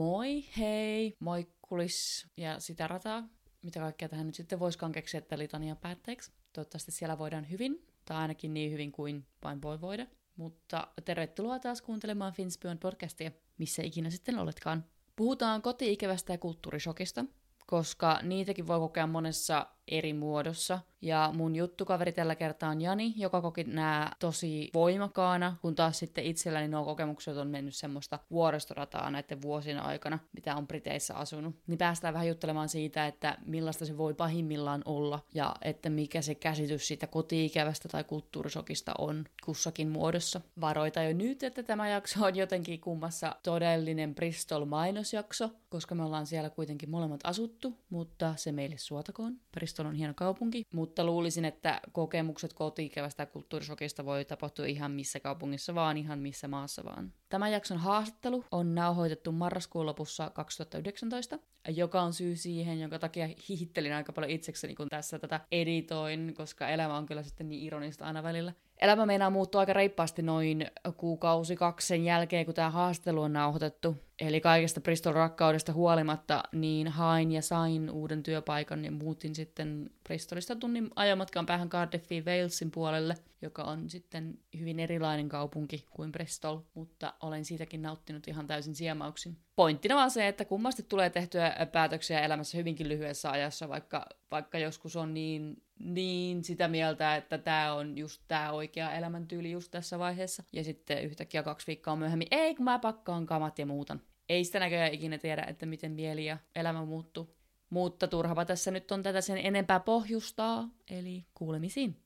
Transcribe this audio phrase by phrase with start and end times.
[0.00, 3.28] Moi, hei, moikkulis ja sitä rataa.
[3.62, 6.32] Mitä kaikkea tähän nyt sitten voiskaan keksiä, että litania päätteeksi.
[6.52, 10.06] Toivottavasti siellä voidaan hyvin, tai ainakin niin hyvin kuin vain voi voida.
[10.36, 14.84] Mutta tervetuloa taas kuuntelemaan Finspyön podcastia, missä ikinä sitten oletkaan.
[15.16, 17.24] Puhutaan koti-ikävästä ja kulttuurishokista,
[17.66, 20.78] koska niitäkin voi kokea monessa eri muodossa.
[21.02, 26.24] Ja mun juttukaveri tällä kertaa on Jani, joka koki nämä tosi voimakkaana, kun taas sitten
[26.24, 31.54] itselläni nuo kokemukset on mennyt semmoista vuoristorataa näiden vuosien aikana, mitä on Briteissä asunut.
[31.66, 36.34] Niin päästään vähän juttelemaan siitä, että millaista se voi pahimmillaan olla ja että mikä se
[36.34, 40.40] käsitys siitä koti-ikävästä tai kulttuurisokista on kussakin muodossa.
[40.60, 46.50] Varoita jo nyt, että tämä jakso on jotenkin kummassa todellinen Bristol-mainosjakso, koska me ollaan siellä
[46.50, 49.36] kuitenkin molemmat asuttu, mutta se meille suotakoon.
[49.52, 55.20] Bristol Bristol on hieno kaupunki, mutta luulisin, että kokemukset kotiikävästä kulttuurisokista voi tapahtua ihan missä
[55.20, 57.12] kaupungissa vaan, ihan missä maassa vaan.
[57.28, 63.92] Tämän jakson haastattelu on nauhoitettu marraskuun lopussa 2019, joka on syy siihen, jonka takia hihittelin
[63.92, 68.22] aika paljon itsekseni, kun tässä tätä editoin, koska elämä on kyllä sitten niin ironista aina
[68.22, 68.52] välillä.
[68.80, 73.96] Elämä meinaa muuttua aika reippaasti noin kuukausi kaksi sen jälkeen, kun tämä haastelu on nauhoitettu.
[74.20, 80.90] Eli kaikesta Bristol-rakkaudesta huolimatta, niin hain ja sain uuden työpaikan ja muutin sitten Bristolista tunnin
[80.96, 87.44] ajomatkan päähän Cardiffiin Walesin puolelle, joka on sitten hyvin erilainen kaupunki kuin Bristol, mutta olen
[87.44, 89.36] siitäkin nauttinut ihan täysin siemauksin.
[89.56, 94.96] Pointtina vaan se, että kummasti tulee tehtyä päätöksiä elämässä hyvinkin lyhyessä ajassa, vaikka, vaikka joskus
[94.96, 100.42] on niin niin sitä mieltä, että tämä on just tämä oikea elämäntyyli just tässä vaiheessa.
[100.52, 104.02] Ja sitten yhtäkkiä kaksi viikkoa myöhemmin, ei kun mä pakkaan kamat ja muutan.
[104.30, 107.36] Ei sitä näköjään ikinä tiedä, että miten mieli ja elämä muuttuu.
[107.70, 111.96] Mutta turhapa tässä nyt on tätä sen enempää pohjustaa, eli kuulemisiin.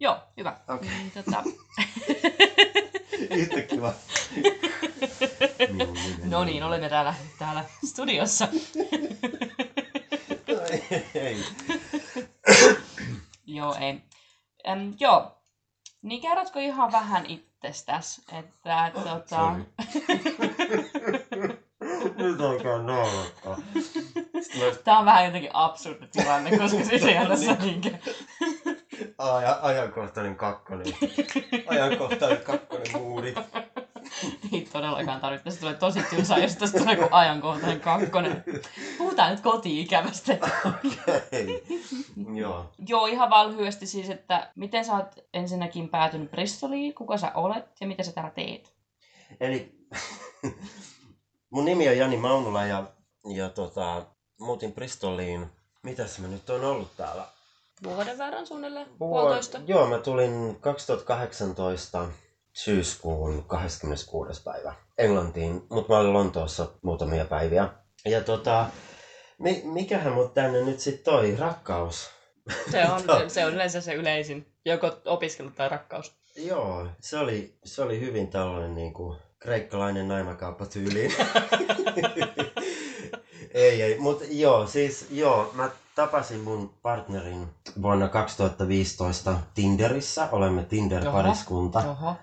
[0.00, 0.60] Joo, hyvä.
[0.68, 0.88] Okei.
[0.88, 0.98] Okay.
[0.98, 1.42] Niin, tota...
[3.70, 3.94] Kiva.
[6.24, 8.48] No niin, olemme täällä, täällä studiossa.
[11.14, 11.44] Ei.
[13.46, 14.02] joo, ei.
[14.68, 15.42] Äm, joo,
[16.02, 19.56] niin kerrotko ihan vähän itsestäs, että tota...
[22.16, 23.56] Nyt alkaa naurattaa.
[24.40, 27.98] Sitten mä Tää on vähän jotenkin absurdi tilanne, koska siis eihän tässä niinkään...
[29.18, 30.86] Aja, ajankohtainen kakkonen.
[31.66, 33.34] Ajankohtainen kakkonen moodi.
[34.52, 35.44] Ei todellakaan tarvitse.
[35.44, 38.44] Tästä tulee tosi tylsää, jos tästä tulee joku ajankohtainen kakkonen.
[39.20, 40.38] Puhutaan nyt koti-ikävästä.
[40.68, 41.64] Okei.
[42.34, 42.72] Joo.
[42.88, 47.66] Joo, ihan vaan lyhyesti siis, että miten sä oot ensinnäkin päätynyt Bristoliin, kuka sä olet
[47.80, 48.74] ja mitä sä täällä teet?
[49.40, 49.72] Eli
[51.52, 52.84] mun nimi on Jani Maunula ja,
[53.34, 54.06] ja tota,
[54.40, 55.46] muutin Bristoliin.
[55.82, 57.26] Mitäs mä nyt on ollut täällä?
[57.84, 59.60] Vuoden verran suunnilleen, Vuo- puolitoista.
[59.66, 62.08] Joo, mä tulin 2018
[62.52, 64.42] syyskuun 26.
[64.42, 67.68] päivä Englantiin, mutta mä olin Lontoossa muutamia päiviä.
[68.04, 68.66] Ja tota,
[69.40, 71.36] mi- mikähän mut tänne nyt sit toi?
[71.38, 72.10] Rakkaus.
[72.70, 73.28] Se on, Joo.
[73.28, 76.12] se on yleensä se yleisin, joko opiskelu tai rakkaus.
[76.36, 81.12] Joo, se oli, se oli hyvin tällainen niinku kreikkalainen naimakauppa tyyliin.
[83.54, 87.46] ei, ei, mutta joo, siis joo, mä tapasin mun partnerin
[87.82, 90.28] vuonna 2015 Tinderissä.
[90.32, 91.88] Olemme Tinder-pariskunta.
[91.90, 92.14] Oho.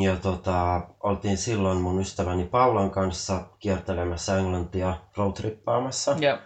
[0.00, 6.16] Ja tota, oltiin silloin mun ystäväni Paulan kanssa kiertelemässä Englantia roadtrippaamassa.
[6.20, 6.38] Joo.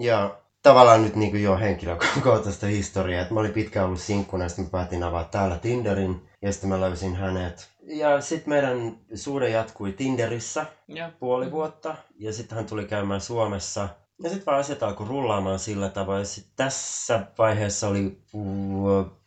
[0.00, 4.64] Ja tavallaan nyt niin jo henkilökohtaista historiaa, että mä olin pitkään ollut sinkkuna ja sitten
[4.64, 7.70] mä päätin avata täällä Tinderin ja sitten mä löysin hänet.
[7.82, 11.08] Ja sitten meidän suhde jatkui Tinderissä Joo.
[11.20, 13.88] puoli vuotta ja sitten hän tuli käymään Suomessa.
[14.22, 16.18] Ja sitten vaan asiat alkoi rullaamaan sillä tavoin.
[16.18, 18.20] Ja sit tässä vaiheessa oli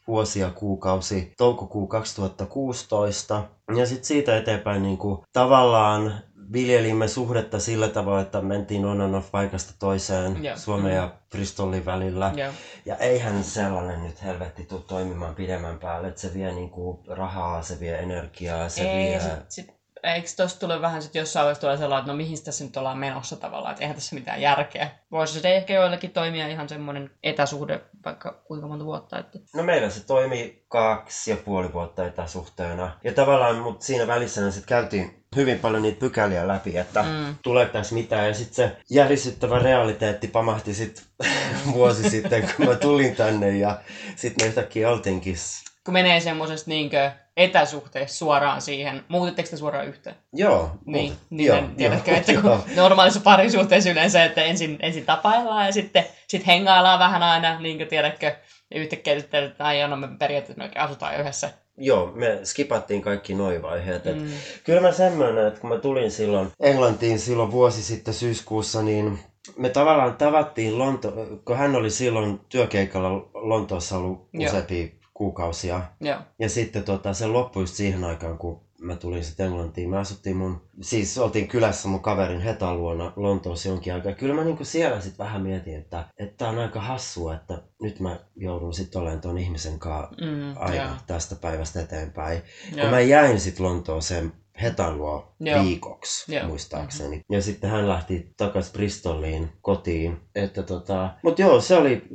[0.07, 3.44] vu- vuosia kuukausi, toukokuu 2016.
[3.75, 6.13] Ja sitten siitä eteenpäin niin kuin, tavallaan
[6.53, 10.58] viljelimme suhdetta sillä tavoin, että mentiin on and off paikasta toiseen Joo.
[10.58, 12.34] Suomen ja Bristolin välillä.
[12.35, 12.53] Joo.
[12.85, 17.79] Ja eihän sellainen nyt helvetti tule toimimaan pidemmän päälle, että se vie niinku rahaa, se
[17.79, 19.20] vie energiaa, se Ei, vie...
[19.20, 22.64] sit, sit, eikö tosta tule vähän sit jossain vaiheessa tulee sellainen, että no mihin tässä
[22.64, 24.90] nyt ollaan menossa tavallaan, että eihän tässä mitään järkeä.
[25.12, 29.20] Voisi se ehkä joillekin toimia ihan semmoinen etäsuhde vaikka kuinka monta vuotta.
[29.20, 29.40] Että...
[29.56, 32.92] No meillä se toimi kaksi ja puoli vuotta etäsuhteena.
[33.03, 37.36] Ja tavallaan, mutta siinä välissä sitten käytiin hyvin paljon niitä pykäliä läpi, että Mm.
[37.44, 38.28] tuleeko tässä mitään.
[38.28, 41.03] Ja sitten se järisyttävä realiteetti pamahti sitten
[41.74, 43.58] vuosi sitten, kun mä tulin tänne.
[43.58, 43.82] Ja
[44.16, 45.36] sitten me yhtäkkiä oltiinkin
[45.85, 49.03] kun menee semmoisesta niinkö etäsuhteesta suoraan siihen.
[49.07, 50.16] Muutitteko te suoraan yhteen?
[50.33, 50.72] Joo.
[50.85, 52.66] Niin, niin Joo, en, joo, että kun joo.
[52.75, 57.87] normaalissa parisuhteessa yleensä, että ensin, ensin tapaillaan ja sitten sit hengaillaan vähän aina, niin kuin
[57.87, 58.35] tiedätkö,
[58.75, 61.49] yhtäkkiä sitten, että ai, no me periaatteessa me asutaan yhdessä.
[61.78, 64.07] Joo, me skipattiin kaikki noi vaiheet.
[64.07, 64.29] Et Mm.
[64.63, 69.19] Kyllä mä semmoinen, että kun mä tulin silloin Englantiin silloin vuosi sitten syyskuussa, niin
[69.57, 71.13] me tavallaan tavattiin Lonto,
[71.45, 74.87] kun hän oli silloin työkeikalla Lontoossa ollut useampia
[75.22, 75.82] kuukausia.
[76.00, 79.90] Joo, Ja sitten tota, se loppui just siihen aikaan, kun mä tulin sitten Englantiin.
[79.90, 84.14] Mä asuttiin mun, siis oltiin kylässä mun kaverin Hetan luona Lontoossa jonkin aikaa.
[84.14, 88.20] Kyllä mä niinku siellä sitten vähän mietin, että, että on aika hassua, että nyt mä
[88.35, 92.41] joudun sitten olemaan ton ihmisen kanssa mm, aina joo, tästä päivästä eteenpäin.
[92.70, 92.91] Kun joo.
[92.91, 95.64] mä jäin sitten Lontooseen Hetan luo Joo.
[95.64, 96.47] viikoksi, Joo.
[96.47, 97.22] muistaakseni.
[97.29, 100.20] Ja sitten hän lähti takaisin Bristoliin kotiin.
[100.35, 101.09] Että tota...
[101.24, 102.08] Mut joo, se oli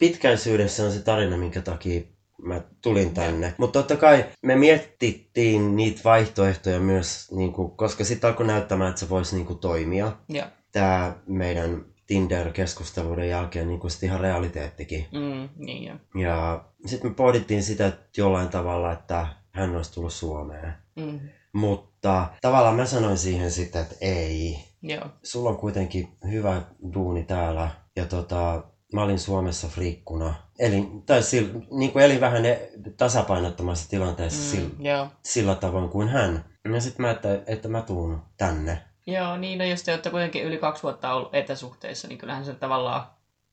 [0.00, 2.02] pitkäisyydessään se tarina, minkä takia
[2.42, 3.54] mä tulin tänne.
[3.58, 9.08] Mutta totta kai me mietittiin niitä vaihtoehtoja myös, niinku, koska sitten alkoi näyttämään, että se
[9.08, 10.12] voisi niinku, toimia.
[10.28, 15.06] Joo, Tämä meidän Tinder-keskusteluiden jälkeen niinku, sit ihan realiteettikin.
[15.12, 15.96] mm, niin joo.
[16.24, 20.72] Ja sitten me pohdittiin sitä että jollain tavalla, että hän olisi tullut Suomeen.
[20.96, 21.20] Mm,
[21.52, 24.58] Mutta tavallaan mä sanoin siihen sitten, että ei.
[24.82, 26.62] joo, Sulla on kuitenkin hyvä
[26.94, 27.70] duuni täällä.
[27.96, 28.62] Ja tota,
[28.92, 30.34] mä olin Suomessa friikkuna.
[30.60, 32.42] Elin, tai sil, niin kuin elin vähän
[32.96, 34.60] tasapainottomassa tilanteessa mm.
[34.60, 35.08] sillä, joo.
[35.22, 36.44] sillä tavoin kuin hän.
[36.74, 38.82] Ja sitten mä, että, että mä tuun tänne.
[39.06, 42.54] Joo, niin no jos te olette kuitenkin yli kaksi vuotta ollut etäsuhteissa, niin kyllähän se
[42.54, 43.06] tavallaan,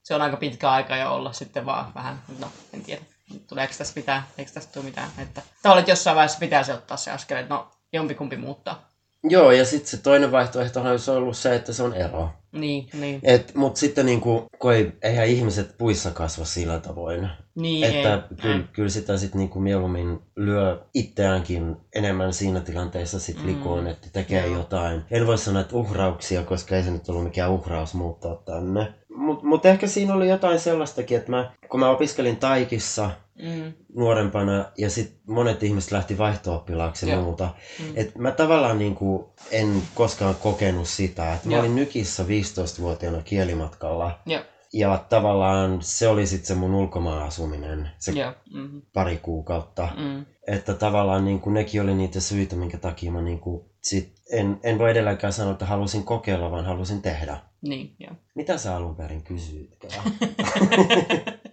[0.04, 3.01] se on aika pitkä aika jo olla sitten vaan vähän, no en tiedä,
[3.48, 7.38] tuleeko tässä mitään, eikö tästä tule mitään, että tavallaan jossain vaiheessa pitäisi ottaa se askel,
[7.38, 8.87] että no jompikumpi muuttaa.
[9.29, 12.29] Joo, ja sitten se toinen vaihtoehto olisi ollut se, että se on ero.
[12.51, 17.29] Niin, niin, Et, mut sitten niinku, kun ei, eihän ihmiset puissa kasva sillä tavoin.
[17.56, 23.47] niin että kyllä, kyllä sitä sitten niinku mieluummin lyö itseäänkin enemmän siinä tilanteessa sit Mm.
[23.47, 24.57] likoon, että tekee Joo.
[24.57, 25.01] jotain.
[25.12, 28.94] En voi sanoa, että uhrauksia, koska ei se nyt ollut mikään uhraus muuttaa tänne.
[29.18, 33.12] Mutta mut ehkä siinä oli jotain sellaistakin, että mä, kun mä opiskelin Taikissa
[33.44, 37.50] Mm, nuorempana ja sitten monet ihmiset lähti vaihto-oppilaaksi ja muuta.
[37.80, 44.19] mm, Et mä tavallaan niinku en koskaan kokenut sitä, että mä olin Nykissä 15-vuotiaana kielimatkalla.
[44.25, 44.42] joo,
[44.74, 49.88] Ja tavallaan se oli sitten se mun ulkomaan asuminen, se joo, mm, pari kuukautta.
[49.98, 54.14] mm, Että tavallaan niin kuin nekin oli niitä syitä, minkä takia mä niin kuin sit
[54.31, 57.38] en, en voi edelläkään sanoa, että halusin kokeilla, vaan halusin tehdä.
[57.62, 58.15] Niin, joo.
[58.36, 60.04] Mitä sä alun perin kysyitkään?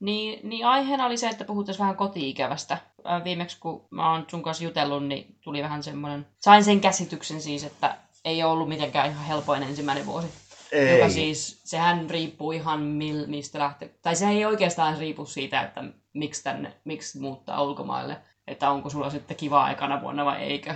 [0.00, 2.78] Niin, niin aiheena oli se, että puhutaan vähän koti-ikävästä.
[3.24, 6.26] Viimeksi kun mä oon sun kanssa jutellut, niin tuli vähän semmoinen...
[6.40, 10.28] Sain sen käsityksen siis, että ei ole ollut mitenkään ihan helpoin ensimmäinen vuosi.
[10.92, 13.94] Joka siis, sehän riippuu ihan mil, mistä lähtee.
[14.02, 15.84] Tai se ei oikeastaan riipu siitä, että
[16.14, 18.16] miksi, tänne, miksi muuttaa ulkomaille.
[18.46, 20.74] Että onko sulla sitten kiva aikana vuonna vai eikö.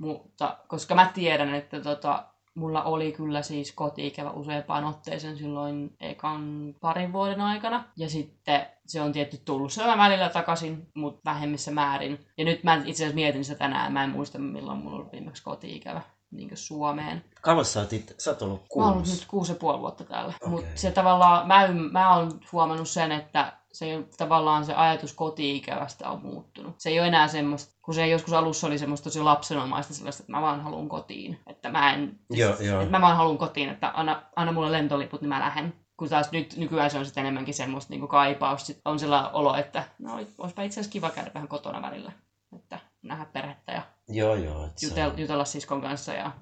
[0.00, 2.24] Mutta koska mä tiedän, että tota,
[2.54, 7.84] mulla oli kyllä siis koti-ikävä useampaan otteeseen silloin ekan parin vuoden aikana.
[7.96, 12.26] Ja sitten se on tietty tullut se välillä takaisin, mutta vähemmissä määrin.
[12.38, 13.92] Ja nyt mä itse asiassa mietin sitä tänään.
[13.92, 17.24] Mä en muista milloin mulla oli viimeksi koti-ikävä niin Suomeen.
[17.40, 19.20] Kauan sä oot, itse- sä oot ollut Mä oon ollut kuusi.
[19.20, 20.32] nyt kuusi ja puoli vuotta täällä.
[20.40, 20.48] Okei.
[20.48, 26.22] Mutta se tavallaan, mä, mä oon huomannut sen, että se tavallaan se ajatus koti-ikävästä on
[26.22, 26.74] muuttunut.
[26.78, 30.32] Se ei ole enää semmoista, kun se joskus alussa oli semmoista tosi lapsenomaista sellaista, että
[30.32, 31.40] mä vaan haluan kotiin.
[31.46, 32.80] Että mä en, Joo, joo.
[32.80, 35.74] että mä vaan haluan kotiin, että anna, anna mulle lentoliput, niin mä lähden.
[35.96, 38.66] Kun taas nyt nykyään se on sitten enemmänkin semmoista niin kaipausta.
[38.66, 42.12] Sit on sellainen olo, että no olisipa itse asiassa kiva käydä vähän kotona välillä.
[42.56, 44.66] Että nähdä perhettä ja Joo, joo.
[44.66, 46.32] Et se jutel, on- jutella siskon kanssa ja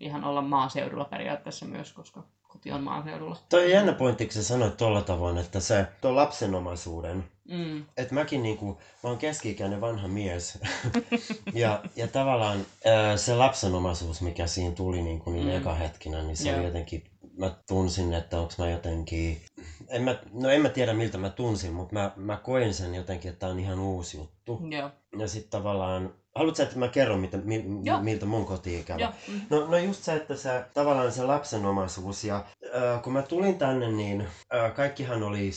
[0.00, 3.36] ihan olla maaseudulla periaatteessa myös, koska koti on maaseudulla.
[3.48, 8.14] Toi on jännä pointti, kun sä sanoit tuolla tavoin, että se tuo lapsenomaisuuden, Mm, että
[8.14, 8.66] mäkin niinku,
[9.02, 10.58] mä oon keski-ikäinen vanha mies.
[11.54, 15.56] ja, ja tavallaan ää, se lapsenomaisuus, mikä siinä tuli niinku niin Mm.
[15.56, 16.58] eka hetkinä, niin se Joo.
[16.58, 17.04] oli jotenkin,
[17.38, 19.40] mä tunsin, että onks mä jotenkin,
[19.88, 23.28] en mä, no en mä tiedä miltä mä tunsin, mutta mä, mä koin sen jotenkin,
[23.28, 24.60] että tää on ihan uusi juttu.
[24.70, 28.02] joo, Ja sitten tavallaan, haluatko että mä kerron, mitä, mi, Joo.
[28.02, 29.00] miltä mun koti-ikävä?
[29.00, 32.44] joo, mm, No, no just se, että se tavallaan se lapsenomaisuus ja
[32.76, 34.20] äh, kun mä tulin tänne, niin
[34.54, 35.50] äh, kaikkihan oli,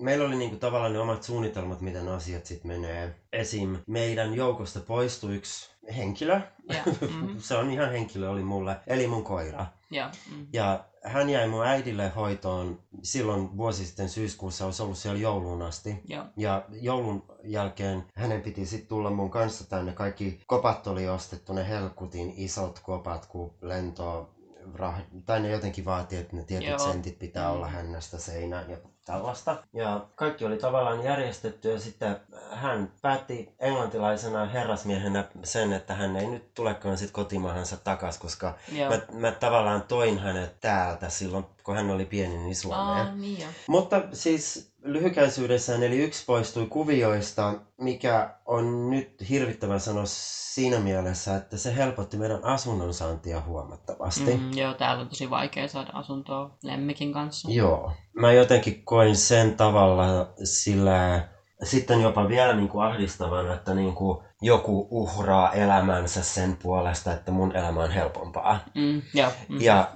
[0.00, 3.14] meillä oli niinku tavallaan ne omat suunnitelmat, miten asiat sitten menee.
[3.32, 3.76] Esim.
[3.86, 9.24] meidän joukosta poistui yksi henkilö, joo, mm, se on ihan henkilö oli mulle, eli mun
[9.24, 9.66] koira.
[9.94, 15.20] Joo, mm, Ja hän jäi mun äidille hoitoon silloin vuosi sitten syyskuussa, olisi ollut siellä
[15.20, 16.00] jouluun asti.
[16.04, 19.92] joo, Ja joulun jälkeen hänen piti sitten tulla mun kanssa tänne.
[19.92, 24.34] Kaikki kopat oli ostettu, ne helkutin isot kopat, kun lento
[24.74, 26.78] rah- tai ne jotenkin vaatii, että ne tietyt Joo.
[26.78, 27.54] sentit pitää Mm.
[27.54, 29.56] olla hännästä seinään ja tällaista.
[29.72, 32.16] Ja kaikki oli tavallaan järjestetty ja sitten
[32.50, 38.90] hän päätti englantilaisena herrasmiehenä sen, että hän ei nyt tulekaan sitten kotimaahansa takaisin, koska Joo.
[38.90, 43.06] mä, mä tavallaan toin hänet täältä silloin, kun hän oli pieni, niin Suomeen.
[43.06, 43.50] Aa, niin joo.
[43.68, 51.56] Mutta siis lyhykäisyydessään, eli yksi poistui kuvioista, mikä on nyt hirvittävän sanoa siinä mielessä, että
[51.56, 54.36] se helpotti meidän asunnon saantia huomattavasti.
[54.36, 57.48] Mm, joo, täällä on tosi vaikea saada asuntoa lemmikin kanssa.
[57.50, 57.92] Joo.
[58.12, 61.28] Mä jotenkin koin sen tavalla sillä
[61.62, 67.30] sitten jopa vielä niin kuin ahdistavana, että niin kuin joku uhraa elämänsä sen puolesta, että
[67.30, 68.60] mun elämä on helpompaa.
[68.74, 69.30] Mm, joo.
[69.48, 69.60] Mm.
[69.60, 69.88] Ja,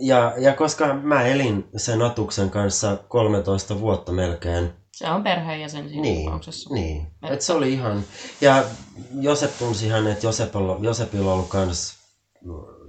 [0.00, 6.02] ja, ja koska mä elin sen Atuksen kanssa 13 vuotta melkein, Se on perheenjäsen siinä
[6.02, 6.74] niin, tapauksessa.
[6.74, 7.02] niin.
[7.22, 8.04] Että- Et se oli ihan...
[8.40, 8.64] Ja
[9.20, 11.94] Josep tunsi hänet, Josepilla, Josepilla on ollut kans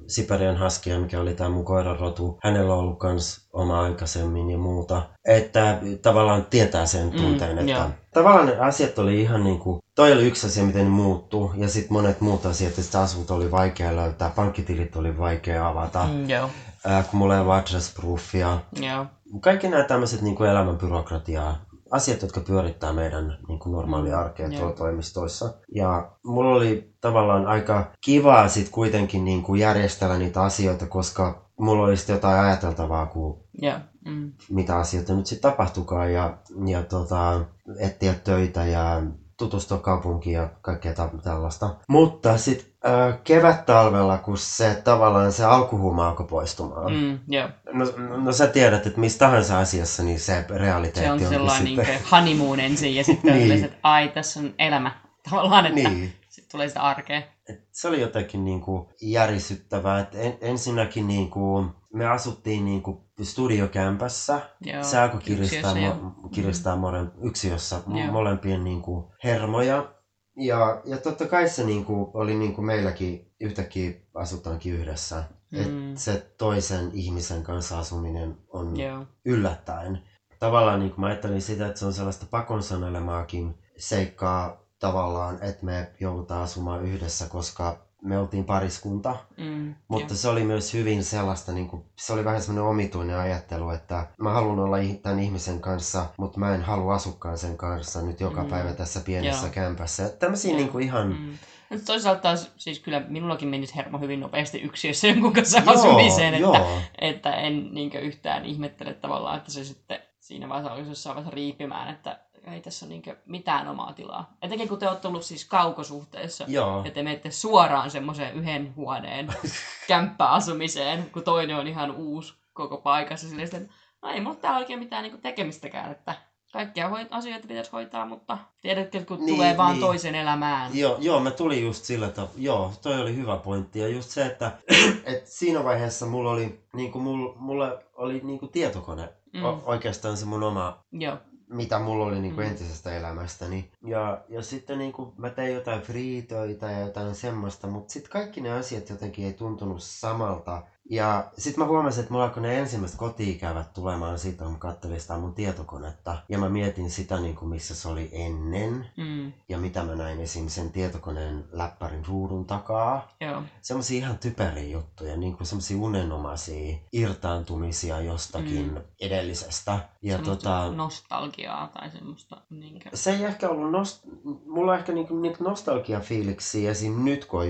[0.08, 2.40] Siberian Husky, mikä oli tämä mun koiran rotu.
[2.44, 5.02] Hänellä on ollut kans oma aikaisemmin ja muuta.
[5.28, 7.90] Että tavallaan tietää sen Mm, tunteen, että joo.
[8.14, 11.52] tavallaan ne asiat oli ihan niinku, toi oli yksi asia, miten ne muuttuu.
[11.58, 16.14] Ja sitten monet muut asiat, että asunto oli vaikea löytää, pankkitilit oli vaikea avata, mm.
[16.14, 16.50] Mm, joo.
[16.90, 18.58] äh, kun mulla ei ole address proofia.
[18.82, 19.06] Joo.
[19.42, 24.48] Kaikki nämä tämmöiset niin kuin elämän byrokratiaa, asiat, jotka pyörittää meidän niin kuin normaalia arkea
[24.48, 24.60] Joo.
[24.60, 25.54] tuolla toimistoissa.
[25.75, 31.84] Ja mulla oli tavallaan aika kivaa sitten kuitenkin niin kuin järjestellä niitä asioita, koska mulla
[31.84, 33.80] oli sitten jotain ajateltavaa, kun Joo.
[34.06, 34.32] Mm.
[34.50, 37.46] mitä asioita nyt sitten tapahtukaan ja, ja tota,
[37.80, 39.01] etsiä töitä ja
[39.38, 41.75] tutustua kaupunkiin ja kaikkea ta- tällaista.
[41.88, 47.50] Mutta sitten äh, kevät-talvella, kun se tavallaan se alkuhuuma alkoi poistumaan, Mm, joo.
[47.74, 47.86] No,
[48.18, 51.86] no sä tiedät, että missä tahansa asiassa niin se realiteetti Se on sellainen sitten...
[51.86, 53.50] niin honeymoon ensin ja sitten Niin.
[53.50, 53.63] niin.
[53.63, 54.92] että ai tässä on elämä.
[55.30, 56.13] Tavallaan, että Niin.
[56.30, 57.22] sitten tulee sitä arkea.
[57.50, 60.00] Et se oli jotenkin niin kuin järisyttävää.
[60.00, 64.42] Et en, ensinnäkin niin kuin, me asuttiin niin kuin studiokämpässä.
[64.62, 64.84] Joo.
[65.20, 68.12] Kiristää, mo, kiristää moren, yksiössä Joo.
[68.12, 69.96] molempien niin kuin hermoja.
[70.38, 75.24] Ja, ja totta kai se niin kuin, oli niin kuin meilläkin yhtäkkiä asutaankin yhdessä.
[75.52, 75.62] Mm.
[75.62, 79.06] Et se toisen ihmisen kanssa asuminen on Joo.
[79.25, 80.02] yllättäen.
[80.40, 85.92] Tavallaan niin mä ajattelin sitä, että se on sellaista pakon sanelemaakin seikkaa tavallaan, että me
[86.00, 89.16] joudutaan asumaan yhdessä, koska me oltiin pariskunta.
[89.38, 90.18] Mm, Mutta joo.
[90.18, 94.32] se oli myös hyvin sellaista, niin kuin, se oli vähän semmoinen omituinen ajattelu, että mä
[94.32, 98.50] haluan olla tämän ihmisen kanssa, mutta mä en halua asukkaan sen kanssa nyt joka Mm.
[98.50, 99.54] päivä tässä pienessä Joo.
[99.54, 100.06] kämpässä.
[100.06, 101.08] Että Tämmöisiä niin kuin ihan...
[101.08, 101.38] Mm.
[101.70, 106.34] Mutta toisaalta taas, siis kyllä minullakin menisi hermo hyvin nopeasti yksiössä jonkun kanssa Joo, asumiseen,
[106.34, 106.68] että, joo.
[107.02, 111.96] että en niinkö yhtään ihmettele tavallaan, että se sitten siinä vaiheessa olisi jossain vaiheessa riipimään,
[111.96, 112.20] että
[112.54, 114.34] ei tässä ole niinkö mitään omaa tilaa.
[114.42, 116.82] Etenkin kun te olette ollut siis kaukosuhteessa, Joo.
[116.86, 119.28] ja te menette suoraan semmoiseen yhden huoneen
[119.88, 123.28] kämppäasumiseen, kun toinen on ihan uusi koko paikassa.
[123.30, 126.16] Silleen, että no ei mulla täällä oikein mitään niinku tekemistäkään, että
[126.54, 129.80] kaikkia hoit- asioita pitäisi hoitaa, mutta tiedätkö, kun Niin, niin, tulee vaan niin.
[129.82, 129.88] niin.
[129.88, 130.78] toisen elämään.
[130.78, 132.34] Joo, joo, mä tulin just sillä tavalla.
[132.38, 133.80] Joo, toi oli hyvä pointti.
[133.80, 134.52] Ja just se, että
[135.06, 139.14] et siinä vaiheessa mulla oli, niinku, mulla, mulla oli niinku tietokone.
[139.34, 139.40] Mm.
[139.40, 139.46] Mm.
[139.46, 141.18] O- oikeastaan se mun oma, Joo.
[141.50, 142.48] Mitä mulla oli niinku Mm.
[142.48, 143.72] entisestä elämästäni.
[143.86, 148.52] Ja, ja sitten niinku, mä tein jotain friitöitä ja jotain semmoista, mutta sitten kaikki ne
[148.52, 150.62] asiat jotenkin ei tuntunut samalta.
[150.89, 155.01] Ja sitten mä huomasin, että mulla alkoi ne ensimmäiset kotiikävät tulemaan siitä, kun mä katselin
[155.01, 156.18] sitä mun tietokonetta.
[156.30, 159.34] Ja mä mietin sitä, niinku, missä se oli ennen Mm.
[159.50, 160.48] ja mitä mä näin esim.
[160.48, 163.08] sen tietokoneen läppärin ruudun takaa.
[163.22, 163.44] Joo.
[163.62, 168.82] Semmoisia ihan typeriä juttuja, niin kuin semmoisia unenomaisia irtaantumisia jostakin Mm.
[169.01, 169.80] edellisestä.
[170.01, 172.42] Ja Semmoista tota, nostalgiaa tai semmoista.
[172.50, 172.89] Niinkö...
[172.94, 174.04] se ei ehkä ollut, nost...
[174.46, 177.06] mulla on ehkä niinku, niinku nostalgiafiiliksiä esim.
[177.06, 177.48] nyt, kun on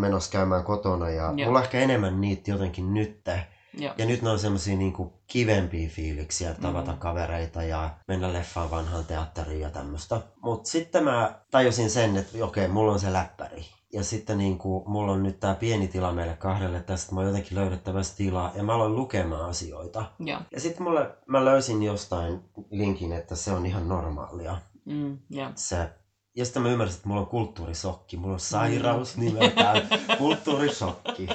[0.00, 1.46] menossa käymään kotona ja Joo.
[1.46, 3.46] mulla on ehkä enemmän niitä jotenkin nytte.
[3.74, 3.94] Joo.
[3.98, 6.98] Ja nyt ne on semmosia niinku kivempiä fiiliksiä, tavata Mm.
[6.98, 10.20] kavereita ja mennä leffaan vanhaan teatteriin ja tämmöistä.
[10.42, 13.64] Mut sitten mä tajusin sen, että okei, mulla on se läppäri.
[13.92, 17.58] Ja sitten niinku, mulla on nyt tää pieni tila meille kahdelle, tästä mä oon jotenkin
[17.58, 20.04] löydettävä tilaa ja mä aloin lukemaan asioita.
[20.18, 20.40] Joo.
[20.52, 24.56] Ja sitten mulle, mä löysin jostain linkin, että se on ihan normaalia.
[24.84, 25.18] Mm.
[25.30, 25.50] Joo.
[25.54, 25.88] Se.
[26.36, 28.16] Ja sitten mä ymmärsin, että mulla on kulttuurisokki.
[28.16, 29.82] Mulla on sairaus nimeltään
[30.18, 31.28] kulttuurisokki.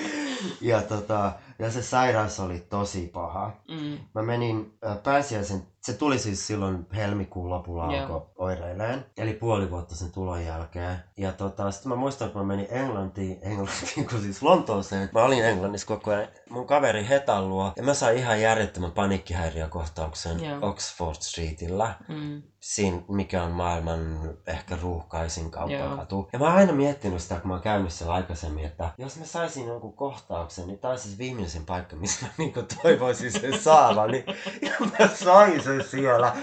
[0.60, 3.52] ja tota, Ja se sairaus oli tosi paha.
[3.68, 3.98] Mm.
[4.14, 8.02] Mä menin pääsiäisen, se tuli siis silloin helmikuun lopulla Joo.
[8.02, 10.96] alkoi oireileen, eli puoli vuotta sen tulon jälkeen.
[11.16, 15.08] Ja tota, sitten mä muistan, että mä menin Englantiin, Englantiin kun siis Lontooseen.
[15.12, 20.44] Mä olin Englannissa koko ajan mun kaveri Hetan luo, ja mä sain ihan järjettömän paniikkihäiriökohtauksen
[20.44, 20.58] Joo.
[20.62, 21.94] Oxford Streetillä.
[22.08, 22.42] Mm.
[22.62, 26.16] Siinä, mikä on maailman ehkä ruuhkaisin kauppakatu.
[26.16, 26.28] Joo.
[26.32, 29.24] Ja mä oon aina miettinyt sitä, kun mä oon käynyt siellä aikaisemmin, että jos mä
[29.24, 34.24] saisin jonkun kohtauksen, niin olisi siis viimeisen paikka, missä mä niinku toivoisin sen saavani.
[34.62, 36.36] Ja mä sain sen siellä.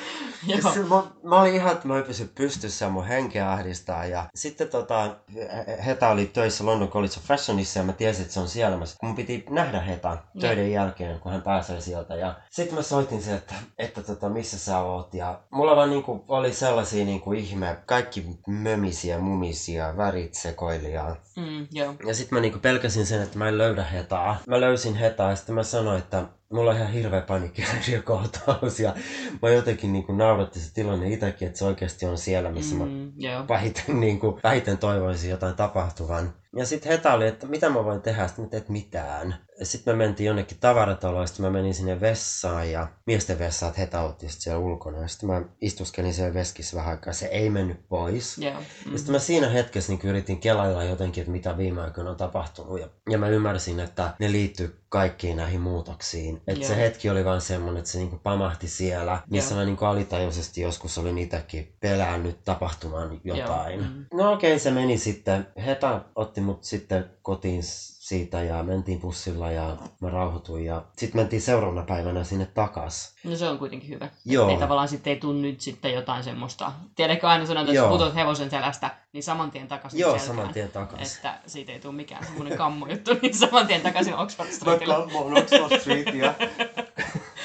[0.47, 4.05] Ja se, mä, mä olin ihan, että mä en pysy pystyssä ja mun henkeä ahdistaa.
[4.05, 8.33] Ja sitten tota, He- Heta oli töissä London College of Fashionissa ja mä tiesin, että
[8.33, 8.77] se on siellä.
[8.77, 12.15] Mä, mun piti nähdä Heta töiden jälkeen, kun hän pääsee sieltä.
[12.15, 15.13] Ja sitten mä soitin se, että, että tota, missä sä oot.
[15.13, 21.67] Ja mulla vaan niinku oli sellaisia niinku ihme, kaikki mömisiä, mumisia, värit sekoili ja Mm.
[21.71, 21.93] Joo.
[22.07, 24.37] ja sitten mä niinku pelkäsin sen, että mä en löydä hetaa.
[24.47, 28.79] Mä löysin hetaa ja sitten mä sanoin, että mulla on ihan hirveä paniikkihäiriökohtaus.
[28.85, 28.95] Ja
[29.41, 33.11] mä jotenkin niinku nauratti se tilanne itsekin, että se oikeasti on siellä, missä mä Mm.
[33.17, 33.47] Joo.
[33.47, 36.33] vähiten, niinku, vähiten toivoisin jotain tapahtuvan.
[36.55, 39.35] Ja sitten Heta oli, että mitä mä voin tehdä, sitten mä teet mitään.
[39.63, 44.01] Sitten me mentiin jonnekin tavarataloon, sitten mä menin sinne vessaan ja miesten vessaan, että Heta
[44.01, 45.07] otti sit siellä ulkona.
[45.07, 48.37] Sitten mä istuskelin siellä veskissä vähän aikaa, se ei mennyt pois.
[48.37, 48.53] Joo.
[48.91, 52.79] Ja sitten mä siinä hetkessä niin yritin kelailla jotenkin, että mitä viime aikoina on tapahtunut.
[52.79, 56.41] Ja, ja mä ymmärsin, että ne liittyy kaikkiin näihin muutoksiin.
[56.47, 56.81] Että se Joo.
[56.81, 59.59] hetki oli vaan semmoinen, että se niin pamahti siellä, missä Joo.
[59.59, 63.79] mä niin alitajuisesti joskus olin itsekin pelännyt tapahtumaan jotain.
[63.79, 64.05] Mm.
[64.13, 65.47] No okei, okay, se meni sitten.
[65.65, 67.63] Heta otti mut sitten kotiin
[68.09, 70.65] siitä ja mentiin bussilla ja mä rauhoituin.
[70.65, 73.15] Ja sitten mentiin seuraavana päivänä sinne takas.
[73.23, 74.09] No se on kuitenkin hyvä.
[74.25, 74.49] Joo.
[74.49, 76.71] Ei tavallaan sitten ei tule nyt sitten jotain semmoista.
[76.95, 80.27] Tiedätkö aina sanotaan, että jos putot hevosen selästä, niin saman tien takaisin Joo, selkään.
[80.27, 81.15] saman tien takas.
[81.15, 84.95] Että siitä ei tule mikään semmoinen kammo juttu, niin saman tien takaisin Oxford Streetille.
[84.97, 86.33] Vaikka on Oxford Streetia.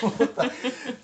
[0.02, 0.44] mutta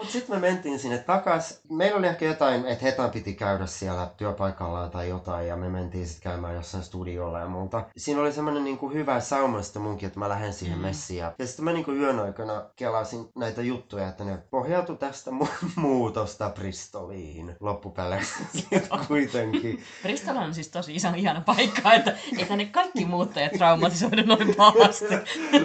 [0.00, 1.60] mutta sitten me mentiin sinne takas.
[1.70, 6.06] Meillä oli ehkä jotain, että Hetan piti käydä siellä työpaikallaan tai jotain, ja me mentiin
[6.06, 7.84] sitten käymään jossain studiolla ja muuta.
[7.96, 10.82] Siinä oli semmoinen niinku hyvä sauma sitten munkin, että mä lähden siihen Mm.
[10.82, 11.18] messiin.
[11.18, 16.50] Ja, sitten mä niinku yön aikana kelasin näitä juttuja, että ne pohjautu tästä mu- muutosta
[16.50, 18.38] Bristoliin loppupeleissä
[19.08, 19.82] kuitenkin.
[20.02, 25.04] Bristol on siis tosi iso ihana paikka, että ei tänne kaikki muuttajat traumatisoidu noin pahasti.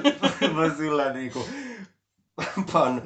[0.56, 1.46] mä sillä niinku
[2.74, 3.02] pan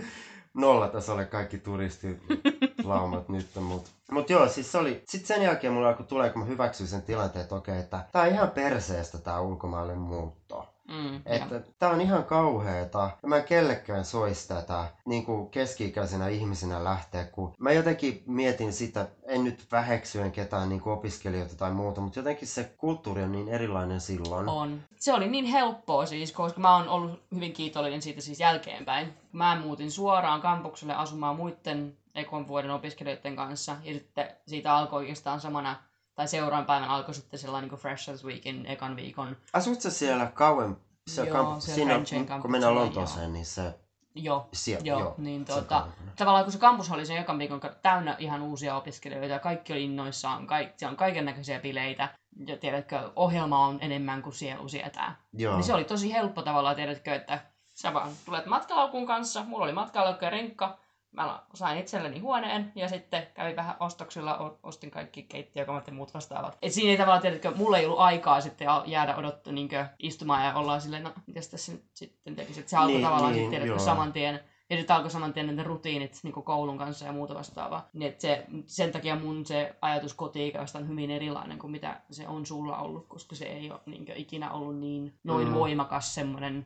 [0.53, 6.05] nollatasolle kaikki turistilaumat nyt, mut, mut joo, siis se oli, sit sen jälkeen mulla alkoi
[6.05, 9.95] tulee, kun mä hyväksyin sen tilanteen, että okei, että tää on ihan perseestä tää ulkomaille
[9.95, 10.68] muutto.
[10.89, 13.09] Mm, Että tää on ihan kauheeta.
[13.23, 18.73] Ja mä en kellekään sois tätä niin kuin keski-ikäisenä ihmisenä lähteä, kun mä jotenkin mietin
[18.73, 23.31] sitä, en nyt väheksyen ketään niin kuin opiskelijoita tai muuta, mutta jotenkin se kulttuuri on
[23.31, 24.49] niin erilainen silloin.
[24.49, 24.81] On.
[24.95, 29.13] Se oli niin helppoa siis, koska mä oon ollut hyvin kiitollinen siitä siis jälkeenpäin.
[29.31, 33.75] Mä muutin suoraan kampukselle asumaan muiden ekon vuoden opiskelijoiden kanssa.
[33.83, 35.75] Ja sitten siitä alkoi oikeastaan samana,
[36.19, 39.37] tai seuraavan päivän alkoi sitten sellainen niin Freshers Weekin ekan viikon.
[39.53, 40.77] Asutko sä siellä kauan?
[41.07, 42.75] Se Joo, kamp- siellä siinä, kun mennään.
[42.75, 43.79] Lontooseen, niin se
[44.15, 47.75] Joo, siellä, Joo, joo, niin tuota, tavallaan kun se kampus oli sen ekan viikon ka-
[47.81, 52.09] täynnä ihan uusia opiskelijoita ja kaikki oli innoissaan, kaik, siellä on kaiken näköisiä bileitä
[52.47, 55.15] ja tiedätkö, ohjelma on enemmän kuin sielu sietää.
[55.33, 55.55] Joo.
[55.55, 57.39] Niin se oli tosi helppo tavallaan, tiedätkö, että
[57.73, 60.77] sä vaan tulet matkalaukun kanssa, mulla oli matkalaukku ja rinkka,
[61.11, 66.57] mä sain itselleni huoneen ja sitten kävin vähän ostoksilla, ostin kaikki keittiökamat ja muut vastaavat.
[66.61, 70.55] Et siinä ei tavallaan, tiedätkö, mulla ei ollut aikaa sitten jäädä odottaa niinkö, istumaan ja
[70.55, 72.59] ollaan silleen, no mitäs tässä nyt sitten tekisi.
[72.59, 75.55] Et se alkoi Niin, tavallaan niin, sitten, tiedätkö, saman tien ja sitten alkoi saman tien
[75.55, 77.89] ne rutiinit niin koulun kanssa ja muuta vastaavaa.
[77.93, 82.45] Niin se, sen takia mun se ajatus koti-ikävästä on hyvin erilainen kuin mitä se on
[82.45, 85.53] sulla ollut, koska se ei ole niin ikinä ollut niin noin mm.
[85.53, 86.65] voimakas semmoinen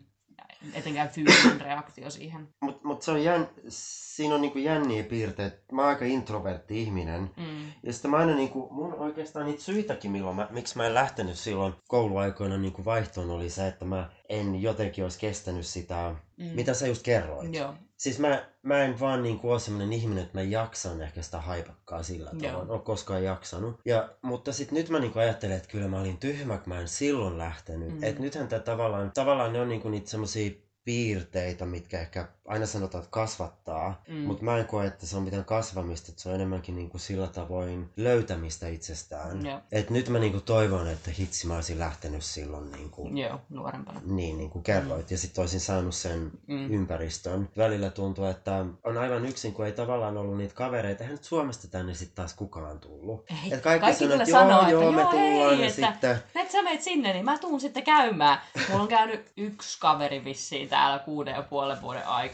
[0.73, 2.47] etenkään fyysinen reaktio siihen.
[2.61, 5.57] Mutta mut se on jän, siinä on niinku jänniä piirteitä.
[5.71, 7.21] Mä oon aika introvertti ihminen.
[7.21, 7.71] Mm.
[7.83, 11.35] Ja sitten mä aina niinku, mun oikeastaan niitä syitäkin, milloin mä, miksi mä en lähtenyt
[11.35, 16.45] silloin kouluaikoina niinku vaihtoon, oli se, että mä en jotenkin olisi kestänyt sitä, Mm.
[16.45, 17.53] mitä sä just kerroit.
[17.55, 17.73] Joo.
[17.97, 22.03] Siis mä, mä en vaan niinku ole semmonen ihminen, että mä jaksan ehkä sitä haipakkaa
[22.03, 22.41] sillä Joo.
[22.41, 22.63] tavalla.
[22.65, 23.79] En ole koskaan jaksanut.
[23.85, 26.87] Ja, mutta sitten nyt mä niinku ajattelen, että kyllä mä olin tyhmä, kun mä en
[26.87, 27.93] silloin lähtenyt.
[27.93, 28.03] Mm.
[28.03, 30.51] Että nythän tää tavallaan, tavallaan ne on niinku niitä semmosia
[30.85, 34.15] piirteitä, mitkä ehkä aina sanotaan, että kasvattaa, Mm.
[34.15, 34.21] mm.
[34.21, 37.01] mutta mä en koe, että se on mitään kasvamista, että se on enemmänkin niin kuin
[37.01, 39.45] sillä tavoin löytämistä itsestään.
[39.45, 39.59] Joo.
[39.71, 43.39] Et nyt mä niin kuin toivon, että hitsi mä olisin lähtenyt silloin niin kuin, Joo,
[43.49, 44.01] nuorempana.
[44.05, 46.71] niin, niin kuin kerroit, ja sitten olisin saanut sen Mm.
[46.73, 47.49] ympäristön.
[47.57, 51.03] Välillä tuntuu, että on aivan yksin, kun ei tavallaan ollut niitä kavereita.
[51.03, 53.25] Eihän nyt Suomesta tänne sitten taas kukaan tullut.
[53.29, 55.67] Ei, Et kaikki, kaikki sanoo, että joo, sanoo, että joo, me joo, tullaan, hei, ja
[55.67, 56.23] että- sitten...
[56.35, 58.41] Et sä meet sinne, niin mä tuun sitten käymään.
[58.69, 62.32] Mulla on käynyt yksi kaveri vissiin täällä kuuden ja puolen vuoden aikana.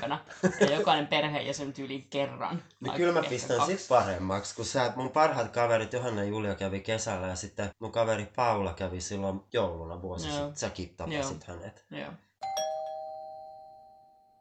[0.60, 2.64] Ja jokainen perheenjäsen yli kerran.
[2.86, 3.78] Tai kyllä mä pistän kaksi.
[3.78, 7.92] sit paremmaksi, kun sä, mun parhaat kaverit Johanna ja Julia kävi kesällä ja sitten mun
[7.92, 10.36] kaveri Paula kävi silloin jouluna vuosi Joo.
[10.38, 10.56] sitten.
[10.56, 11.58] Säkin tapasit Joo.
[11.58, 11.86] hänet.
[11.92, 12.12] Joo.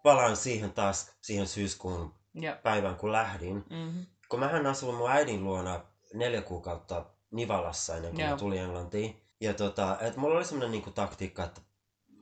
[0.02, 2.54] Palaan siihen taas, siihen syyskuun Joo.
[2.62, 3.64] päivän kun lähdin.
[3.70, 4.06] Mm-hmm.
[4.28, 5.80] Kun mähän asuin mun äidin luona
[6.14, 8.30] neljä kuukautta Nivalassa ennen kuin Joo.
[8.30, 9.22] mä tulin Englantiin.
[9.40, 11.60] Ja tota, et mulla oli semmonen niinku taktiikka, että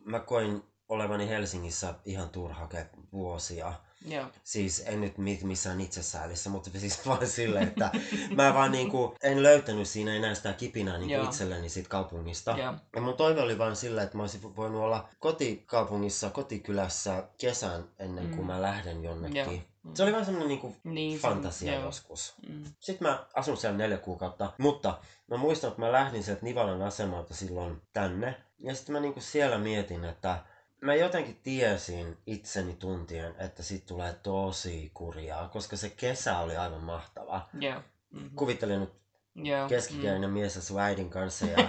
[0.05, 3.73] mä koin olevani Helsingissä ihan turhake vuosia.
[4.09, 4.27] Joo.
[4.45, 7.91] Siis en nyt mi- missään itsesäälissä, mutta siis vaan silleen, että
[8.37, 11.25] mä vaan niinku en löytänyt siinä enää sitä kipinää niinku Joo.
[11.25, 12.51] itselleni siitä kaupungista.
[12.59, 12.75] Joo.
[12.97, 18.29] Ja mun toive oli vaan sillä, että mä olisin voinut olla kotikaupungissa, kotikylässä kesän ennen
[18.29, 18.47] kuin Mm.
[18.47, 19.37] mä lähden jonnekin.
[19.85, 19.95] Joo.
[19.95, 21.85] Se oli vaan semmonen niinku Niin, fantasia joo.
[21.85, 22.35] joskus.
[22.49, 22.65] Mm.
[22.81, 24.99] Sitten mä asun siellä neljä kuukautta, mutta
[25.31, 28.35] mä muistan, että mä lähdin sieltä Nivalan asemalta silloin tänne.
[28.59, 30.39] Ja sitten mä niinku siellä mietin, että
[30.81, 36.83] mä jotenkin tiesin itseni tuntien, että siitä tulee tosi kurjaa, koska se kesä oli aivan
[36.83, 37.49] mahtava.
[37.61, 37.83] Joo.
[38.11, 38.31] Mm.
[38.37, 38.93] Kuvittelin nyt
[39.35, 39.69] Joo.
[39.69, 41.57] keskikäinen mies asuu äidin kanssa ja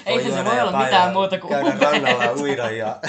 [0.00, 0.16] Mm.
[0.16, 3.00] Eihän se juoda voi olla mitään muuta kuin Käydä rannalla uida ja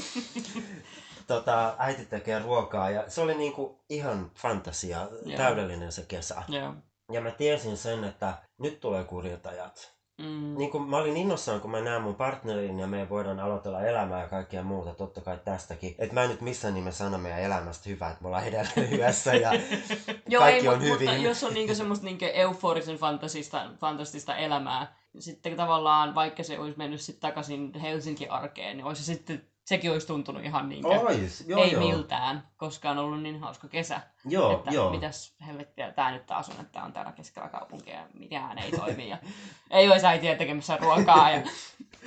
[1.26, 5.36] tota, äiti tekee ruokaa ja se oli niinku ihan fantasia, Joo.
[5.36, 6.42] täydellinen se kesä.
[6.48, 6.74] Joo.
[7.12, 9.92] Ja mä tiesin sen, että nyt tulee kurjat ajat.
[10.22, 10.58] Mm.
[10.58, 14.22] Niin kun mä olin innossaan, kun mä näen mun partnerin ja me voidaan aloitella elämää
[14.22, 15.94] ja kaikkea muuta, totta kai tästäkin.
[15.98, 19.34] Että mä en nyt missään nimessä sano meidän elämästä hyvää, että me ollaan edelleen hyvässä
[19.34, 19.52] ja
[20.28, 21.08] Joo, kaikki ei, on mut, hyvin.
[21.08, 26.78] mutta jos on niinku semmoista niinku euforisen fantasista, fantastista elämää, sitten tavallaan vaikka se olisi
[26.78, 31.72] mennyt sitten takaisin Helsinki-arkeen, niin olisi sitten, sekin olisi tuntunut ihan niin Ois, joo, ei
[31.72, 31.86] joo.
[31.86, 34.00] miltään, koska on ollut niin hauska kesä.
[34.24, 34.90] Joo, että joo.
[34.90, 39.08] mitäs helvettiä tää nyt taas on, että on täällä keskellä kaupunkia ja mitään ei toimi
[39.08, 39.18] ja
[39.70, 41.42] ei olisi äitiä tekemässä ruokaa ja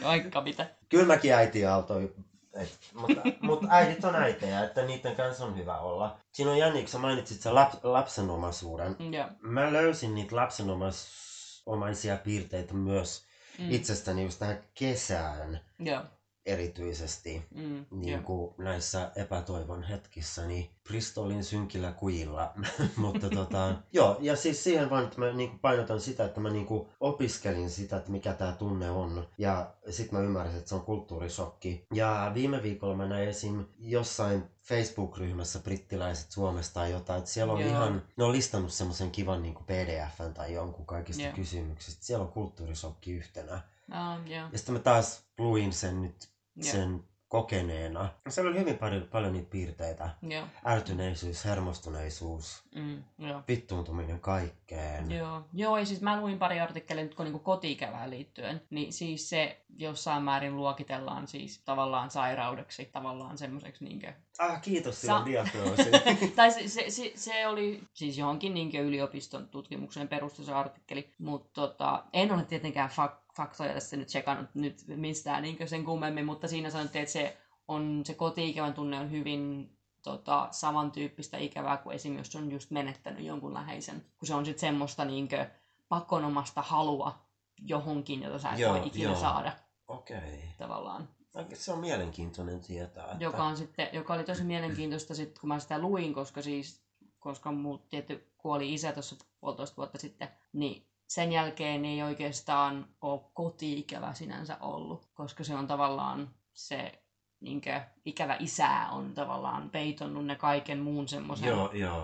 [0.04, 0.65] vaikka mitä.
[0.89, 2.15] Kyllä mäkin äiti autoi.
[2.54, 6.17] Et, mutta, mutta äidit on äitejä, että niiden kanssa on hyvä olla.
[6.32, 8.95] Siinä on jänni, kun sä mainitsit sen lap, lapsenomaisuuden.
[9.13, 9.28] Joo.
[9.41, 13.26] Mä löysin niitä lapsenomaisia piirteitä myös
[13.60, 13.71] Mm.
[13.71, 16.02] itsestäni just tähän kesään Joo.
[16.45, 17.45] Erityisesti.
[17.56, 17.86] Mm.
[17.91, 18.21] niin Joo.
[18.21, 22.53] kuin näissä epätoivon hetkissä, niin Bristolin synkillä kujilla.
[22.97, 26.49] Mutta tota, joo, ja siis siihen vaan, että mä niin kuin painotan sitä, että mä
[26.49, 29.27] niin kuin opiskelin sitä, että mikä tämä tunne on.
[29.38, 31.88] Ja sitten mä ymmärsin, että se on kulttuurisokki.
[31.93, 33.65] Ja viime viikolla mä näin esim.
[33.79, 37.69] jossain Facebook-ryhmässä brittiläiset Suomesta tai jotain, että siellä on Joo.
[37.69, 41.34] ihan, ne on listannut semmoisen kivan niin kuin PDFn tai jonkun kaikista Joo.
[41.34, 42.06] kysymyksistä.
[42.06, 43.62] Siellä on kulttuurisokki yhtenä.
[43.91, 44.49] Ah, joo.
[44.51, 46.72] Ja sitten mä taas luin sen nyt Joo.
[46.72, 48.10] sen kokeneena.
[48.30, 50.10] Siellä oli hyvin paljon, paljon niitä piirteitä.
[50.22, 50.46] Joo.
[50.68, 53.04] Ärtyneisyys, hermostuneisuus, Mm.
[53.18, 53.42] Joo.
[53.48, 55.12] vittuuntuminen kaikkeen.
[55.12, 59.30] Joo, joo ja siis mä luin pari artikkelia nyt kun niinku kotiikävään liittyen, niin siis
[59.30, 64.13] se jossain määrin luokitellaan siis tavallaan sairaudeksi, tavallaan semmoiseksi niinkö...
[64.39, 65.92] Ah, kiitos Sa- sinun diagnoosi.
[66.36, 71.50] tai se, se, se, se, oli siis johonkin niinkö yliopiston tutkimukseen perustu se artikkeli, mutta
[71.62, 76.48] tota, en ole tietenkään fak- faktoja tässä nyt tsekannut nyt mistään niinkö sen kummemmin, mutta
[76.48, 79.69] siinä sanottiin, että se, on, se koti-ikävän tunne on hyvin
[80.04, 84.06] tota, samantyyppistä ikävää kuin esimerkiksi jos on just menettänyt jonkun läheisen.
[84.17, 85.50] Kun se on sitten semmoista niinkö
[85.89, 87.26] pakonomasta halua
[87.62, 89.19] johonkin, jota sä et Joo, voi ikinä joo.
[89.19, 89.52] saada
[89.88, 90.43] Okei.
[90.58, 91.10] tavallaan.
[91.36, 91.56] Okay.
[91.56, 93.06] Se on mielenkiintoinen tietää.
[93.12, 93.24] Että...
[93.24, 96.84] Joka, on sitten, joka oli tosi mielenkiintoista sit, kun mä sitä luin, koska siis,
[97.19, 103.21] koska mut tietty kuoli isä tuossa puolitoista vuotta sitten, niin sen jälkeen ei oikeastaan ole
[103.34, 107.04] koti-ikävä sinänsä ollut, koska se on tavallaan se
[107.39, 111.54] niinkö, ikävä isää on tavallaan peitonnut ne kaiken muun semmoisen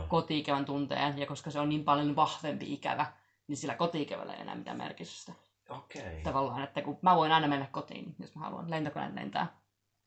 [0.07, 3.05] koti-ikävän tunteen, ja koska se on niin paljon vahvempi ikävä,
[3.47, 5.33] niin sillä koti-ikävällä ei enää mitään merkitystä.
[5.69, 6.21] Okei.
[6.23, 9.59] Tavallaan, että kun mä voin aina mennä kotiin, jos mä haluan lentokone lentää.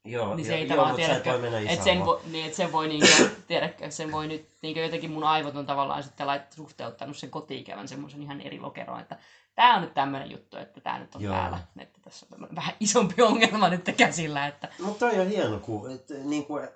[0.05, 2.73] Joo, Niin se jo- ei joo, tavallaan et tiedäkö, Et sen, vo, niin, et sen
[2.73, 3.07] voi niinku,
[3.49, 7.89] tiedätkö, sen voi nyt niinku jotenkin mun aivot on tavallaan sitten lait, suhteuttanut sen koti-ikävän
[7.89, 9.19] semmoisen ihan eri lokeroon, että
[9.55, 11.35] tämä on nyt tämmöinen juttu, että tämä nyt on Joo.
[11.35, 15.93] täällä, että tässä on vähän isompi ongelma nyt käsillä, että Mutta toi on hieno kuulla,
[15.95, 16.69] että niin kuin,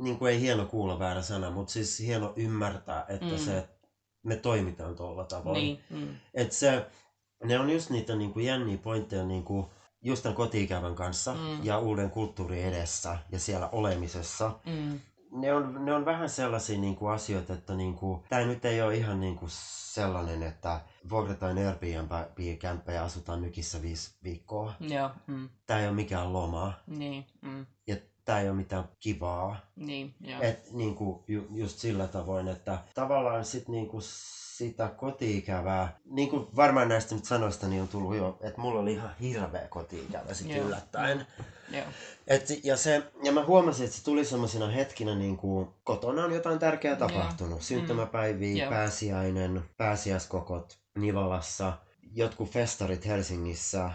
[0.00, 3.32] niin kuin ei hieno kuulla väärä sana, mutta siis hieno ymmärtää, että Mm.
[3.32, 3.38] mm.
[3.38, 3.68] se,
[4.22, 5.54] me toimitaan tuolla tavoin.
[5.54, 6.86] niin, mm, Et se,
[7.44, 9.66] ne on just niitä niin kuin jänniä pointteja niin kuin
[10.06, 11.64] just tämän koti kanssa Mm.
[11.64, 14.50] ja uuden kulttuurin edessä ja siellä olemisessa.
[14.66, 15.00] mm,
[15.32, 18.82] ne on, ne on vähän sellaisia niin kuin asioita, että niin kuin, tämä nyt ei
[18.82, 19.50] ole ihan niin kuin
[19.94, 24.72] sellainen, että vuokrataan Airbnb-kämppä ja asutaan nykissä viisi viikkoa.
[24.80, 25.10] Joo.
[25.26, 25.48] Mm.
[25.66, 26.72] Tämä ei ole mikään loma.
[26.86, 27.26] Niin.
[27.42, 27.66] Mm.
[27.86, 29.56] Ja tämä ei ole mitään kivaa.
[29.76, 30.40] Niin, joo.
[30.42, 34.02] Et, niin kuin, ju, just sillä tavoin, että tavallaan sit niin kuin
[34.56, 38.92] sitä kotiikävää, niin kuin varmaan näistä nyt sanoista niin on tullut jo, että mulla oli
[38.92, 40.66] ihan hirveä kotiikävä sitten Joo.
[40.66, 41.26] yllättäen.
[41.70, 41.84] Joo.
[42.26, 46.32] Et, ja, se, ja mä huomasin, että se tuli semmoisina hetkinä, niin kuin kotona on
[46.32, 47.08] jotain tärkeää Joo.
[47.08, 47.62] tapahtunut.
[47.62, 48.70] Syntymäpäiviä, Joo.
[48.70, 51.72] pääsiäinen, pääsiäiskokot Nivalassa,
[52.14, 53.90] jotkut festarit Helsingissä,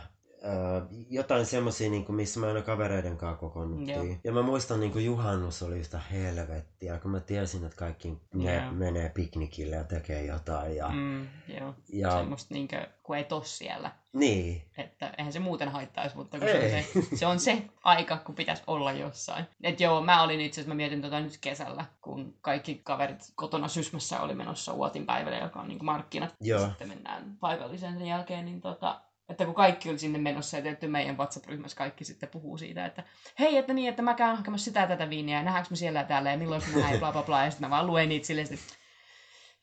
[0.45, 4.07] Öö, jotain semmoisia, niin kuin, missä mä aina kavereiden kanssa kokoonnuttiin.
[4.09, 4.17] Joo.
[4.23, 8.55] Ja mä muistan, niin kuin juhannus oli yhtä helvettiä, kun mä tiesin, että kaikki ne
[8.55, 8.71] Joo.
[8.71, 10.75] menee piknikille ja tekee jotain.
[10.75, 11.27] Ja, Mm,
[11.59, 11.73] joo.
[11.93, 13.91] ja Semmosta niinkö, kun ei tos siellä.
[14.13, 18.17] niin, Että eihän se muuten haittaisi, mutta kun se, on se, se on se aika,
[18.17, 19.45] kun pitäisi olla jossain.
[19.63, 23.67] Et joo, mä olin itse asiassa, mä mietin tota nyt kesällä, kun kaikki kaverit kotona
[23.67, 26.35] Sysmässä oli menossa Uotin päivälle, joka on niin markkinat.
[26.41, 26.67] Joo.
[26.67, 29.01] Sitten mennään paikalliseen sen jälkeen, niin tota,
[29.31, 33.03] että kun kaikki oli sinne menossa ja tietty meidän WhatsApp-ryhmässä kaikki sitten puhuu siitä, että
[33.39, 36.05] hei, että niin, että mä käyn hakemassa sitä tätä viiniä ja nähdäänkö me siellä ja
[36.05, 37.43] täällä ja milloin nähdään ja bla bla bla.
[37.43, 38.75] Ja sitten mä vaan luen niitä silleen, että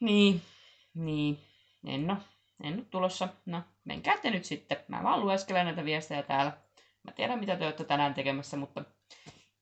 [0.00, 0.42] niin,
[0.94, 1.38] niin,
[1.87, 2.16] en oo,
[2.62, 3.28] en oo tulossa.
[3.46, 4.78] No, menkää te nyt sitten.
[4.88, 6.52] Mä vaan lueskelen näitä viestejä täällä.
[7.02, 8.85] Mä tiedän, mitä te olette tänään tekemässä, mutta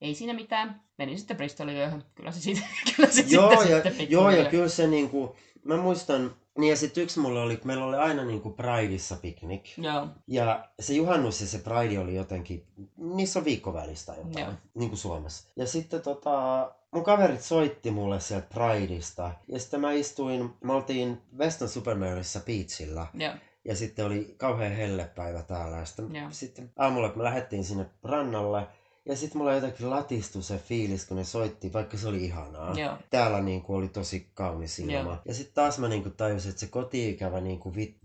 [0.00, 0.82] ei siinä mitään.
[0.98, 2.04] Menin sitten Bristolin yöhön.
[2.14, 2.60] Kyllä se siitä,
[2.96, 6.76] kyllä se joo, sitten, ja, sitten joo, ja kyllä se niinku, mä muistan, niin ja
[6.76, 9.78] sitten yksi mulla oli, meillä oli aina niinku Prideissa piknik.
[9.78, 12.66] Joo, Ja se juhannus ja se Pride oli jotenkin,
[12.96, 14.52] niissä on viikkovälistä jotain, Joo.
[14.74, 15.48] niin kuin Suomessa.
[15.56, 19.32] Ja sitten tota, mun kaverit soitti mulle sieltä Prideista.
[19.48, 23.06] Ja sitten mä istuin, me oltiin Weston Supermareissa beachillä.
[23.14, 23.32] joo,
[23.64, 25.76] Ja sitten oli kauhean hellepäivä täällä.
[25.76, 28.66] Ja sitten, sitten aamulla, kun me lähdettiin sinne rannalle,
[29.06, 32.74] ja sitten mulla jotenkin latistui se fiilis, kun ne soitti, vaikka se oli ihanaa.
[32.80, 34.92] joo, Täällä niin kuin oli tosi kaunis ilma.
[34.92, 35.16] Joo.
[35.24, 37.96] Ja sitten taas mä niin kuin tajusin, että se kotiikävä niin kuin vit,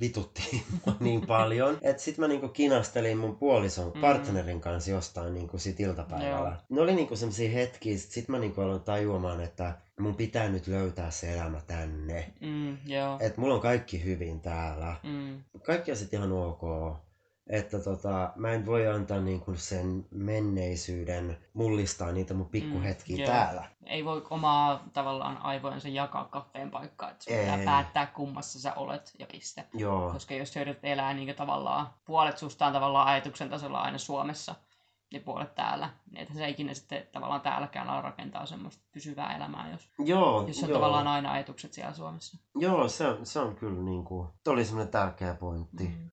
[0.00, 0.62] vitutti
[1.00, 1.78] niin paljon.
[1.82, 4.00] Että sitten mä niin kuin kinastelin mun puolison Mm.
[4.00, 6.48] partnerin kanssa jostain niin kuin sit iltapäivällä.
[6.48, 6.56] Joo.
[6.68, 10.48] Ne oli niin kuin sellaisia hetkiä, sitten mä niin kuin aloin tajuamaan, että mun pitää
[10.48, 12.32] nyt löytää se elämä tänne.
[12.40, 14.96] mm, joo, Että mulla on kaikki hyvin täällä.
[15.02, 16.62] mm, Kaikki on sitten ihan ok.
[17.46, 23.32] Että tota, mä en voi antaa niin kuin sen menneisyyden mullistaa niitä mun pikkuhetkiä Mm,
[23.32, 23.64] täällä.
[23.86, 29.12] ei voi omaa tavallaan aivojensa jakaa kahteen paikkaan, että sun pitää päättää kummassa sä olet
[29.18, 29.64] ja piste.
[29.74, 30.12] Joo.
[30.12, 34.54] Koska jos sä yrität elää niin tavallaan, puolet susta on tavallaan ajatuksen tasolla aina Suomessa
[35.10, 39.70] ja puolet täällä, niin ethän sä ikinä sitten tavallaan täälläkään ala rakentaa semmoista pysyvää elämää,
[39.70, 40.78] jos, Joo, jos on joo.
[40.78, 42.38] tavallaan aina ajatukset siellä Suomessa.
[42.58, 45.84] Joo, se on, se on kyllä niin kuin, toi oli semmoinen tärkeä pointti.
[45.84, 46.10] Mm.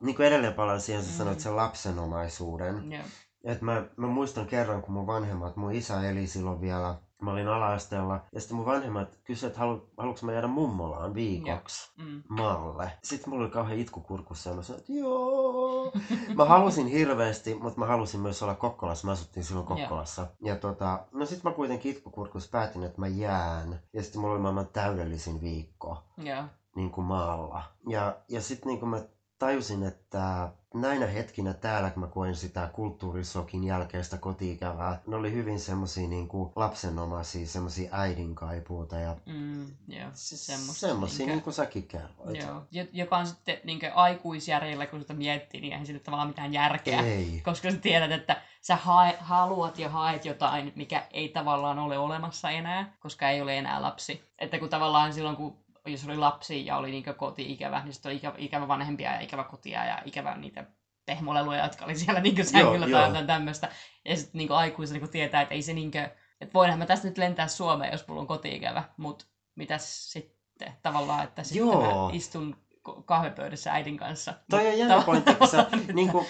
[0.00, 1.16] Niin kuin edelleen palaan siihen, sä Mm.
[1.16, 2.92] sanoit sen lapsenomaisuuden.
[2.92, 3.02] Joo.
[3.44, 7.48] Et mä, mä muistan kerran, kun mun vanhemmat, mun isä eli silloin vielä, mä olin
[7.48, 12.22] ala-asteella, ja sitten mun vanhemmat kysyivät, että halu, haluanko mä jäädä mummolaan viikoksi Mm.
[12.28, 12.92] maalle.
[13.04, 15.92] Sitten mulla oli kauhean itku kurkussa ja mä sanoin, että joo.
[16.36, 19.06] Mä halusin hirveästi, mutta mä halusin myös olla Kokkolassa.
[19.06, 19.66] Mä asuttiin silloin.
[19.66, 20.26] Kokkolassa.
[20.42, 23.80] Ja tota, no sit mä kuitenkin itkukurkussa päätin, että mä jään.
[23.92, 26.44] Ja sitten mulla oli maailman täydellisin viikko Joo.
[26.76, 27.62] niin kuin maalla.
[27.88, 29.00] Ja, ja sitten niin kuin mä
[29.38, 35.60] tajusin, että näinä hetkinä täällä, kun mä koin sitä kulttuurisokin jälkeistä kotiikävää, ne oli hyvin
[35.60, 40.10] semmosia niin kuin lapsenomaisia, semmosia äidinkaipuuta ja Mm, joo.
[40.14, 42.40] Semmosta, semmosia, niinkö- niin kuin säkin kerroit.
[42.42, 42.62] Joo.
[42.70, 47.00] Jo- Joka on sitten niin aikuisjärjellä, kun sitä miettii, niin eihän sillä tavallaan mitään järkeä.
[47.02, 47.40] Ei.
[47.44, 52.50] Koska sä tiedät, että sä hae, haluat ja haet jotain, mikä ei tavallaan ole olemassa
[52.50, 54.22] enää, koska ei ole enää lapsi.
[54.38, 55.56] Että kun tavallaan silloin, kun
[55.92, 59.44] jos oli lapsi ja oli niin koti-ikävä, niin sitten oli ikävä, ikävä vanhempia ja ikävä
[59.44, 60.64] kotia ja ikävä niitä
[61.06, 63.68] pehmoleluja, jotka oli siellä niin sängyllä Joo, tai jotain tämmöistä.
[64.04, 66.04] Ja sitten niin aikuisena kun tietää, että ei se niin kuin,
[66.40, 69.24] että voinhan mä tästä nyt lentää Suomeen, jos mulla on koti-ikävä, mutta
[69.54, 72.06] mitäs sitten tavallaan, että sitten Joo.
[72.08, 72.56] mä istun
[73.04, 74.34] kahvipöydässä äidin kanssa.
[74.50, 76.26] Toi on jännä pointti, kun sä, niin kuin,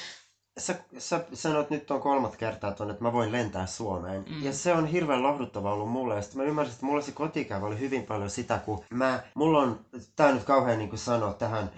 [0.59, 4.25] sä, sä sanot nyt on kolmat kertaa tuonne, että mä voin lentää Suomeen.
[4.29, 4.43] Mm.
[4.45, 6.15] Ja se on hirveän lohduttava ollut mulle.
[6.15, 9.59] Ja sitten mä ymmärsin, että mulla se kotikäyvä oli hyvin paljon sitä, kun mä, mulla
[9.59, 9.81] on,
[10.17, 11.71] tää on nyt kauhean niin kuin sanoa tähän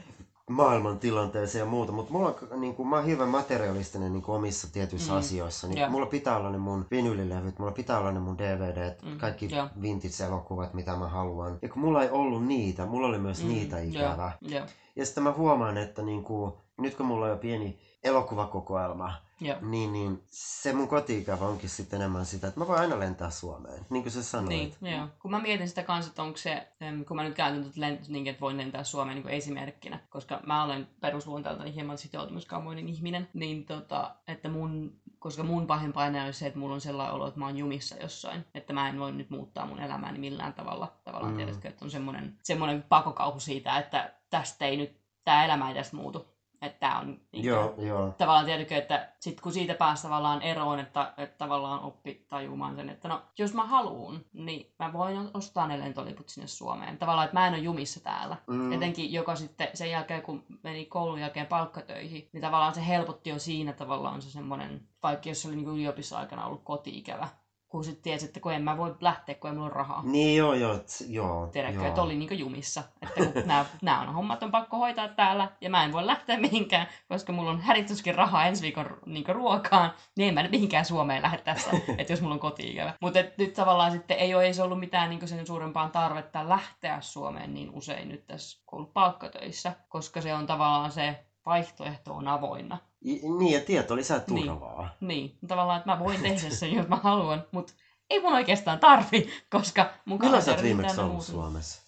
[0.51, 4.37] maailman tilanteeseen ja muuta, mutta mulla on, niin kuin, mä oon hirveän materialistinen niin kuin
[4.37, 5.19] omissa tietyissä Mm.
[5.19, 5.67] asioissa.
[5.69, 5.91] Niin Joo.
[5.91, 9.69] mulla pitää olla ne mun vinylilevyt, mulla pitää olla ne mun DVDt, Mm, kaikki joo.
[9.83, 11.59] vintage-elokuvat, mitä mä haluan.
[11.63, 13.49] Ja kun mulla ei ollut niitä, mulla oli myös mm.
[13.49, 14.33] niitä ikävä.
[14.41, 14.67] Joo, joo,
[14.97, 19.57] Ja sitten mä huomaan, että niinku, nyt kun mulla on jo pieni elokuvakokoelma, joo.
[19.61, 23.87] niin, niin se mun koti-ikävä onkin sitten enemmän sitä, että mä voin aina lentää Suomeen,
[23.91, 24.49] niin kuin sä sanoit.
[24.81, 25.09] Niin, joo.
[25.19, 26.69] Kun mä mietin sitä kanssa, että onko se,
[27.09, 30.41] kun mä nyt käytän tuota lent, niin, että voin lentää Suomeen niin kuin esimerkkinä, koska
[30.47, 36.33] mä olen perusluonteeltani hieman sitoutumiskaumoinen ihminen, niin tota, että mun koska mun pahin paine on
[36.33, 38.45] se, että mulla on sellainen olo, että mä oon jumissa jossain.
[38.55, 40.93] Että mä en voi nyt muuttaa mun elämääni millään tavalla.
[41.05, 41.37] Tavallaan mm.
[41.37, 45.97] tiedätkö, että on semmoinen, semmoinen pakokauhu siitä, että tästä ei nyt, tämä elämä ei tästä
[45.97, 46.27] muutu.
[46.63, 48.15] Että tää on niin Joo, joo.
[48.19, 52.91] tavallaan tiedätkö, että sit kun siitä pääsi tavallaan eroon, että, että tavallaan oppi tajumaan sen,
[52.91, 56.99] että no, jos mä haluun, niin mä voin ostaa ne lentoliput sinne Suomeen.
[56.99, 58.37] Tavallaan, että mä en ole jumissa täällä.
[58.47, 58.73] Mm.
[58.73, 63.39] Etenkin joka sitten sen jälkeen, kun meni koulun jälkeen palkkatöihin, niin tavallaan se helpotti jo
[63.39, 67.29] siinä tavallaan se semmoinen, vaikka jos se oli niin yliopistoaikana ollut koti-ikävä,
[67.71, 70.03] kun sitten tiesi, että kun en mä voi lähteä, kun ei mulla ole rahaa.
[70.05, 71.47] Niin joo, joo, t- joo.
[71.47, 71.89] Tiedätkö, joo.
[71.89, 72.83] että oli niinku jumissa.
[73.03, 76.41] Että kun nämä, nämä on hommat on pakko hoitaa täällä ja mä en voi lähteä
[76.41, 80.85] mihinkään, koska mulla on hädityskin rahaa ensi viikon niinku ruokaan, niin en mä nyt mihinkään
[80.85, 82.95] Suomeen lähde tässä, että jos mulla on koti-ikävä.
[83.01, 87.55] Mutta nyt tavallaan sitten ei ole, se ollut mitään niinku sen suurempaa tarvetta lähteä Suomeen
[87.55, 92.29] niin usein nyt tässä kun on ollut palkkatöissä, koska se on tavallaan se vaihtoehto on
[92.29, 92.79] avoinna.
[93.05, 94.91] Niin, ja tieto lisää turvaa.
[95.01, 97.73] Niin, tavallaan, että mä voin tehdä sen, jos mä haluan, mutta
[98.11, 101.43] ei mun oikeastaan tarvi, koska mun Milloin sä oot viimeksi ollut muuttunut.
[101.43, 101.83] Suomessa?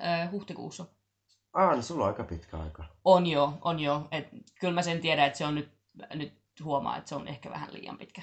[0.00, 0.86] Öö, huhtikuussa.
[1.52, 2.84] Aa, niin sulla on aika pitkä aika.
[3.04, 4.08] On jo, on jo.
[4.10, 4.28] Et
[4.60, 5.70] kyllä mä sen tiedän, että se on nyt,
[6.14, 6.32] nyt
[6.64, 8.22] huomaa, että se on ehkä vähän liian pitkä.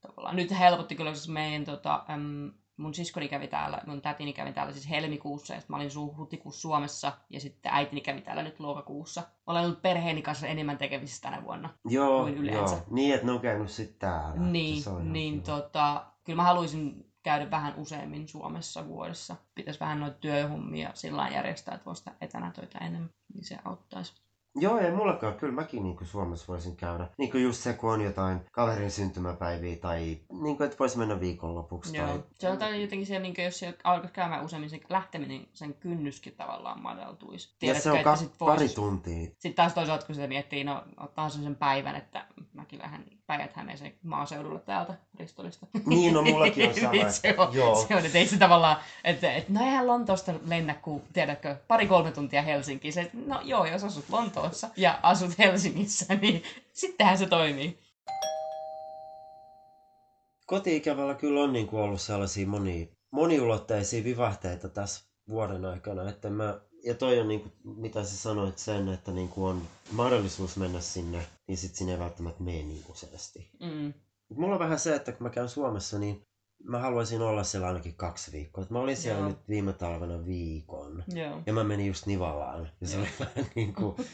[0.00, 0.36] Tavallaan.
[0.36, 4.72] Nyt helpotti kyllä, koska meidän tota, äm, mun siskoni kävi täällä, mun tätini kävi täällä
[4.72, 9.22] siis helmikuussa, ja mä olin su- huhtikuussa Suomessa, ja sitten äitini kävi täällä nyt lokakuussa.
[9.46, 11.68] Olen ollut perheeni kanssa enemmän tekemisissä tänä vuonna.
[11.88, 12.74] Joo, Kuin yleensä.
[12.74, 12.84] joo.
[12.90, 14.40] Niin, että ne on käynyt sitten täällä.
[14.40, 19.36] Niin, niin tota, kyllä mä haluaisin käydä vähän useammin Suomessa vuodessa.
[19.54, 24.25] Pitäisi vähän noita työhommia sillä järjestää, että voisi etänä töitä enemmän, niin se auttaisi.
[24.56, 25.34] Joo, ei mullakaan.
[25.34, 27.08] Kyllä mäkin niin kuin Suomessa voisin käydä.
[27.18, 31.20] Niin kuin just se, kun on jotain kaverin syntymäpäiviä tai niin kuin, että voisi mennä
[31.20, 31.96] viikonlopuksi.
[31.96, 32.06] Joo.
[32.06, 32.22] Tai...
[32.38, 36.82] Se on jotenkin se, niin jos se alkaisi käymään useammin, sen lähteminen, sen kynnyskin tavallaan
[36.82, 37.48] madaltuisi.
[37.48, 39.24] Ja Tiedätkö, se on ka- sit pari vois- tuntia.
[39.24, 43.94] Sitten taas toisaalta, kun sitä miettii, no ottaa sen päivän, että mäkin lähden päijät häneeseen
[44.02, 45.66] maaseudulle täältä Ristolista.
[45.86, 46.90] Niin, no mullakin on sama.
[46.90, 47.86] Niin se on, Joo.
[47.88, 52.12] se on, että ei se tavallaan, että, että no eihän Lontoosta lennä kuin, tiedätkö, pari-kolme
[52.12, 52.94] tuntia Helsinkiin.
[52.94, 57.78] Se, että no joo, jos asut Lontoossa ja asut Helsingissä, niin sittenhän se toimii.
[60.46, 66.60] Koti-ikävällä kyllä on niin kuin ollut sellaisia moni, moniulotteisia vivahteita tässä vuoden aikana, että mä,
[66.84, 69.62] ja toi on niin kuin, mitä sä sanoit sen, että niin kuin on
[69.92, 73.50] mahdollisuus mennä sinne, niin sit sinne ei välttämättä mene niin useasti.
[73.60, 73.94] Mm.
[74.28, 76.26] Mut Mulla on vähän se, että kun mä käyn Suomessa, niin
[76.64, 78.64] mä haluaisin olla siellä ainakin kaksi viikkoa.
[78.64, 79.28] Et mä olin siellä Joo.
[79.28, 81.04] nyt viime talvena viikon.
[81.14, 81.42] Joo.
[81.46, 82.70] Ja mä menin just Nivalaan.
[82.80, 83.96] Ja se oli vähän niin kuin,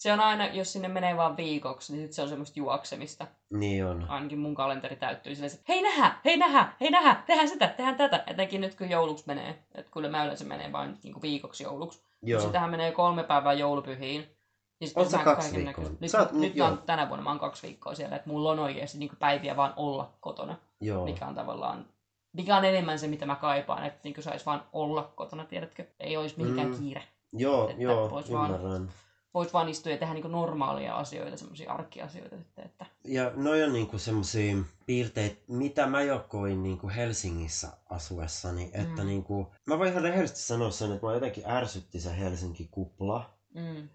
[0.00, 3.26] Se on aina, jos sinne menee vaan viikoksi, niin sit se on semmoista juoksemista.
[3.50, 4.06] niin on.
[4.08, 7.96] Ainakin mun kalenteri täyttyy silleen, että hei nähdä, hei nähdä, hei nähdä, tehdään sitä, tehdään
[7.96, 8.24] tätä.
[8.26, 9.64] Etenkin nyt kun jouluksi menee.
[9.74, 12.02] Että kyllä mä yleensä menee vain niin viikoksi jouluksi.
[12.22, 12.40] Joo.
[12.40, 14.36] Sitähän menee kolme päivää joulupyhiin.
[14.80, 15.84] Niin sit Oot sä kaksi viikkoa?
[16.00, 16.68] Nyt, Sä oot- nyt joo.
[16.68, 19.56] mä oon, tänä vuonna mä oon kaksi viikkoa siellä, että mulla on oikeasti niin päiviä
[19.56, 21.04] vaan olla kotona, Joo.
[21.04, 21.86] mikä on tavallaan
[22.32, 25.84] mikä on enemmän se, mitä mä kaipaan, että niin sais vaan olla kotona, tiedätkö?
[26.00, 26.78] Ei olisi mihinkään Mm.
[26.78, 27.02] kiire.
[27.32, 28.92] Joo, Että joo, vois vaan- ymmärrän.
[29.34, 33.72] Voisi vaan istua ja tehdä niin normaalia asioita, semmoisia arkiasioita sitten, että Ja noi on
[33.72, 38.70] niinku semmosia piirteitä, mitä mä jo koin niinku Helsingissä asuessani.
[38.72, 39.06] Että Mm.
[39.06, 43.30] niinku, mä voin ihan rehellisesti sanoa sen, että mä jotenkin ärsytti se Helsinki-kupla.
[43.54, 43.88] mm,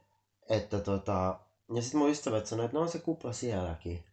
[0.50, 1.40] Että tota,
[1.76, 4.04] ja sit mun ystävät sanoi, että no on se kupla sielläkin.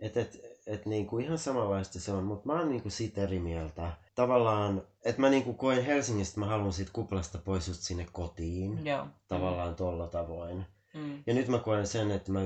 [0.00, 3.92] Että et, et niinku ihan samanlaista se on, mutta mä oon niinku siitä eri mieltä.
[4.14, 8.86] Tavallaan, että mä niinku koen Helsingistä, mä haluan siitä kuplasta pois just sinne kotiin.
[8.86, 9.06] joo.
[9.28, 10.66] Tavallaan tolla tavoin.
[10.94, 12.40] Mm, Ja nyt mä koen sen, että mä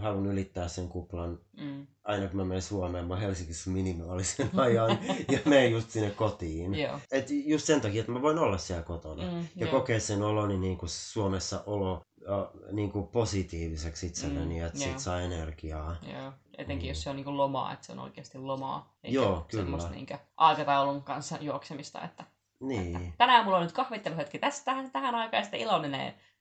[0.00, 4.98] haluan ylittää sen kuplan mm, aina kun mä menen Suomeen, mä Helsingissä minimaalisen ajan
[5.30, 6.74] ja menen just sinne kotiin.
[6.74, 6.98] joo.
[7.12, 9.22] Et just sen takia, että mä voin olla siellä kotona.
[9.22, 9.70] Mm, ja joo.
[9.70, 14.88] kokea sen oloni niin kuin Suomessa olo äh, niin kuin positiiviseksi itselleni, Mm, että joo.
[14.88, 15.96] sit saa energiaa.
[16.12, 16.88] Joo, etenkin Mm.
[16.88, 18.94] jos se on niinku lomaa, että se on oikeasti lomaa.
[19.04, 19.62] Eikä Joo, kyllä.
[19.64, 22.24] semmoista niinkö aikataulun kanssa juoksemista, että
[22.60, 23.14] Niin.
[23.18, 25.82] tänään mulla on nyt kahvitteluhetki tästä tähän, tähän aikaan, ja sitten ilo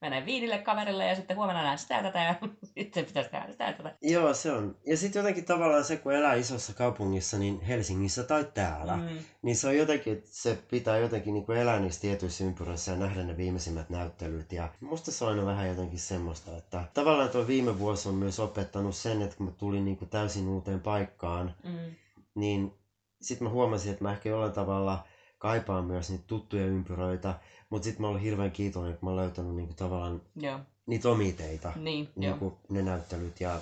[0.02, 2.36] menee, menee viinille kaverille, ja sitten huomenna näen sitä tätä, ja
[2.78, 3.96] sitten pitäisi tehdä sitä tätä.
[4.02, 4.76] Joo, se on.
[4.88, 9.04] Ja sitten jotenkin tavallaan se, kun elää isossa kaupungissa, niin Helsingissä tai täällä, mm.
[9.04, 12.92] Mm, niin se on jotenkin, että se pitää jotenkin niin kuin elää niissä tietyissä ympyröissä
[12.92, 14.52] ja nähdä ne viimeisimmät näyttelyt.
[14.52, 18.40] Ja musta se on aina vähän jotenkin semmoista, että tavallaan tuo viime vuosi on myös
[18.40, 21.96] opettanut sen, että kun mä tulin niin kuin täysin uuteen paikkaan, mm,
[22.36, 22.74] niin
[23.22, 25.06] sitten mä huomasin, että mä ehkä jollain tavalla
[25.42, 29.56] kaipaan myös niitä tuttuja ympyröitä, mutta sitten mä olen hirveän kiitollinen, että mä oon löytänyt
[29.56, 30.60] niinku tavallaan joo.
[30.86, 31.74] Niitä omiteita.
[31.76, 33.60] Niin, Niin kuin ne näyttelyt ja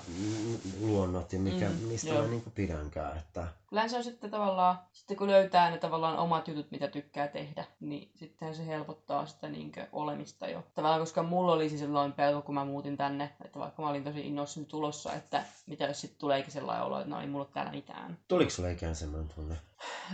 [0.80, 2.22] luonnot ja mikä, Mm, mistä joo.
[2.22, 3.18] mä niin kuin pidänkään.
[3.18, 3.46] Että...
[3.66, 7.64] Kyllähän se on sitten tavallaan, sitten kun löytää ne tavallaan omat jutut, mitä tykkää tehdä,
[7.80, 10.64] niin sittenhän se helpottaa sitä niinkö olemista jo.
[10.74, 14.04] Tavallaan, koska mulla oli siis sellainen pelko, kun mä muutin tänne, että vaikka mä olin
[14.04, 17.52] tosi innoissani tulossa, että mitä jos sitten tuleekin sellainen olo, että no ei mulla ole
[17.54, 18.18] täällä mitään.
[18.28, 19.56] Tuliko sulle ikään semmoinen tunne?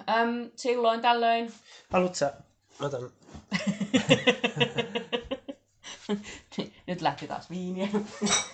[0.09, 1.53] Äm, silloin tällöin
[1.91, 2.33] Haluatko sä...
[2.81, 3.11] Mä otan...
[6.87, 7.89] Nyt lähti taas viiniä.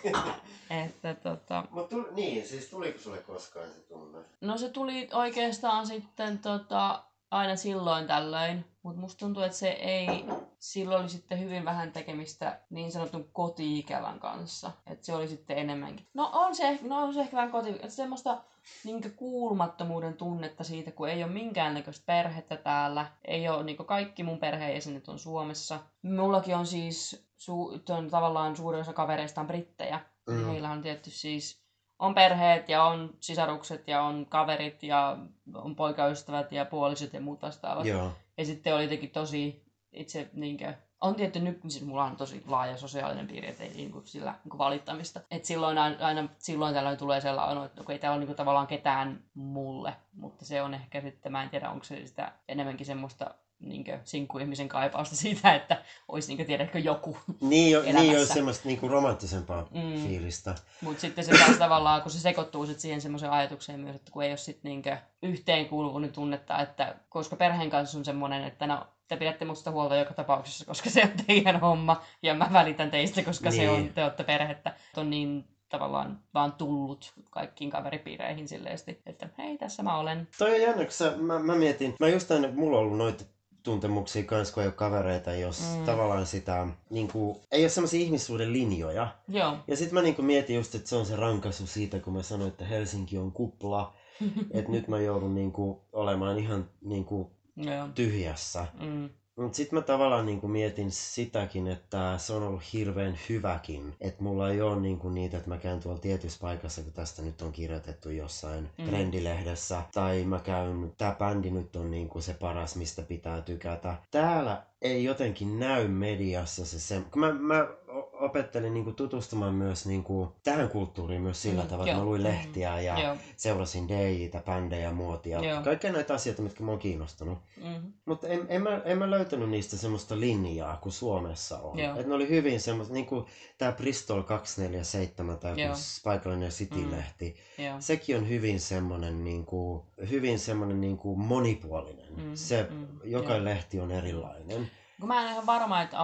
[0.84, 4.18] että tota, Mut tuli, niin, siis tuliko sulle koskaan se tunne?
[4.40, 10.24] no se tuli oikeastaan sitten tota, aina silloin tällöin, mutta musta tuntuu, että se ei,
[10.58, 14.70] silloin oli sitten hyvin vähän tekemistä niin sanotun koti-ikävän kanssa.
[14.86, 16.06] Että se oli sitten enemmänkin.
[16.14, 18.40] No on se, no on se ehkä vähän koti, että semmoista
[18.84, 23.06] niin kuulumattomuuden tunnetta siitä, kun ei ole minkäännäköistä perhettä täällä.
[23.24, 25.80] Ei ole, niin kaikki mun perheenjäsenet on Suomessa.
[26.02, 30.00] Mullakin on siis su, on tavallaan suurin osa kavereista on brittejä.
[30.26, 30.34] Mm.
[30.34, 30.46] Mm.
[30.46, 31.62] Heillä on tietty siis
[31.98, 35.18] on perheet ja on sisarukset ja on kaverit ja
[35.54, 37.86] on poikaystävät ja puolisot ja muut vastaavat.
[37.86, 38.12] Joo.
[38.38, 42.76] Ja sitten oli jotenkin tosi itse niinkö, on tietty nyt, siis mulla on tosi laaja
[42.76, 45.20] sosiaalinen piiri, että ei niinku sillä niinku valittamista.
[45.30, 49.24] Et silloin aina, aina silloin tällöin tulee sellainen, että okei, täällä on niinku tavallaan ketään
[49.34, 53.98] mulle, mutta se on ehkä sitten, mä en tiedä, onko se sitä enemmänkin semmoista niinkö
[54.04, 57.16] sinkkuihmisen kaipausta siitä, että olisi niinkö tiedätkö joku.
[57.40, 60.06] Niin, jo, niin on semmoista niinku romanttisempaa Mm.
[60.08, 60.54] fiilistä.
[60.80, 64.22] Mutta sitten se taas tavallaan, kun se sekoittuu sit siihen semmoiseen ajatukseen myös, että kun
[64.22, 69.16] ei ole sitten niinkö yhteenkuuluvuuden tunnetta, että koska perheen kanssa on semmoinen, että no te
[69.16, 73.50] pidätte musta huolta joka tapauksessa, koska se on teidän homma ja mä välitän teistä, koska
[73.50, 73.60] niin.
[73.62, 73.94] se on, Niin.
[73.94, 74.74] te olette perhettä.
[74.96, 80.28] On niin tavallaan vaan tullut kaikkiin kaveripiireihin silleesti, että hei, tässä mä olen.
[80.38, 83.24] Toi on jännä, kun sä, mä, mä mietin, mä just aina, mulla on ollut noita
[83.62, 85.84] tuntemuksia kans, kun ei ole kavereita, jos Mm.
[85.84, 89.08] tavallaan sitä, niinku, ei ole semmoisia ihmissuuden linjoja.
[89.28, 89.56] Joo.
[89.68, 92.48] Ja sitten mä niinku mietin just, että se on se rankaisu siitä, kun mä sanoin,
[92.50, 93.94] että Helsinki on kupla.
[94.50, 97.88] että nyt mä joudun niinku olemaan ihan niinku Joo.
[97.94, 98.66] tyhjässä.
[98.80, 99.10] Mm.
[99.36, 103.94] Mutta sitten mä tavallaan niinku mietin sitäkin, että se on ollut hirveän hyväkin.
[104.00, 107.42] Että mulla ei ole niinku niitä, että mä käyn tuolla tietyssä paikassa, kun tästä nyt
[107.42, 108.84] on kirjoitettu jossain Mm.
[108.84, 109.82] trendilehdessä.
[109.94, 113.96] Tai mä käyn, tää bändi nyt on niinku se paras, mistä pitää tykätä.
[114.10, 117.02] Täällä ei jotenkin näy mediassa se se...
[117.10, 117.66] Kun mä, mä
[118.12, 122.80] opettelin niinku tutustumaan myös niinku tähän kulttuuriin myös sillä Mm, tavalla, että mä luin lehtiä
[122.80, 123.16] ja Joo.
[123.36, 125.44] seurasin DJtä, bändejä, muotia.
[125.44, 125.62] Joo.
[125.62, 127.38] Kaikkea näitä asioita, mitkä mua on kiinnostanut.
[127.56, 127.92] Mm.
[128.04, 131.78] Mutta en, en, mä, en mä löytänyt niistä semmoista linjaa kuin Suomessa on.
[131.78, 132.00] Joo.
[132.00, 133.26] Et ne oli hyvin semmoista, niin kuin
[133.58, 135.56] tämä Bristol 247 tai
[136.04, 137.36] paikallinen City-lehti.
[137.58, 137.76] Joo.
[137.80, 142.12] Sekin on hyvin semmoinen, niin kuin, hyvin semmoinen niin kuin monipuolinen.
[142.16, 143.44] Mm, Se, mm, joka joo.
[143.44, 144.70] lehti on erilainen.
[145.00, 146.00] Kun mä en ole ihan varma, että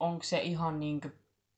[0.00, 1.10] onko se ihan niinkö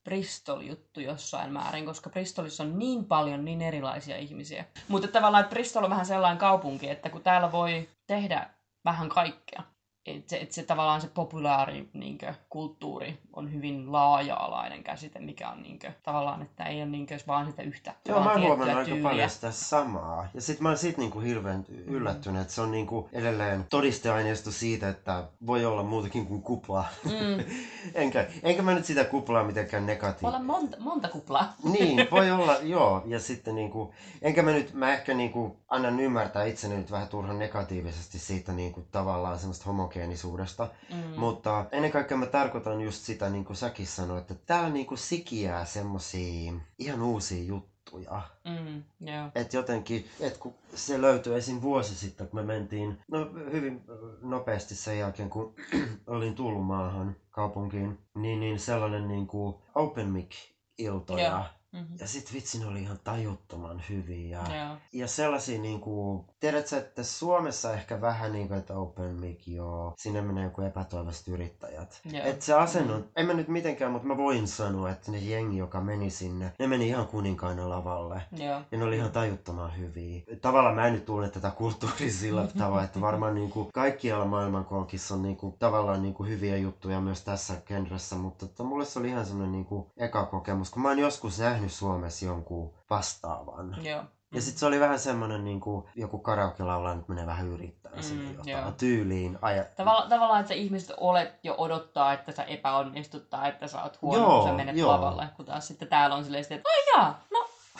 [0.03, 4.65] Bristol-juttu jossain määrin, koska Bristolissa on niin paljon niin erilaisia ihmisiä.
[4.87, 8.49] Mutta tavallaan, että Bristol on vähän sellainen kaupunki, että kun täällä voi tehdä
[8.85, 9.63] vähän kaikkea,
[10.05, 15.63] että se, et se tavallaan se populaari niinkö, kulttuuri on hyvin laaja-alainen käsite, mikä on
[15.63, 19.51] niinkö, tavallaan, että ei ole niinkö vaan sitä yhtä Joo, mä huomannut aika paljon sitä
[19.51, 20.27] samaa.
[20.33, 24.89] Ja sit mä oon siitä niinku hirveän yllättynyt, että se on niinku edelleen todisteaineisto siitä,
[24.89, 26.85] että voi olla muutakin kuin kupla.
[27.05, 27.43] Mm.
[27.93, 30.25] enkä, enkä mä nyt sitä kuplaa mitenkään Voi negatiivisesti.
[30.25, 31.53] olla monta, monta kuplaa.
[31.79, 33.03] Niin, voi olla, joo.
[33.05, 37.39] Ja sitten niinku, enkä mä nyt, mä ehkä niinku annan ymmärtää itseni nyt vähän turhan
[37.39, 40.69] negatiivisesti siitä niinku tavallaan semmoista homogeenisuudesta.
[40.89, 41.19] Mm.
[41.19, 45.65] Mutta ennen kaikkea mä tarkoitan just sitä, niin kuin säkin sanoit, että täällä niinku sikiää
[45.65, 48.21] semmosia ihan uusia juttuja.
[48.45, 48.83] Mm.
[49.07, 49.29] Joo.
[49.35, 51.61] Että jotenkin, että kun se löytyi esim.
[51.61, 53.81] vuosi sitten, kun me mentiin, no hyvin
[54.21, 55.55] nopeasti sen jälkeen, kun
[56.07, 60.35] olin tullut maahan kaupunkiin, niin, niin sellainen niin kuin open mic
[60.77, 61.27] iltoja.
[61.27, 61.43] Joo.
[61.71, 61.97] Mm-hmm.
[61.99, 64.37] Ja sit vitsi, ne oli ihan tajuttoman hyviä.
[64.37, 64.77] Joo.
[64.93, 70.43] Ja sellaisia niinku, tiedätkö, että Suomessa ehkä vähän niinku, että open mic, joo, sinne menee
[70.43, 72.01] joku epätoivoiset yrittäjät.
[72.11, 72.25] Joo.
[72.25, 75.81] Et se asento, en mä nyt mitenkään, mutta mä voin sanoa, että ne jengi, joka
[75.81, 78.21] meni sinne, ne meni ihan kuninkaana lavalle.
[78.31, 78.61] Joo.
[78.71, 80.21] Ja ne oli ihan tajuttoman hyviä.
[80.41, 85.21] Tavallaan mä en nyt tunne tätä kulttuuria sillä tavalla, että varmaan niinku kaikkialla maailmankolkissa on
[85.21, 89.51] niinku, tavallaan niinku hyviä juttuja myös tässä genressä, mutta että mulle se oli ihan semmoinen
[89.51, 93.77] niinku eka kokemus, kun mä oon joskus nähnyt Suomessa jonkun vastaavan.
[93.81, 94.03] Joo.
[94.33, 98.01] Ja sitten se oli vähän semmoinen niinku, joku karaoke laulaa, nyt menee vähän yrittää Mm,
[98.01, 98.71] sinne jotain joo.
[98.71, 99.39] tyyliin.
[99.41, 99.63] Aja...
[99.77, 104.01] Tavalla, tavallaan, että sä ihmiset olet jo odottaa, että sä epäonnistut tai että sä oot
[104.01, 104.91] huono, Joo, kun sä menet joo.
[104.91, 105.27] lavalle.
[105.35, 107.23] Kun taas sitten täällä on silleen, että ai jaa,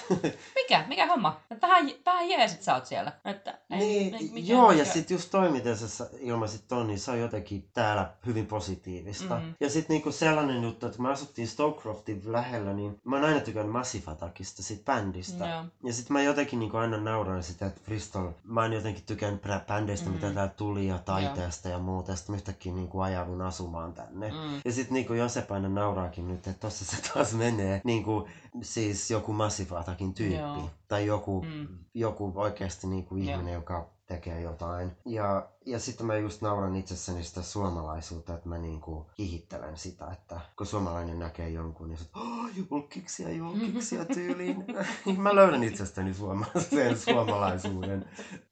[0.55, 0.85] Mikä?
[0.87, 1.39] Mikä homma?
[1.61, 3.11] Vähän, vähän jees, että sä oot siellä.
[3.25, 6.87] Että, ei, Niin, ei, mikä- joo, ja mikä- sitten just toi, miten sä ilmaisit ton,
[6.87, 9.39] niin se on jotenkin täällä hyvin positiivista.
[9.39, 9.53] Mm.
[9.59, 13.71] Ja sitten niinku sellainen juttu, että me asuttiin Stokecroftin lähellä, niin mä oon aina tykännyt
[13.71, 15.45] Massive Attackista, siitä bändistä.
[15.47, 15.63] Joo.
[15.83, 20.05] Ja sitten mä jotenkin niinku aina nauran sitä, että Bristol, mä oon jotenkin tykännyt bändeistä,
[20.07, 20.13] Mm.
[20.13, 22.11] mitä täällä tuli ja taiteesta ja muuta.
[22.11, 24.31] Ja sitten yhtäkkiä niinku ajaudun asumaan tänne.
[24.31, 24.61] Mm.
[24.65, 27.81] Ja sitten niinku Josep aina nauraakin nyt, että tossa se taas menee.
[27.83, 28.27] Niinku
[28.61, 30.35] siis joku Massive Attackin tyyppi.
[30.37, 30.69] Joo.
[30.87, 31.67] Tai joku, Mm.
[31.93, 33.31] joku oikeasti niinku Joo.
[33.33, 34.91] ihminen, joka tekee jotain.
[35.05, 40.39] Ja, ja sitten mä just nauran itsessäni sitä suomalaisuutta, että mä niinku kihittelen sitä, että
[40.57, 44.65] kun suomalainen näkee jonkun, niin se oh, julkiksi ja julkiksi ja tyyliin.
[45.17, 48.05] mä löydän itsestäni suomalaisen suomalaisuuden.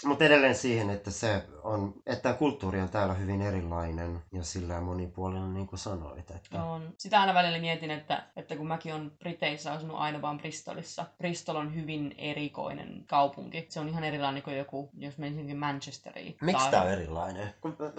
[0.06, 4.82] Mutta edelleen siihen, että se on, että tämä kulttuuri on täällä hyvin erilainen ja sillä
[4.82, 6.32] monipuolinen, niin kuin sanoit.
[6.32, 6.64] Että...
[6.64, 6.94] On.
[6.98, 11.06] Sitä aina välillä mietin, että, että kun mäkin on Briteissä asunut aina vaan Bristolissa.
[11.18, 13.66] Bristol on hyvin erikoinen kaupunki.
[13.70, 16.38] Se on ihan erilainen kuin joku, jos menisinkin Manchesteriin.
[16.42, 17.54] Miksi Tai- tämä on erilainen?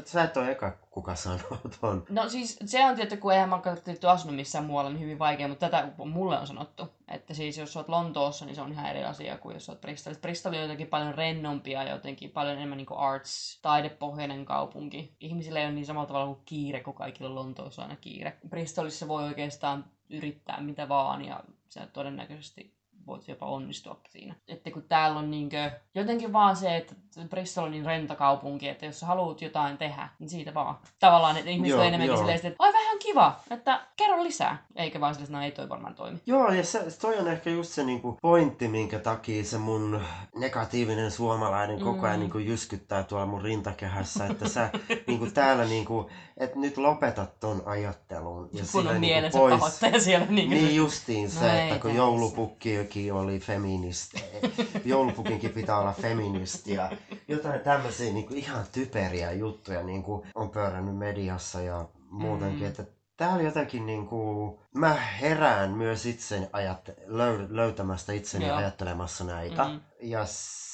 [0.05, 2.05] Sä et ole eka, kuka sanoo ton.
[2.11, 5.49] No siis se on tietty, kun eihän mä ole asunut missään muualla, niin hyvin vaikea,
[5.49, 6.88] mutta tätä mulle on sanottu.
[7.09, 10.20] Että siis jos oot Lontoossa, niin se on ihan eri asia kuin jos oot Bristolissa.
[10.20, 15.16] Bristol on jotenkin paljon rennompia jotenkin paljon enemmän niin arts, taidepohjainen kaupunki.
[15.20, 18.38] Ihmisillä ei ole niin samalla tavalla kuin kiire, kun kaikilla Lontoossa on aina kiire.
[18.49, 24.34] Bristolissa voi oikeastaan yrittää mitä vaan ja se todennäköisesti voit jopa onnistua siinä.
[24.49, 26.94] Että kun täällä on niinkö, jotenkin vaan se, että
[27.28, 30.78] Bristol on niin rento kaupunki, että jos sä haluat jotain tehdä, niin siitä vaan.
[31.00, 32.18] Tavallaan, että ihmiset Joo, on enemmänkin joo.
[32.18, 34.62] silleen, että ai vähän kiva, että kerro lisää.
[34.76, 36.18] Eikä vaan silleen, että no ei toi varmaan toimi.
[36.26, 40.00] Joo, ja se, toi on ehkä just se niinku pointti, minkä takia se mun
[40.36, 42.20] negatiivinen suomalainen koko ajan Mm.
[42.20, 44.70] niinku jyskyttää tuolla mun rintakehässä, että sä
[45.06, 48.48] niinku täällä niinku, että nyt lopetat ton ajattelun.
[48.52, 50.26] Ja Kun on niinku mielensä pois- pahoittaja siellä.
[50.30, 54.24] Niin, Niin justiin No se, ei että kun joulupukkikin oli feministi,
[54.84, 56.90] joulupukinkin pitää olla feministi ja
[57.28, 62.68] jotain tämmöisiä niin ihan typeriä juttuja niin kuin on pyörännyt mediassa ja muutenkin, Mm.
[62.68, 62.84] että
[63.16, 68.56] täällä jotenkin niin kuin, mä herään myös itse ajat, löy, löytämästä itseni Joo.
[68.56, 69.64] ajattelemassa näitä.
[69.64, 69.80] Mm.
[70.00, 70.20] Ja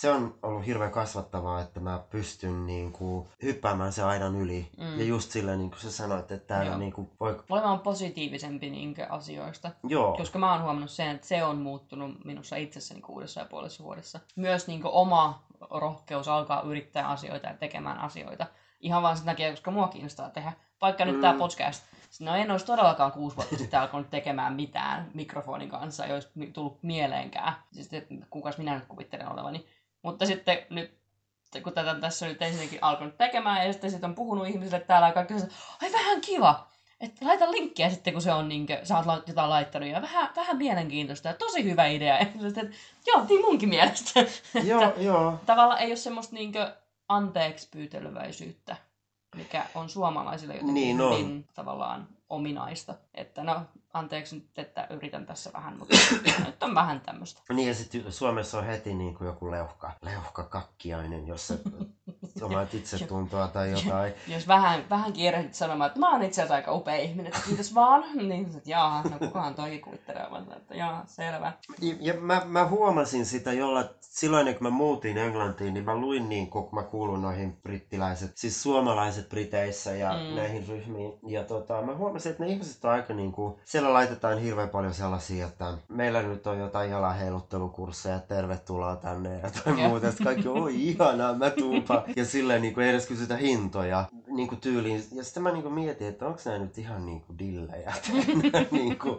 [0.05, 4.71] se on ollut hirveän kasvattavaa, että mä pystyn niin kuin, hyppäämään se aidan yli.
[4.79, 4.99] Mm.
[4.99, 6.79] Ja just sillä, niin kuin sä sanoit, että täällä Joo.
[6.79, 7.41] niin kuin, voi...
[7.51, 9.71] Olemaan positiivisempi niinkö asioista.
[9.89, 10.17] Joo.
[10.17, 14.21] Koska mä oon huomannut sen, että se on muuttunut minussa itsessäni kuudessa ja puolessa vuodessa.
[14.37, 18.47] Myös niin oma rohkeus alkaa yrittää asioita ja tekemään asioita.
[18.81, 20.53] Ihan vaan sen takia, koska mua kiinnostaa tehdä.
[20.81, 21.21] Vaikka nyt Mm.
[21.21, 21.85] tää podcast.
[22.21, 26.83] No en olisi todellakaan kuusi vuotta sitten alkanut tekemään mitään mikrofonin kanssa, ei olisi tullut
[26.83, 27.53] mieleenkään.
[27.73, 29.67] Siis, että kukas minä nyt kuvittelen olevani.
[30.03, 31.05] Mutta sitten nyt
[31.63, 35.13] kun tätä tässä nyt ensinnäkin alkanut tekemään ja sitten sit on puhunut ihmisille täällä ja
[35.13, 35.41] kaikki on,
[35.83, 36.67] ai vähän kiva,
[37.01, 40.57] että laita linkkiä sitten, kun se on niinkö, sä oot jotain laittanut ja vähän, vähän
[40.57, 42.19] mielenkiintoista ja tosi hyvä idea.
[42.19, 42.77] Ja sitten, että,
[43.07, 44.21] joo, niin munkin mielestä.
[44.65, 45.41] Joo, joo.
[45.47, 46.73] Tavallaan ei ole semmoista niinkö
[47.09, 48.77] anteeksi pyyteleväisyyttä,
[49.37, 51.13] mikä on suomalaisille jotenkin Niin on.
[51.19, 52.95] hyvin tavallaan ominaista.
[53.15, 53.61] Että no,
[53.95, 55.97] anteeksi nyt, että yritän tässä vähän, mutta
[56.47, 57.41] nyt on vähän tämmöistä.
[57.53, 61.59] Niin ja sitten Suomessa on heti niin kuin joku leuhka, leuhka kakkiainen, jos sä
[62.43, 64.13] omat itsetuntoa tai jotain.
[64.29, 67.75] Jos vähän, vähän kierrähdit sanomaan, että mä oon itse asiassa aika upea ihminen, että kiitos
[67.75, 71.53] vaan, niin että jaa, no kukaan toikin kuvittelee, vaan että jaa, selvä.
[71.81, 76.29] Ja, ja mä, mä huomasin sitä jolla, silloin kun mä muutin Englantiin, niin mä luin
[76.29, 80.37] niin, kun mä kuulun noihin brittiläiset, siis suomalaiset Briteissä ja mm.
[80.37, 81.13] näihin ryhmiin.
[81.27, 83.55] Ja tota, mä huomasin, että ne ihmiset on aika niin kuin,
[83.85, 89.89] siellä laitetaan hirveän paljon sellaisia, että meillä nyt on jotain jalanheiluttelukursseja, tervetuloa tänne ja Joo.
[89.89, 90.07] muuta.
[90.07, 92.05] Sitten kaikki, oi ihanaa, mä tuunpa.
[92.17, 95.05] Ja silleen niin kuin ei edes kysytä hintoja niin kuin tyyliin.
[95.13, 97.95] Ja sitten mä niin kuin mietin, että onko nämä nyt ihan niin kuin dillejä.
[98.71, 99.19] niin kuin,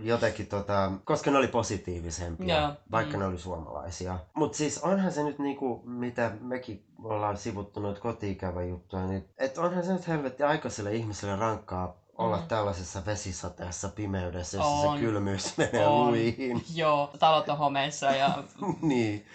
[0.00, 3.18] jotenkin tota, koska ne oli positiivisempia, Joo, vaikka mm.
[3.18, 4.18] ne oli suomalaisia.
[4.34, 9.58] Mutta siis onhan se nyt niinku, mitä mekin ollaan sivuttu noita koti-ikävä juttuja, niin et
[9.58, 12.48] onhan se nyt helvetti aikaiselle ihmiselle rankkaa olla Mm.
[12.48, 14.98] tällaisessa vesisateessa pimeydessä, jossa On.
[14.98, 16.06] se kylmyys menee On.
[16.06, 16.64] luihin.
[16.74, 18.44] Joo, talot on homeessa ja
[18.82, 19.26] niin.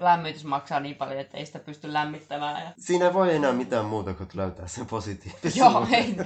[0.00, 2.64] lämmitys maksaa niin paljon, että ei sitä pysty lämmittämään.
[2.64, 2.72] Ja...
[2.78, 5.56] Siinä ei voi enää mitään muuta kuin löytää sen positiivisuuden.
[5.72, 6.16] Joo, ei.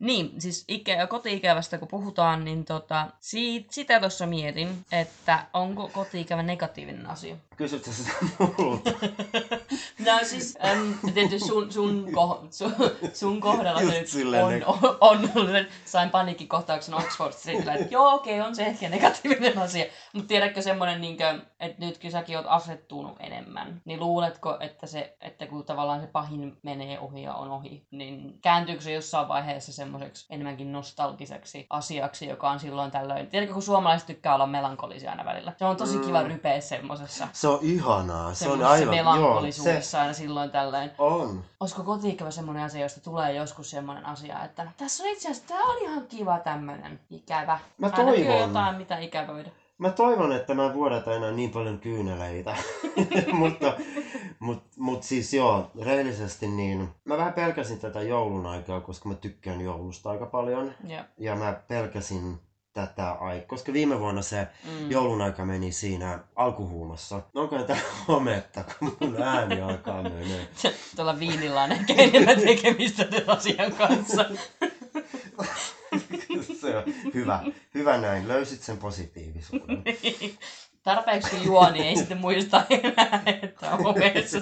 [0.00, 6.42] Niin, siis ikä, koti-ikävästä kun puhutaan, niin tota, siitä, sitä tuossa mietin, että onko koti-ikävä
[6.42, 7.36] negatiivinen asia.
[7.56, 8.12] Kysyt sä sitä
[8.58, 8.90] multa?
[10.06, 12.74] No siis, äm, tietysti sun, sun, ko, sun,
[13.12, 18.14] sun kohdalla Just se nyt on, on, on että sain paniikkikohtauksen Oxfordista siitä, että joo
[18.14, 19.84] okei, on se ehkä negatiivinen asia.
[20.12, 21.16] Mutta tiedätkö semmoinen, niin
[21.60, 26.06] että nyt kun säkin oot asettunut enemmän, niin luuletko, että, se, että kun tavallaan se
[26.06, 31.66] pahin menee ohi ja on ohi, niin kääntyykö se jossain vaiheessa semmoinen semmoiseksi enemmänkin nostalgiseksi
[31.70, 33.26] asiaksi, joka on silloin tällöin.
[33.26, 35.52] Tiedätkö, kun suomalaiset tykkää olla melankolisia aina välillä.
[35.58, 36.04] Se on tosi Mm.
[36.04, 37.28] kiva rypeä semmosessa.
[37.32, 38.34] Se on ihanaa.
[38.34, 40.90] Se on Semmoisessa aivan, joo, melankolisuudessa se aina silloin tällöin.
[40.98, 41.44] on.
[41.60, 45.62] Olisiko kotiikävä semmoinen asia, josta tulee joskus semmoinen asia, että tässä on itse asiassa, tää
[45.64, 47.58] on ihan kiva tämmönen ikävä.
[47.78, 48.38] Mä toivon.
[48.40, 49.50] jotain, mitä ikävöidä.
[49.80, 52.56] Mä toivon, että mä vuodata enää niin paljon kyyneleitä.
[53.32, 53.72] mutta,
[54.38, 56.88] mut, mut siis joo, reellisesti niin.
[57.04, 60.74] Mä vähän pelkäsin tätä joulun aikaa, koska mä tykkään joulusta aika paljon.
[60.88, 61.02] Joo.
[61.18, 62.38] Ja mä pelkäsin
[62.72, 64.90] tätä aikaa, koska viime vuonna se Mm.
[64.90, 67.22] joulun aika meni siinä alkuhuumassa.
[67.34, 67.76] Onko tää
[68.08, 70.48] hometta, kun mun ääni alkaa menee?
[70.96, 74.24] Tuolla viinillä on ehkä enemmän tekemistä tämän asian kanssa.
[76.60, 76.84] se on
[77.14, 77.42] hyvä.
[77.74, 78.28] Hyvä näin.
[78.28, 79.84] Löysit sen positiivisuuden.
[80.82, 83.94] Tarpeeksi kun juo, niin ei sitten muista enää, että on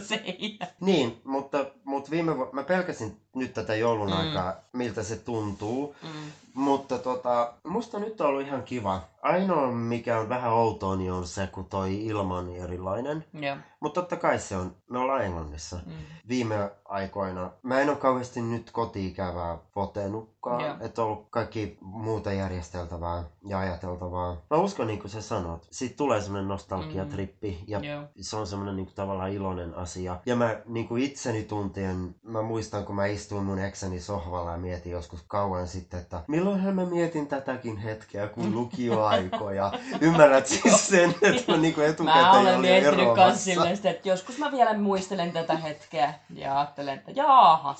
[0.08, 0.66] seinä.
[0.80, 4.16] Niin, mutta, mutta viime vuonna mä pelkäsin nyt tätä joulun Mm.
[4.16, 5.94] aikaa, miltä se tuntuu.
[6.02, 6.08] Mm.
[6.54, 9.00] Mutta tota, musta nyt on ollut ihan kiva.
[9.22, 13.24] Ainoa mikä on vähän outoa, niin on se, kun toi ilma on niin erilainen.
[13.32, 13.56] Joo.
[13.80, 15.76] Mutta totta kai se on, me ollaan Englannissa.
[15.86, 15.92] Mm.
[16.28, 20.64] Viime aikoina, mä en ole kauheasti nyt koti-ikävää potenutkaan.
[20.64, 20.76] Joo.
[20.80, 24.36] Että on ollut kaikki muuta järjesteltävää ja ajateltavaa.
[24.50, 28.02] Mä uskon niin kuin sä sanot, siitä tulee semmoinen nostalgiatrippi ja Joo.
[28.20, 30.16] se on semmoinen niin kuin, tavallaan iloinen asia.
[30.26, 34.56] Ja mä niin kuin itseni tuntien, mä muistan kun mä istuin mun eksäni sohvalla ja
[34.56, 39.72] mietin joskus kauan sitten, että milloinhan mä mietin tätäkin hetkeä, kun lukioaikoja.
[40.00, 43.44] Ymmärrät siis sen, että mä niin kuin etukäteen Mä olen miettinyt eroamassa.
[43.44, 47.78] silleen, että joskus mä vielä muistelen tätä hetkeä ja ajattelen, että jaahas,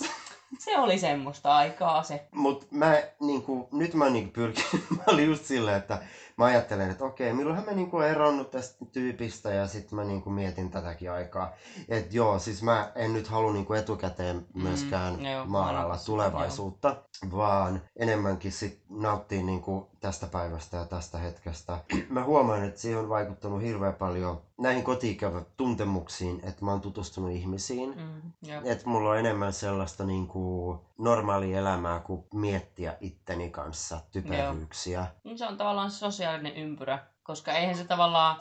[0.58, 2.26] se oli semmoista aikaa se.
[2.32, 5.98] Mut mä niinku, nyt mä niinku pyrkinyt, mä olin just silleen, että
[6.38, 10.70] mä ajattelen, että okei, milloinhan mä niinku eronnut tästä tyypistä ja sitten mä niinku mietin
[10.70, 11.52] tätäkin aikaa.
[11.88, 16.96] Et joo, siis mä en nyt halua niinku etukäteen myöskään Mm, joo, maalailla maalailla, tulevaisuutta,
[17.32, 21.78] vaan enemmänkin sit nauttii niinku tästä päivästä ja tästä hetkestä.
[22.08, 27.30] Mä huomaan, että siihen on vaikuttanut hirveän paljon näihin kotiikävä tuntemuksiin, että mä oon tutustunut
[27.30, 27.94] ihmisiin.
[27.96, 28.62] Mm, joo.
[28.64, 35.06] Että mulla on enemmän sellaista niinku normaalia elämää kuin miettiä itteni kanssa typeryyksiä.
[35.24, 38.36] Niin Se on tavallaan sosiaalinen ympyrä, koska eihän se tavallaan,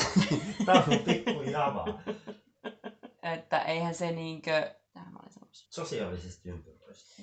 [0.66, 1.86] Tää on pikku java.
[3.22, 4.74] että eihän se niinkö...
[4.92, 5.66] Tähän mä olin sanomassa.
[5.70, 7.22] Sosiaalisista ympyröistä.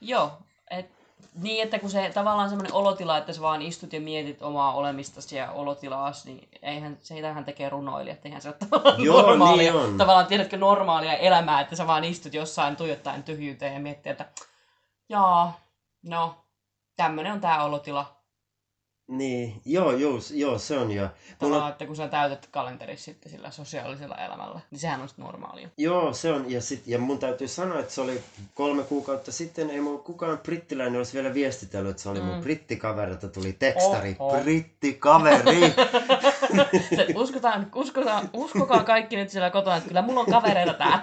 [0.00, 0.32] Joo,
[0.70, 0.90] et,
[1.34, 5.36] niin että kun se tavallaan semmoinen olotila, että sä vaan istut ja mietit omaa olemistasi
[5.36, 9.96] ja olotilaas, niin eihän, seitähän tekee runoilijat, eihän se ole tavallaan Joo, normaalia, niin on.
[9.98, 14.26] tavallaan tiedätkö normaalia elämää, että sä vaan istut jossain tuijottaen tyhjyyteen ja miettii, että
[15.08, 15.60] jaa,
[16.02, 16.34] no,
[16.96, 18.19] tämmönen on tää olotila.
[19.10, 21.02] Niin, joo, joo, joo, se on jo.
[21.02, 25.24] Mulla, Tavallaan, että kun sä täytät kalenterissa sitten sillä sosiaalisella elämällä, niin sehän on sitten
[25.24, 25.68] normaalia.
[25.76, 26.50] joo, se on.
[26.50, 28.22] Ja, sit, ja mun täytyy sanoa, että se oli
[28.54, 29.70] kolme kuukautta sitten.
[29.70, 32.40] Ei mulla kukaan brittiläinen olisi vielä viestitellyt, että se oli mun Mm.
[32.42, 34.16] brittikaveri, että tuli tekstari.
[34.18, 34.40] Oho.
[34.40, 35.60] Brittikaveri!
[36.96, 41.02] Se, uskotaan, uskotaan, uskokaa kaikki nyt siellä kotona, että kyllä mulla on kavereita täällä.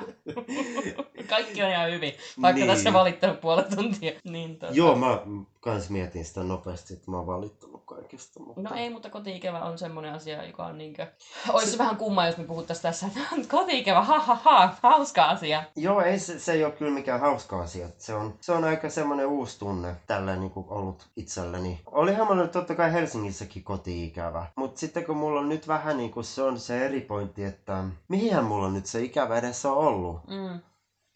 [1.30, 2.68] Kaikki on ihan hyvin, vaikka Niin.
[2.68, 4.12] tässä valittanut puoli tuntia.
[4.24, 4.74] Niin, tota.
[4.74, 5.20] joo, mä
[5.60, 8.40] kans mietin sitä nopeasti, että mä oon valittanut kaikesta.
[8.40, 8.62] Mutta...
[8.62, 11.08] No ei, mutta kotiikävä on semmoinen asia, joka on niinkö...
[11.54, 13.20] Olisi se vähän kumma, jos me puhuttaisiin tässä, että
[13.58, 15.64] kotiikävä, ha ha ha, hauska asia.
[15.76, 17.88] Joo, ei se, se ei ole kyllä mikään hauska asia.
[17.98, 21.82] Se on, se on aika semmoinen uusi tunne tällä niin ollut itselleni.
[21.86, 24.46] Olihan mulla nyt totta kai Helsingissäkin koti-ikävä.
[24.56, 27.84] Mutta sitten kun mulla on nyt vähän niin kuin se on se eri pointti, että
[28.08, 30.28] mihinhän mulla on nyt se ikävä edessä ollut.
[30.28, 30.60] Mm,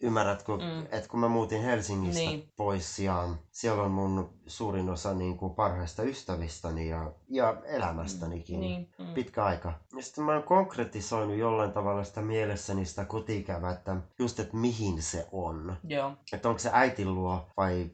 [0.04, 0.62] Ymmärrätkö, Mm.
[0.62, 0.82] mm.
[0.90, 2.48] että kun mä muutin Helsingistä Niin.
[2.56, 8.60] pois ja siellä on mun suurin osa niin kuin parhaista ystävistäni ja, ja elämästänikin.
[8.60, 9.14] niin, mm.
[9.14, 9.72] pitkä aika.
[9.96, 15.02] Ja sitten mä oon konkretisoinut jollain tavalla sitä mielessäni sitä kotiikävää, että just, että mihin
[15.02, 15.76] se on.
[15.84, 16.12] Joo.
[16.32, 17.90] Että onko se äitin luo vai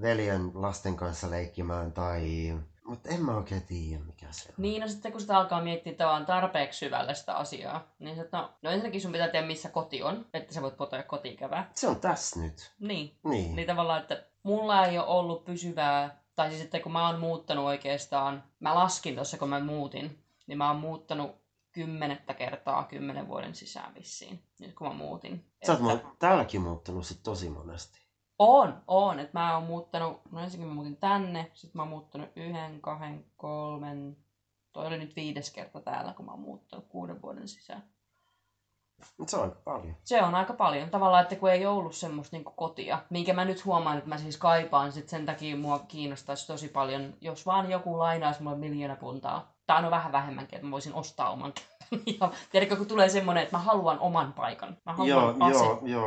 [0.00, 2.54] veljen lasten kanssa leikkimään tai...
[2.88, 4.54] Mutta en mä oikein tiedä, mikä se on.
[4.58, 8.36] Niin, no sitten kun sitä alkaa miettiä tavallaan tarpeeksi syvälle sitä asiaa, niin se, että
[8.38, 11.70] no, no ensinnäkin sun pitää tiedä, missä koti on, että sä voit potoa kotiikävää.
[11.74, 12.72] Se on tässä nyt.
[12.80, 13.56] Niin, Niin.
[13.56, 17.64] Niin tavallaan, että mulla ei ole ollut pysyvää, tai siis että kun mä oon muuttanut
[17.64, 21.30] oikeastaan, mä laskin tuossa kun mä muutin, niin mä oon muuttanut
[21.72, 25.44] kymmenettä kertaa kymmenen vuoden sisään vissiin, nyt kun mä muutin.
[25.66, 28.07] Sä oot Että- täälläkin muuttanut sit tosi monesti.
[28.38, 29.20] On, on.
[29.20, 33.24] Että mä oon muuttanut, no ensinnäkin mä muutin tänne, sitten mä oon muuttanut yhden, kahden,
[33.36, 34.16] kolmen,
[34.72, 37.82] toi oli nyt viides kerta täällä, kun mä oon muuttanut kuuden vuoden sisään.
[39.26, 39.96] Se on aika paljon.
[40.04, 40.90] Se on aika paljon.
[40.90, 44.36] Tavallaan, että kun ei ollut semmoista niin kotia, minkä mä nyt huomaan, että mä siis
[44.36, 49.57] kaipaan, sit sen takia mua kiinnostaisi tosi paljon, jos vaan joku lainaisi mulle miljoona puntaa.
[49.68, 51.52] Tai no vähän vähemmänkin, että mä voisin ostaa oman.
[52.20, 54.76] ja tiedätkö, kun tulee semmoinen, että mä haluan oman paikan.
[54.86, 55.88] Mä haluan Joo, joo, asettua.
[55.88, 56.06] joo.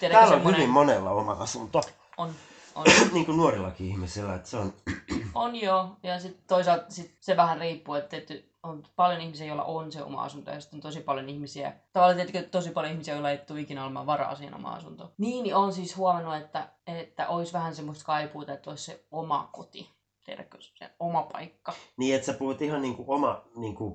[0.00, 1.80] Tiedätkö, Täällä on semmoinen hyvin monella oma asunto.
[2.16, 2.30] on.
[2.74, 4.72] On, niin kuin nuorillakin ihmisillä, että se on...
[5.34, 5.96] on joo.
[6.02, 10.02] Ja sitten toisaalta sit se vähän riippuu, että tietty on paljon ihmisiä, joilla on se
[10.02, 13.38] oma asunto, ja sitten on tosi paljon ihmisiä, tavallaan tietenkin tosi paljon ihmisiä, joilla ei
[13.38, 15.12] tule ikinä olemaan varaa siihen oma asunto.
[15.18, 19.48] Niin, niin on siis huomannut, että, että olisi vähän semmoista kaipuuta, että olisi se oma
[19.52, 19.99] koti.
[20.24, 21.72] Tiedätkö, se oma paikka.
[21.96, 23.94] Niin, että sä puhut ihan niin kuin oma, niin kuin,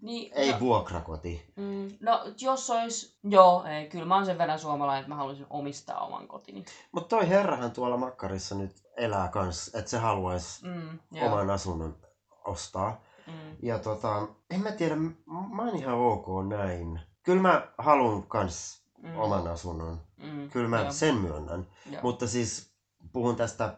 [0.00, 1.52] Niin, ei no, vuokrakoti.
[1.56, 5.46] mm, no, jos olisi, joo, ei, kyllä mä oon sen verran suomalainen, että mä haluaisin
[5.50, 6.64] omistaa oman kotini.
[6.92, 11.96] Mutta toi herrahan tuolla makkarissa nyt elää kans, että se haluaisi Mm, joo, oman asunnon
[12.44, 13.00] ostaa.
[13.26, 14.96] mm, Ja tota, en mä tiedä,
[15.52, 17.00] mä oon ihan ok näin.
[17.22, 20.00] Kyllä mä haluan kans mm, oman asunnon.
[20.16, 21.66] mm, Kyllä mä joo, sen myönnän.
[21.90, 22.02] joo.
[22.02, 22.72] Mutta siis
[23.12, 23.74] puhun tästä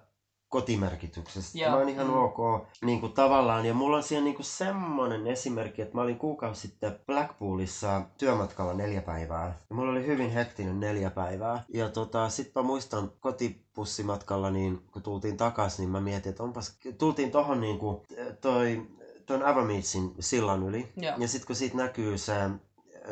[0.55, 1.59] kotimerkityksestä.
[1.59, 2.17] Joo, Mä oon ihan mm.
[2.17, 3.67] ok niin kuin tavallaan.
[3.67, 8.75] Ja mulla on siellä niin kuin semmonen esimerkki, että mä olin kuukausi sitten Blackpoolissa työmatkalla
[8.75, 9.59] neljä päivää.
[9.71, 11.65] Ja mulla oli hyvin hektinen neljä päivää.
[11.69, 16.79] Ja tota, sit mä muistan kotipussimatkalla, niin kun tultiin takas, niin mä mietin, että onpas...
[16.99, 18.03] Tultiin tohon niin kuin
[18.41, 18.87] toi
[19.27, 20.93] ton Avameetsin sillan yli.
[20.97, 21.15] Joo.
[21.19, 22.35] Ja sitten kun siitä näkyy se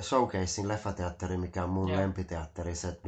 [0.00, 2.00] Showcasein leffateatteri, mikä on mun Joo.
[2.00, 3.00] lempiteatteri, se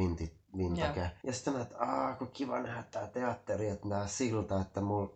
[0.59, 1.11] Vinti, Vintage.
[1.24, 5.07] Ja sitten mä, että aah, kun kiva nähdä tää teatteri, että nää silta, että mul...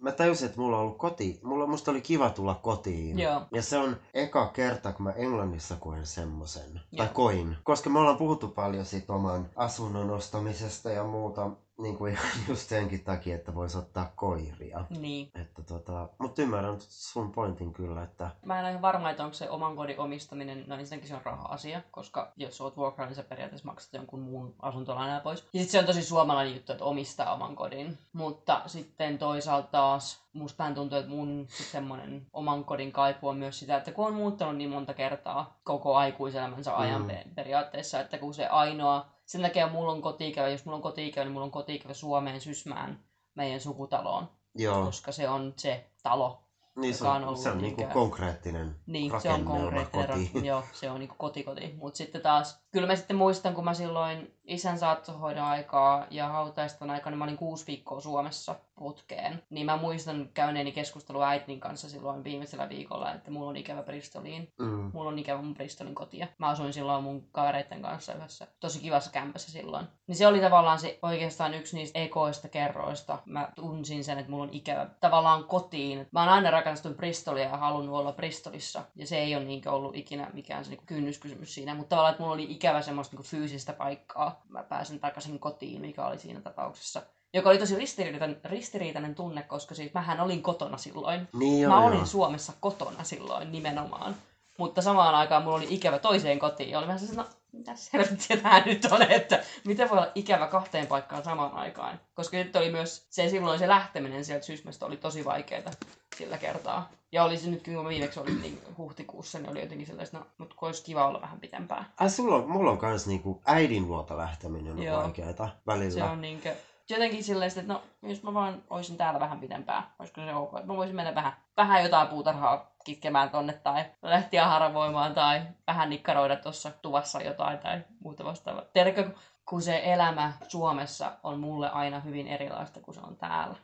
[0.00, 1.40] Mä tajusin, että mulla on ollut koti.
[1.42, 3.18] Mulla, musta oli kiva tulla kotiin.
[3.18, 3.42] Joo.
[3.52, 6.80] Ja se on eka kerta, kun mä Englannissa koen semmosen.
[6.96, 7.56] Tai koin.
[7.64, 11.50] Koska me ollaan puhuttu paljon siitä oman asunnon ostamisesta ja muuta.
[11.78, 12.18] Niin kuin
[12.48, 14.84] just senkin takia, että vois ottaa koiria.
[14.90, 15.30] Niin.
[15.34, 19.34] Että tota, mutta ymmärrän sun pointin kyllä, että Mä en ole ihan varma, että onko
[19.34, 23.22] se oman kodin omistaminen, no ensinnäkin se on raha-asia, koska jos oot vuokraa, niin sä
[23.22, 25.40] periaatteessa maksat jonkun muun asuntolainaa pois.
[25.52, 27.98] Ja sitten se on tosi suomalainen juttu, että omistaa oman kodin.
[28.12, 33.36] Mutta sitten toisaalta taas musta vähän tuntuu, että mun sit semmonen oman kodin kaipu on
[33.36, 37.34] myös sitä, että kun on muuttanut niin monta kertaa koko aikuiselämänsä ajan mm.
[37.34, 41.32] periaatteessa, että kun se ainoa, sen takia mulla on kotiikävä, jos mulla on kotiikävä, niin
[41.32, 43.04] mulla on kotiikävä Suomeen Sysmään
[43.34, 46.42] meidän sukutaloon, joo, koska se on se talo,
[46.76, 50.30] niin se joka on ollut se on niinku konkreettinen niin, se on konkreettinen koti.
[50.32, 50.46] koti.
[50.46, 51.74] Joo, se on niinku kotikoti.
[51.76, 56.90] Mutta sitten taas, kyllä mä sitten muistan, kun mä silloin isän saattohoidon aikaa ja hautaiston
[56.90, 59.42] aikaa, niin mä olin kuusi viikkoa Suomessa putkeen.
[59.50, 64.52] Niin mä muistan käyneeni keskustelua äitin kanssa silloin viimeisellä viikolla, että mulla on ikävä Bristoliin.
[64.58, 64.90] Mm.
[64.92, 66.26] Mulla on ikävä mun Bristolin kotia.
[66.38, 69.86] Mä asuin silloin mun kavereiden kanssa yhdessä tosi kivassa kämpässä silloin.
[70.06, 73.18] Niin se oli tavallaan se oikeastaan yksi niistä ekoista kerroista.
[73.24, 76.08] Mä tunsin sen, että mulla on ikävä tavallaan kotiin.
[76.12, 78.82] Mä oon aina rakastanut Bristolia ja halunnut olla Bristolissa.
[78.96, 81.74] Ja se ei ole niinkö ollut ikinä mikään se niinku kynnyskysymys siinä.
[81.74, 84.35] Mutta tavallaan, että mulla oli ikävä semmoista niinku fyysistä paikkaa.
[84.48, 87.02] Mä pääsen takaisin kotiin, mikä oli siinä tapauksessa.
[87.32, 91.28] Joka oli tosi ristiriitainen, ristiriitainen tunne, koska siis mähän olin kotona silloin.
[91.32, 91.86] Niin joo, Mä joo.
[91.86, 94.16] olin Suomessa kotona silloin nimenomaan.
[94.58, 96.70] Mutta samaan aikaan mulla oli ikävä toiseen kotiin.
[96.70, 100.46] Ja oli vähän sellainen, no mitäs helvettiä tää nyt on, että miten voi olla ikävä
[100.46, 102.00] kahteen paikkaan samaan aikaan.
[102.14, 105.70] Koska nyt oli myös se silloin se lähteminen sieltä Sysmästä oli tosi vaikeaa
[106.16, 106.90] sillä kertaa.
[107.12, 110.54] Ja oli se nyt, kun viimeksi olin niin huhtikuussa, niin oli jotenkin sellaista, no, mutta
[110.60, 111.86] olisi kiva olla vähän pitempään.
[112.00, 115.02] Ai sulla on, mulla on kans niinku äidin luota lähteminen on Joo.
[115.02, 115.90] vaikeeta välillä.
[115.90, 116.54] Se on niinkö,
[116.90, 120.66] jotenkin silleen, että no, jos mä vaan olisin täällä vähän pitempään, olisiko se ok, että
[120.66, 126.36] mä voisin mennä vähän, vähän jotain puutarhaa kitkemään tonne tai lehtiä haravoimaan tai vähän nikkaroida
[126.36, 128.64] tuossa tuvassa jotain tai muuta vastaavaa.
[128.72, 129.10] Tiedätkö,
[129.48, 133.56] kun se elämä Suomessa on mulle aina hyvin erilaista kuin se on täällä.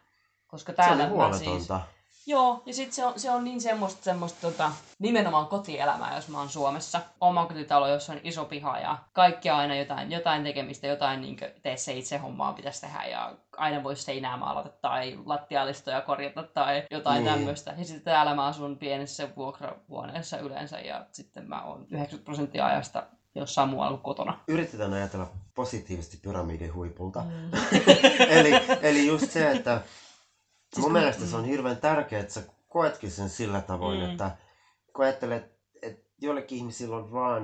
[0.47, 1.81] Koska se täällä mä siis, huoletonta.
[2.27, 6.39] Joo, ja sitten se on, se on niin semmoista, semmoista tota, nimenomaan kotielämää, jos mä
[6.39, 7.01] oon Suomessa.
[7.21, 11.93] Omakotitalo, jossa on iso piha ja kaikki aina jotain, jotain tekemistä, jotain niin tee se
[11.93, 17.35] itse hommaa pitäisi tehdä ja aina voisi seinää maalata tai lattialistoja korjata tai jotain Niin.
[17.35, 17.75] tämmöistä.
[17.79, 23.03] Ja sitten täällä mä asun pienessä vuokrahuoneessa yleensä ja sitten mä oon 90 prosenttia ajasta
[23.35, 24.39] jossain muualla kotona.
[24.49, 27.21] Yritetään ajatella positiivisesti pyramidin huipulta.
[27.21, 27.51] Mm.
[28.39, 28.53] eli,
[28.83, 29.81] eli just se, että
[30.73, 34.11] Siis mun mä- mielestä se on hirveän tärkeää, että sä koetkin sen sillä tavoin, Mm.
[34.11, 34.31] että
[34.97, 35.53] kun ajattelet,
[35.83, 37.43] että joillekin ihmisillä on vaan...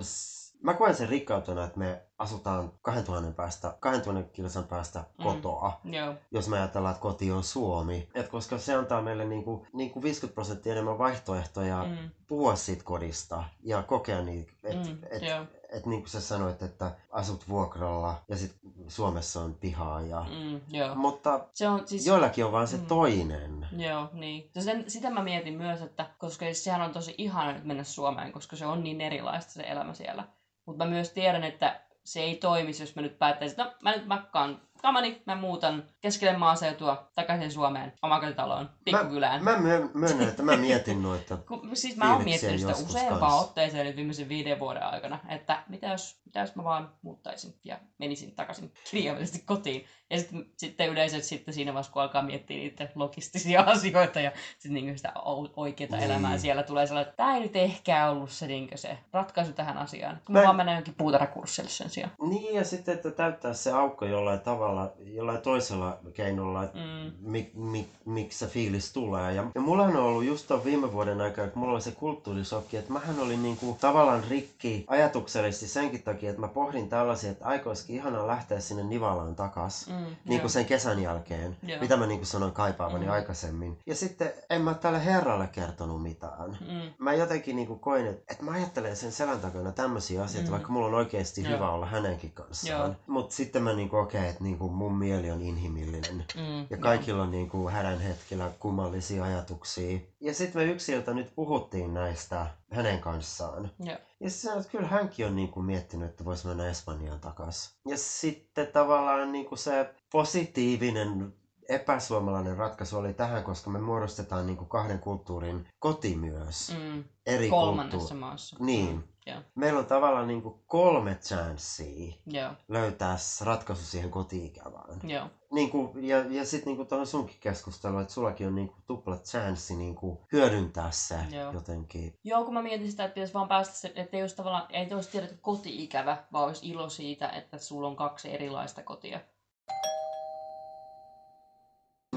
[0.62, 5.24] Mä koen sen rikkautena, että me asutaan 2000 päästä, 2000 kilsan päästä Mm.
[5.24, 5.81] kotoa.
[5.85, 8.09] Joo, jos me ajatellaan, että koti on Suomi.
[8.14, 11.91] Et koska se antaa meille niinku, niinku 50 prosenttia enemmän vaihtoehtoja mm.
[11.91, 12.11] mm.
[12.29, 14.53] puhua siitä kodista ja kokea niitä.
[14.64, 14.99] Että Mm.
[15.11, 15.47] et, joo.
[15.73, 18.57] Et, niin kuin sä sanoit, että asut vuokralla ja sit
[18.89, 20.01] Suomessa on pihaa.
[20.01, 20.27] Ja...
[20.41, 20.61] Mm.
[20.71, 20.95] joo.
[20.95, 22.07] Mutta Se on siis...
[22.07, 22.87] joillakin on vaan se Mm.
[22.87, 23.69] toinen.
[23.77, 24.51] Joo, niin.
[24.55, 28.33] Ja sen, sitä mä mietin myös, että koska sehän on tosi ihana nyt mennä Suomeen,
[28.33, 30.25] koska se on niin erilaista se elämä siellä.
[30.66, 33.97] Mutta mä myös tiedän, että se ei toimisi, jos mä nyt päättäisin, että no mä
[33.97, 39.45] nyt makkaan Kamani, mä muutan keskelle maaseutua takaisin Suomeen, omakotitaloon, pikkukylään.
[39.45, 41.37] Mä, mä myönnän, että mä mietin noita.
[41.49, 43.39] Kun, siis mä oon miettinyt sitä useampaa kanssa.
[43.39, 47.79] otteeseen nyt viimeisen viiden vuoden aikana, että mitä jos, mitä jos mä vaan muuttaisin ja
[47.99, 49.87] menisin takaisin kirjaimellisesti kotiin.
[50.11, 54.74] Ja sitten, sitten yleensä sitten siinä vaiheessa, kun alkaa miettiä niitä logistisia asioita ja sitten
[54.74, 55.12] niin sitä
[55.57, 56.03] oikeaa niin.
[56.03, 59.79] elämää siellä tulee sellainen, että tämä ei nyt ehkä ollut se, niin se ratkaisu tähän
[59.79, 60.20] asiaan.
[60.29, 62.12] Mä, mä vaan menen jonkin puutarhakurssille sen sijaan.
[62.29, 64.68] Niin ja sitten, että täyttää se aukko jollain tavalla,
[65.14, 67.31] jollain toisella keinolla, että mm.
[67.31, 69.35] mi, mi, miksi se fiilis tulee.
[69.35, 72.77] Ja, ja mulla on ollut just ton viime vuoden aikana, kun mulla oli se kulttuurisokki,
[72.77, 77.97] että mähän olin niinku tavallaan rikki ajatuksellisesti senkin takia, että mä pohdin tällaisia, että aikoisikin
[77.97, 79.87] ihanaa lähteä sinne Nivalaan takas.
[79.87, 81.81] Mm, niin kuin sen kesän jälkeen, joo.
[81.81, 83.12] mitä mä niin kuin sanoin kaipaavani mm.
[83.12, 83.79] aikaisemmin.
[83.87, 86.51] Ja sitten en mä tälle herralle kertonut mitään.
[86.61, 86.95] Mm.
[86.99, 90.53] Mä jotenkin niin kuin koin, että, että mä ajattelen sen selän takana tämmöisiä asioita, mm.
[90.53, 92.97] vaikka mulla on oikeasti hyvä olla hänenkin kanssaan.
[93.07, 96.24] Mutta sitten mä niin okei, okay, että niin kuin mun mieli on inhimillinen.
[96.34, 99.98] Mm, ja kaikilla on niin kuin hädän hetkellä kummallisia ajatuksia.
[100.20, 103.70] Ja sitten me yksiltä nyt puhuttiin näistä hänen kanssaan.
[103.84, 107.20] Ja, ja se sanoi, että kyllä hänkin on niin kuin miettinyt, että voisi mennä Espanjaan
[107.20, 107.72] takaisin.
[107.88, 111.34] Ja sitten tavallaan niin kuin se positiivinen
[111.69, 116.75] epäsuomalainen ratkaisu oli tähän, koska me muodostetaan niin kuin kahden kulttuurin koti myös.
[116.79, 117.05] Mm.
[117.27, 118.21] Eri Kolmannessa kulttuuri.
[118.21, 118.57] maassa.
[118.61, 118.95] Niin.
[118.95, 119.03] Mm.
[119.29, 119.43] Yeah.
[119.55, 122.57] Meillä on tavallaan niin kuin kolme chanssiä yeah.
[122.69, 125.01] löytää ratkaisu siihen koti-ikävään.
[125.09, 125.31] Yeah.
[125.53, 129.16] Niin kuin, ja ja sitten niin tuohon sunkin keskusteluun, että sullakin on niin kuin tupla
[129.16, 131.53] chanssi niin kuin hyödyntää se Joo.
[131.53, 132.14] jotenkin.
[132.25, 134.95] Joo, kun mä mietin sitä, että pitäisi vaan päästä se, että ei olisi tavallaan, ei
[134.95, 139.21] olisi tiedä, että koti-ikävä, vaan olisi ilo siitä, että sulla on kaksi erilaista kotia.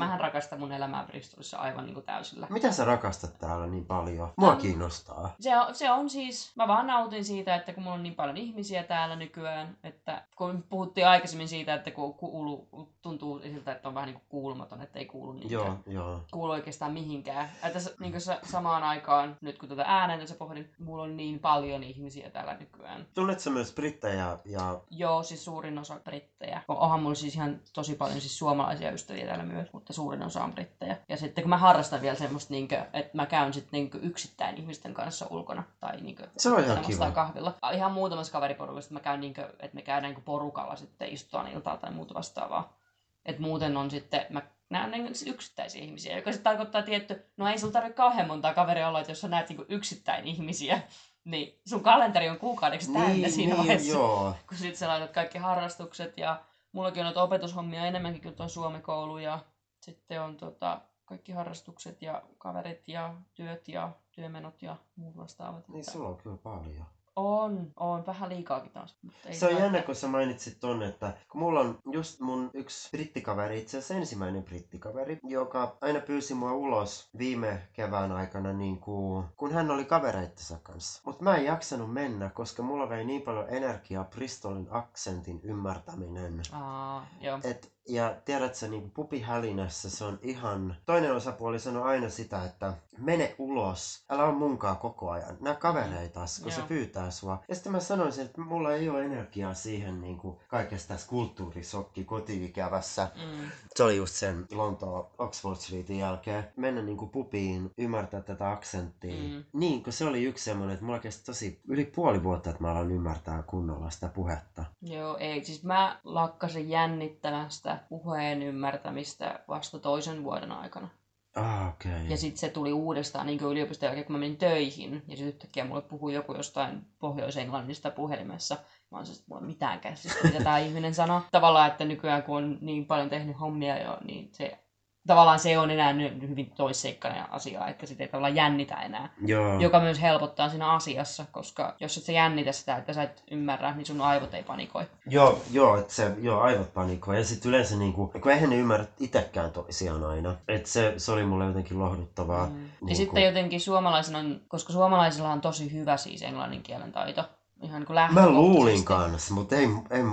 [0.05, 2.47] Mähän rakastan mun elämää Bristolissa aivan niin kuin täysillä.
[2.49, 4.33] Mitä sä rakastat täällä niin paljon?
[4.37, 5.35] Mua kiinnostaa.
[5.39, 8.37] Se on, se on siis, mä vaan nautin siitä, että kun mulla on niin paljon
[8.37, 12.67] ihmisiä täällä nykyään, että kun puhuttiin aikaisemmin siitä, että kun kuulu,
[13.01, 16.21] tuntuu siltä, että on vähän niin kuin kuulumaton, että ei kuulu niin joo, joo.
[16.31, 17.49] kuulu oikeastaan mihinkään.
[17.63, 21.83] Että niin kuin samaan aikaan, nyt kun tätä ääneen tässä pohdin, mulla on niin paljon
[21.83, 23.07] ihmisiä täällä nykyään.
[23.13, 24.37] Tunnetko myös brittejä?
[24.45, 24.81] Ja...
[24.89, 26.61] Joo, siis suurin osa brittejä.
[26.67, 30.51] Onhan mulla siis ihan tosi paljon siis suomalaisia ystäviä täällä myös, mutta suurin osa on
[30.51, 30.97] brittejä.
[31.09, 34.57] Ja sitten kun mä harrastan vielä semmoista, niin kuin, että mä käyn sitten niin yksittäin
[34.57, 37.11] ihmisten kanssa ulkona tai niin kuin, se on ihan kiva.
[37.11, 37.57] kahvilla.
[37.73, 41.77] Ihan muutamassa kaveriporukassa, mä käyn niin kuin, että me käydään niin porukalla sitten istutaan iltaa
[41.77, 42.77] tai muuta vastaavaa.
[43.25, 47.59] Et muuten on sitten, mä näen niin yksittäisiä ihmisiä, joka sitten tarkoittaa tietty, no ei
[47.59, 50.81] sulla tarvitse kauhean montaa kaveria olla, että jos sä näet niin yksittäin ihmisiä,
[51.31, 54.35] niin sun kalenteri on kuukaudeksi täynnä niin, siinä niin, vaiheessa, joo.
[54.47, 59.17] kun sit sä laitat kaikki harrastukset ja mullakin on noita opetushommia enemmänkin kuin tuo Suomikoulu
[59.17, 59.39] ja
[59.83, 65.67] sitten on tota, kaikki harrastukset ja kaverit ja työt ja työmenot ja muut vastaavat.
[65.67, 66.85] Niin sulla on kyllä paljon.
[67.15, 68.05] On, on.
[68.05, 68.97] Vähän liikaakin taas.
[69.25, 72.89] Ei se on jännä, kun sä mainitsit ton, että kun mulla on just mun yksi
[72.91, 79.25] brittikaveri, itse asiassa ensimmäinen brittikaveri, joka aina pyysi mua ulos viime kevään aikana, niin kuin,
[79.37, 81.01] kun hän oli kavereittensa kanssa.
[81.05, 86.41] Mutta mä en jaksanut mennä, koska mulla vei niin paljon energiaa Bristolin aksentin ymmärtäminen.
[86.51, 87.39] Aa, joo.
[87.43, 90.75] Et ja tiedätkö, niin pupihälinässä se on ihan...
[90.85, 95.37] Toinen osapuoli sanoo aina sitä, että mene ulos, älä ole munkaan koko ajan.
[95.39, 96.61] Nää kavereitas, kun Joo.
[96.61, 97.43] se pyytää sua.
[97.47, 102.03] Ja sitten mä sanoisin, että mulla ei ole energiaa siihen niin kuin kaikesta tässä kulttuurisokki
[102.03, 103.07] kotiikävässä.
[103.15, 103.51] Mm.
[103.75, 106.51] Se oli just sen Lontoon Oxford Streetin jälkeen.
[106.55, 109.23] Mennä niin kuin pupiin, ymmärtää tätä aksenttia.
[109.23, 109.43] Mm.
[109.53, 112.71] Niin, kun se oli yksi semmoinen, että mulla kesti tosi yli puoli vuotta, että mä
[112.71, 114.65] alan ymmärtää kunnolla sitä puhetta.
[114.81, 115.45] Joo, ei.
[115.45, 120.87] Siis mä lakkasin jännittämästä puheen ymmärtämistä vasta toisen vuoden aikana.
[121.35, 122.07] Ah, okay.
[122.07, 124.93] Ja sitten se tuli uudestaan niin yliopiston jälkeen, kun mä menin töihin.
[124.93, 128.57] Ja sitten yhtäkkiä mulle puhui joku jostain Pohjois-Englannista puhelimessa.
[128.91, 131.21] Mä oon siis, mulla mitään käsitystä, mitä tämä ihminen sanoo.
[131.31, 134.59] Tavallaan, että nykyään kun on niin paljon tehnyt hommia jo, niin se
[135.07, 135.93] tavallaan se on enää
[136.29, 139.13] hyvin toisseikkainen asia, että sitä ei tavallaan jännitä enää.
[139.25, 139.59] Joo.
[139.59, 143.75] Joka myös helpottaa siinä asiassa, koska jos et sä jännitä sitä, että sä et ymmärrä,
[143.75, 144.85] niin sun aivot ei panikoi.
[145.05, 147.17] Joo, joo, että se, joo, aivot panikoi.
[147.17, 150.35] Ja sitten yleensä niinku, kun eihän ne ymmärrä itsekään toisiaan aina.
[150.47, 152.45] Että se, se oli mulle jotenkin lohduttavaa.
[152.47, 152.53] Mm.
[152.53, 152.87] Niinku...
[152.87, 157.23] Ja sitten jotenkin suomalaisena, koska suomalaisilla on tosi hyvä siis englannin kielen taito.
[157.61, 159.67] Ihan niin Mä luulin kanssa, mutta ei...
[159.91, 160.03] ei...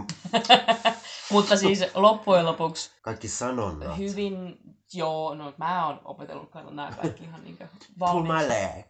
[1.33, 2.91] mutta siis loppujen lopuksi...
[3.03, 3.99] Kaikki sanonnat.
[3.99, 4.59] Hyvin
[4.93, 7.67] Joo, no mä oon opetellut kato nämä kaikki ihan niinkö
[7.99, 8.87] Pull my leg.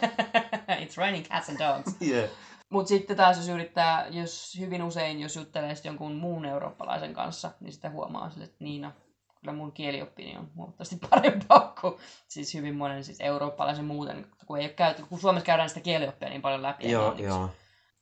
[0.84, 1.96] It's raining cats and dogs.
[2.02, 2.30] Yeah.
[2.70, 7.72] Mutta sitten taas jos yrittää, jos hyvin usein, jos juttelee jonkun muun eurooppalaisen kanssa, niin
[7.72, 8.92] sitä huomaa sille, että Niina,
[9.40, 11.94] kyllä mun kielioppini on huomattavasti parempaa kuin
[12.28, 16.28] siis hyvin monen siis eurooppalaisen muuten, kun, ei ole käyty, kun Suomessa käydään sitä kielioppia
[16.28, 16.90] niin paljon läpi.
[16.90, 17.50] Joo, joo.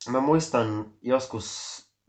[0.09, 1.47] Mä muistan joskus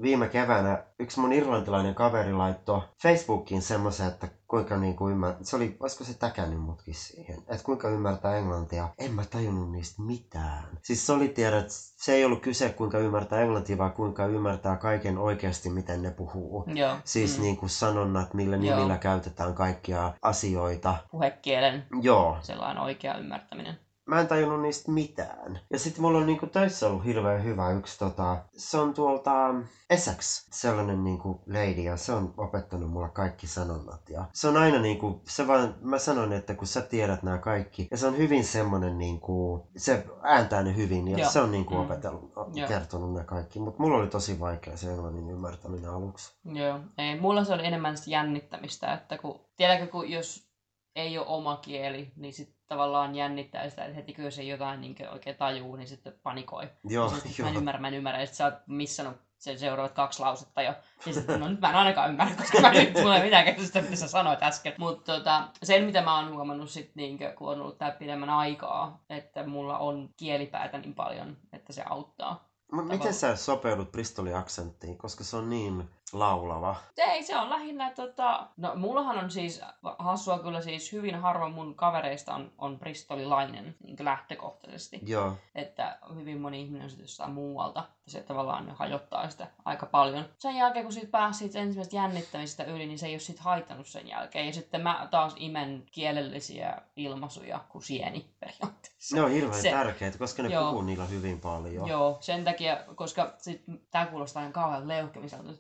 [0.03, 5.34] viime keväänä yksi mun irlantilainen kaveri laittoi Facebookiin semmoisen, että kuinka niinku ymmär...
[5.42, 8.88] Se oli, olisiko se täkännyt mutkin siihen, että kuinka ymmärtää englantia.
[8.98, 10.64] En mä tajunnut niistä mitään.
[10.82, 14.76] Siis se oli tiedä, että se ei ollut kyse kuinka ymmärtää englantia, vaan kuinka ymmärtää
[14.76, 16.64] kaiken oikeasti, miten ne puhuu.
[16.74, 16.96] Joo.
[17.05, 17.42] Siis mm.
[17.42, 18.76] niin kuin sanonnat, millä Joo.
[18.76, 20.96] nimillä käytetään kaikkia asioita.
[21.11, 23.78] Puhekielen Joo, sellainen oikea ymmärtäminen.
[24.12, 25.60] Mä en tajunnut niistä mitään.
[25.70, 29.54] Ja sitten mulla on niinku töissä ollut hirveän hyvä yksi tota, se on tuolta
[29.90, 34.08] Essex, sellainen niinku lady ja se on opettanut mulle kaikki sanonnat.
[34.10, 37.88] Ja se on aina niinku, se vaan, mä sanon, että kun sä tiedät nämä kaikki,
[37.90, 41.30] ja se on hyvin semmonen niinku, se ääntää ne hyvin ja Joo.
[41.30, 41.80] se on niinku Mm.
[41.80, 42.68] opetellut, Joo.
[42.68, 43.58] kertonut ne kaikki.
[43.58, 46.36] Mutta mulla oli tosi vaikea se englannin ymmärtäminen aluksi.
[46.44, 46.80] Joo.
[46.98, 50.52] Ei, mulla se oli enemmän sitä jännittämistä, että kun, tiedätkö, kun jos
[50.96, 54.97] ei ole oma kieli, niin sitten tavallaan jännittää sitä, että heti kun se jotain niin
[55.12, 56.68] oikein tajuu, niin sitten panikoi.
[56.85, 57.47] Joo, Ja sit, joo.
[57.47, 58.27] Mä en ymmärrä, mä en ymmärrä.
[58.27, 60.75] Sit sä oot missannut sen seuraavat kaksi lausetta jo.
[61.07, 63.97] Ja sitten, no nyt mä en ainakaan ymmärrä, koska mä nyt, mulla mitään käsitystä, mitä
[63.97, 64.75] sä sanoit äsken.
[64.79, 69.05] Mutta tota, sen, mitä mä oon huomannut sit, niin kun on ollut tää pidemmän aikaa,
[69.11, 72.49] että mulla on kielipäätä niin paljon, että se auttaa.
[72.73, 76.76] Mut miten sä sopeudut Bristolin aksenttiin, koska se on niin laulava?
[76.96, 78.46] Ei, se on lähinnä, tota...
[78.56, 79.60] No, mullahan on siis,
[79.98, 85.00] hassua kyllä siis, hyvin harva mun kavereista on, on bristolilainen niin lähtökohtaisesti.
[85.06, 85.36] Joo.
[85.54, 87.84] Että hyvin moni ihminen on sitten jostain muualta.
[88.06, 90.24] Se tavallaan hajottaa sitä aika paljon.
[90.38, 93.86] Sen jälkeen, kun siitä pääsi siitä ensimmäisestä jännittämisestä yli, niin se ei ole sit haitannut
[93.86, 94.46] sen jälkeen.
[94.46, 99.16] Ja sitten mä taas imen kielellisiä ilmaisuja kuin sieni periaatteessa.
[99.16, 100.64] Ne on hirveän Se- tärkeitä, koska ne Joo.
[100.70, 101.88] puhuu niillä hyvin paljon.
[101.88, 105.52] Joo, sen takia, koska sit, tää kuulostaa ihan kauhean leuhkemiselta.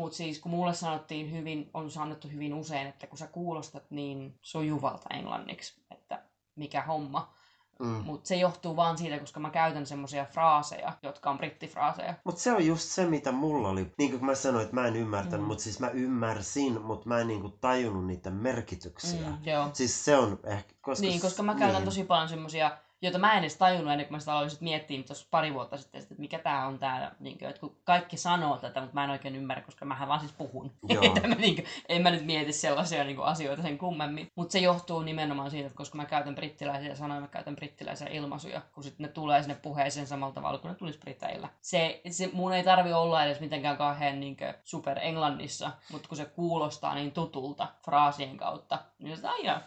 [0.00, 4.34] Mutta siis kun mulle sanottiin hyvin, on sanottu hyvin usein, että kun sä kuulostat niin
[4.42, 6.22] sujuvalta englanniksi, että
[6.56, 7.34] mikä homma.
[7.78, 7.86] Mm.
[7.86, 12.14] Mutta se johtuu vaan siitä, koska mä käytän semmoisia fraaseja, jotka on brittifraaseja.
[12.24, 13.92] Mutta se on just se, mitä mulla oli.
[13.98, 15.46] Niin kuin mä sanoin, että mä en ymmärtänyt, Mm.
[15.46, 19.28] mutta siis mä ymmärsin, mutta mä en niinku tajunnut niiden merkityksiä.
[19.28, 19.70] Mm, joo.
[19.72, 20.74] Siis se on ehkä...
[20.80, 21.84] Koska, Niin, koska mä käytän niin.
[21.84, 22.70] tosi paljon semmoisia,
[23.02, 25.76] joita mä en edes tajunnut ennen kuin mä sitä aloin sit miettiä tuossa pari vuotta
[25.76, 29.04] sitten, että mikä tää on tää, niin kuin, että kun kaikki sanoo tätä, mutta mä
[29.04, 30.72] en oikein ymmärrä, koska mähän vaan siis puhun.
[31.28, 34.28] Mä, niin kuin, en mä nyt mieti sellaisia niin kuin, asioita sen kummemmin.
[34.34, 38.60] Mutta se johtuu nimenomaan siitä, että koska mä käytän brittiläisiä sanoja, mä käytän brittiläisiä ilmaisuja,
[38.74, 41.48] kun sitten ne tulee sinne puheeseen samalla tavalla kuin ne tulisi briteillä.
[41.60, 46.16] Se, se mun ei tarvi olla edes mitenkään kauhean niin kuin, super englannissa, mutta kun
[46.16, 49.60] se kuulostaa niin tutulta fraasien kautta, niin se aina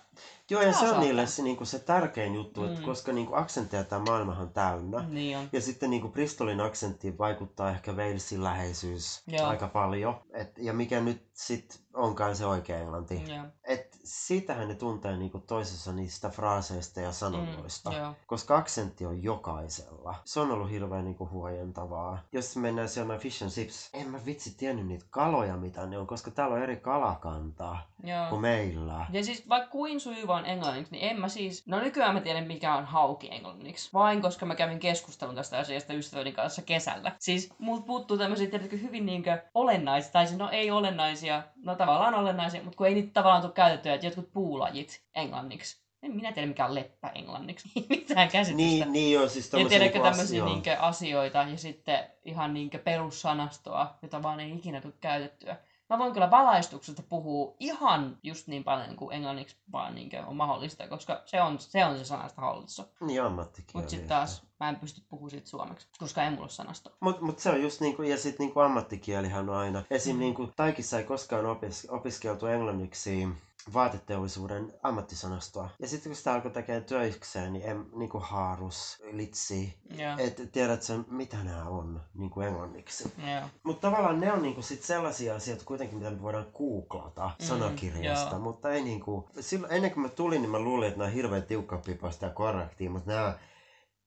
[0.50, 2.68] Joo, ja se on niille se, niinku, se tärkein juttu, mm.
[2.68, 5.06] että koska niinku, aksentteja tämä maailmahan täynnä.
[5.10, 5.50] niin on.
[5.52, 9.48] Ja sitten niinku Bristolin aksenttiin vaikuttaa ehkä Walesin läheisyys Joo.
[9.48, 10.22] aika paljon.
[10.34, 13.22] Et, ja mikä nyt sit onkaan se oikea englanti.
[13.28, 13.46] Joo.
[13.64, 17.90] Et siitähän ne tuntee niinku toisessa niistä fraaseista ja sanonnoista.
[17.90, 18.16] Mm, joo.
[18.28, 20.16] Koska aksentti on jokaisella.
[20.26, 22.20] Se on ollut hirveän niinku huojentavaa.
[22.32, 26.08] Jos mennään syömään fish and chips, en mä vitsi tiennyt niitä kaloja mitä ne on,
[26.08, 28.30] koska täällä on eri kalakantaa Joo.
[28.30, 29.06] kuin meillä.
[29.12, 31.68] Ja siis vaikka kuin sujuva on englanniksi, niin en mä siis...
[31.68, 33.90] No nykyään mä tiedän mikä on hauki englanniksi.
[33.94, 37.12] Vain koska mä kävin keskustelun tästä asiasta ystäväni kanssa kesällä.
[37.20, 42.16] Siis multa puuttuu tämmöisiä tiedätkö, hyvin niinkö olennaisia, tai siis no ei olennaisia, no tavallaan
[42.16, 45.84] olennaisia, mutta kun ei niitä tavallaan tule käytettyä, että jotkut puulajit englanniksi.
[46.04, 47.70] En minä tiedä mikä on leppä englanniksi.
[47.90, 48.56] Mitään käsitystä.
[48.56, 53.96] Niin, niin joo, siis Ja tiedätkö niinku tämmöisiä niinkö asioita ja sitten ihan niinkö perussanastoa,
[54.02, 55.58] jota vaan ei ikinä tule käytettyä.
[55.90, 60.88] Mä voin kyllä valaistuksesta puhua ihan just niin paljon kuin englanniksi vaan niinkö on mahdollista,
[60.88, 62.84] koska se on se, on se sanasta hallussa.
[63.02, 63.72] Niin ammattikieli.
[63.74, 66.94] Mutta sitten taas mä en pysty puhumaan siitä suomeksi, koska ei mulla ole sanastoa.
[67.00, 69.84] Mut, mut se on just niinku, ja sit niinku ammattikielihän on aina.
[69.90, 70.16] Esim.
[70.16, 70.18] Mm.
[70.18, 70.20] Mm.
[70.20, 73.28] niinku Taikissa ei koskaan opis, opiskeltu englanniksi
[73.74, 75.70] vaateteollisuuden ammattisanastoa.
[75.80, 80.16] Ja sitten kun sitä alkoi tekemään töikseen, niin en, niinku haarus, litsi, Joo.
[80.18, 83.14] et tiedät sen, mitä nämä on niinku englanniksi.
[83.18, 83.42] Joo.
[83.64, 88.36] Mutta tavallaan ne on niinku sit sellaisia asioita kuitenkin, mitä me voidaan googlata Mm, sanakirjasta,
[88.36, 88.40] joo.
[88.40, 89.30] mutta ei niinku...
[89.40, 92.90] Silloin, ennen kuin mä tulin, niin mä luulin, että nämä on hirveän tiukkapipoista ja korrektia,
[92.90, 93.38] mutta nämä,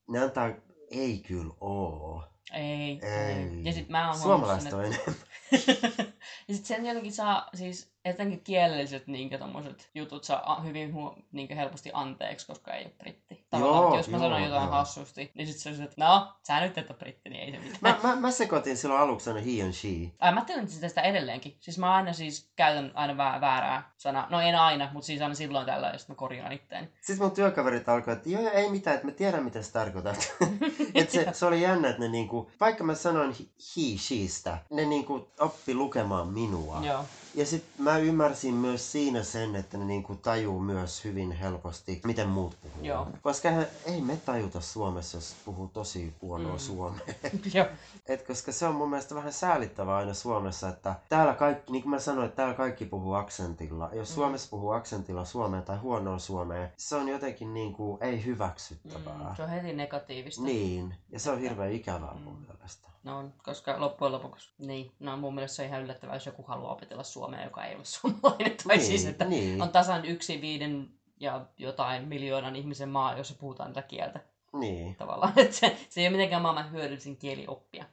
[0.09, 0.51] ne antaa...
[0.91, 2.25] Ei kyllä oo.
[2.53, 3.01] Ei.
[3.03, 3.65] Ei.
[3.65, 5.15] Ja sit mä oon Suomalaiset on enemmän.
[6.49, 11.55] ja sit sen jälkeen saa, siis etenkin kielelliset niinkö tommoset jutut saa hyvin huo, niinkö
[11.55, 13.47] helposti anteeksi, koska ei ole britti.
[13.51, 14.73] Tavallaan, Joo, jos mä joo, sanon jotain joo.
[14.73, 17.59] hassusti, niin sit se on että no, sä nyt et ole britti, niin ei se
[17.59, 17.79] mitään.
[18.03, 19.89] Mä, mä, mä sekoitin silloin aluksi aina he and she.
[20.19, 21.57] Ai, mä teen sitä, sitä edelleenkin.
[21.61, 24.27] Siis mä aina siis käytän aina vä- väärää sanaa.
[24.31, 26.89] No en aina, mutta siis aina silloin tällä, sit mä korjaan itteeni.
[27.01, 30.33] Sitten mun työkaverit alkoi, että joo, ei mitään, että me tiedän mitä se tarkoitat.
[30.95, 35.29] et se, se, oli jännä, että ne niinku, vaikka mä sanoin he, sheistä, ne niinku
[35.41, 36.81] oppi lukemaan minua.
[36.85, 37.05] Joo.
[37.37, 42.29] Ja sitten mä ymmärsin myös siinä sen, että ne niinku tajuu myös hyvin helposti, miten
[42.29, 42.85] muut puhuu.
[42.85, 43.07] Joo.
[43.23, 46.59] Koska eihän- ei me tajuta Suomessa, jos puhuu tosi huonoa Mm.
[46.59, 47.01] suomea.
[48.07, 51.91] Et koska se on mun mielestä vähän säälittävää aina Suomessa, että täällä kaikki, niin kuin
[51.91, 53.91] mä sanoin, että täällä kaikki puhuu aksentilla.
[53.93, 54.15] Jos Mm.
[54.15, 59.29] Suomessa puhuu aksentilla suomea tai huonoa suomea, se on jotenkin niin kuin ei hyväksyttävää.
[59.31, 60.43] Mm, se on heti negatiivista.
[60.43, 62.47] Niin, ja se on hirveän ikävää mun Mm.
[62.53, 62.89] mielestä.
[63.07, 66.73] No, on, koska loppujen lopuksi, niin, no mun mielestä on ihan yllättävää, jos joku haluaa
[66.73, 68.57] opetella suomea, joka ei ole suomalainen.
[68.67, 70.91] Tai niin, siis, että niin, on tasan yksi viiden
[71.21, 74.21] ja jotain miljoonan ihmisen maa, jossa puhutaan tätä kieltä
[74.53, 74.97] niin.
[74.97, 75.33] tavallaan.
[75.39, 77.85] Että se, se ei ole mitenkään maailman hyödyllisin kieli oppia.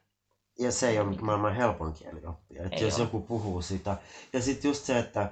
[0.60, 2.64] Ja se ei ole maailman helpoin kieli oppia.
[2.64, 3.04] Että jos ole.
[3.04, 3.98] joku puhuu sitä.
[4.34, 5.32] Ja sitten just se, että,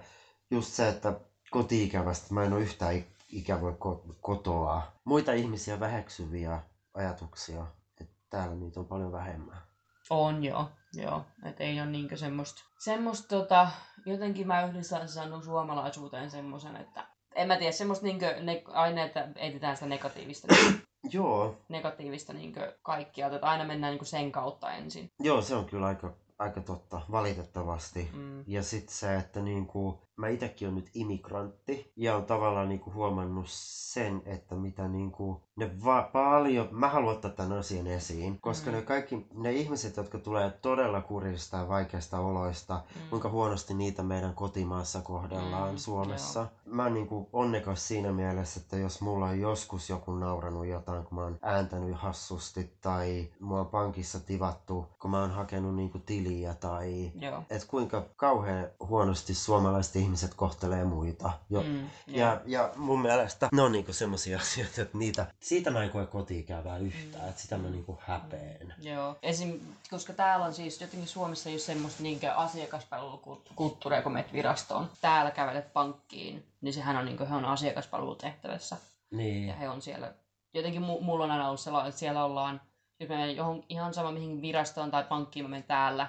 [0.51, 1.19] just se, että
[1.51, 4.81] koti-ikävästä mä en ole yhtään ikävä ko- kotoa.
[5.03, 6.61] Muita ihmisiä väheksyviä
[6.93, 7.67] ajatuksia.
[8.01, 9.70] Että täällä niitä on paljon vähemmän.
[10.11, 11.25] On joo, joo.
[11.45, 13.67] Et ei ole niinkö semmoista, semmoista tota,
[14.05, 19.27] jotenkin mä yhdistän sanon suomalaisuuteen semmoisen, että en mä tiedä, semmoista niinkö, ne, aina, että
[19.35, 20.47] etsitään sitä negatiivista,
[21.13, 25.11] Joo, negatiivista niinkö kaikkia, että aina mennään niinkö sen kautta ensin.
[25.19, 28.09] joo se on kyllä aika, aika totta, valitettavasti.
[28.13, 28.43] Mm.
[28.47, 33.45] Ja sitten se, että niinku, mä itsekin olen nyt immigrantti ja on tavallaan niinku huomannut
[33.49, 38.75] sen, että mitä niinku, ne va- paljon, mä haluan ottaa tämän asian esiin, koska Mm.
[38.75, 43.09] ne kaikki, ne ihmiset, jotka tulee todella kurisista ja vaikeista oloista, Mm.
[43.09, 46.47] kuinka huonosti niitä meidän kotimaassa kohdellaan Mm, Suomessa.
[46.65, 51.17] Mä oon niinku onnekas siinä mielessä, että jos mulla on joskus joku nauranut jotain, kun
[51.17, 56.53] mä oon ääntänyt hassusti tai mua on pankissa tivattu, kun mä oon hakenut niinku tiliä
[56.53, 57.43] tai Joo.
[57.49, 61.31] että kuinka kauhean huonosti suomalaiset ihmiset kohtelee muita.
[61.49, 61.61] Jo.
[61.63, 65.89] Mm, Ja, ja mun mielestä ne on niinku semmosia asioita, että niitä, siitä mä en
[65.89, 67.29] koe kotiikävää yhtään, Mm.
[67.29, 68.73] että sitä mä niinku häpeen.
[68.81, 69.15] Joo.
[69.23, 69.59] Esim,
[69.89, 74.89] koska täällä on siis jotenkin Suomessa ei ole semmoista niinkö asiakaspalvelukulttuuria, kun menet virastoon.
[75.01, 78.75] Täällä kävelet pankkiin, niin sehän on, niinkö, he on asiakaspalvelutehtävässä.
[79.11, 79.57] Ja Niin.
[79.57, 80.13] he on siellä,
[80.53, 82.61] jotenkin mu- mulla on aina ollut sellainen, että siellä ollaan,
[82.99, 86.07] jos mä menen johon, ihan sama mihin virastoon tai pankkiin mä menen täällä,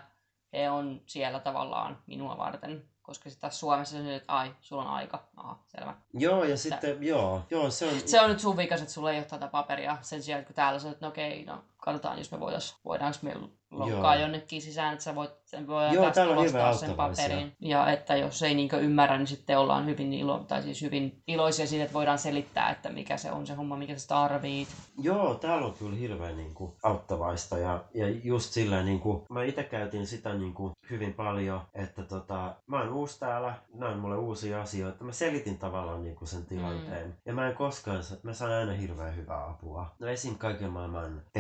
[0.52, 2.84] he on siellä tavallaan minua varten.
[3.02, 5.24] Koska sitten taas Suomessa se että ai, sulla on aika.
[5.36, 5.94] Aha, selvä.
[6.14, 8.00] Joo, ja sitten, joo, joo, se on...
[8.06, 9.98] Se on nyt sun vikas, että sulla ei ole tätä paperia.
[10.00, 13.34] Sen sijaan, kun täällä sä että no okei, no katsotaan, jos me voitais, voidaanko me
[13.70, 14.22] lokkaa Joo.
[14.22, 17.56] jonnekin sisään, että sä voit, sen voidaan Joo, tästä täällä on hirveän ostaa sen paperin.
[17.60, 21.66] Ja että jos ei niinkö ymmärrä, niin sitten ollaan hyvin, ilo, tai siis hyvin iloisia
[21.66, 24.68] siitä, että voidaan selittää, että mikä se on se homma, mikä sä tarvit.
[25.02, 29.42] Joo, täällä on kyllä hirveän niin kuin, auttavaista ja, ja just sillä niin kuin, mä
[29.42, 33.98] itse käytin sitä niin kuin, hyvin paljon, että tota, mä oon uusi täällä, nämä on
[33.98, 37.14] mulle uusia asioita, mä selitin tavallaan niin kuin, sen tilanteen mm.
[37.26, 39.94] ja mä en koskaan, mä saan aina hirveän hyvää apua.
[39.98, 40.38] No esim.
[40.38, 41.38] kaiken maailman T,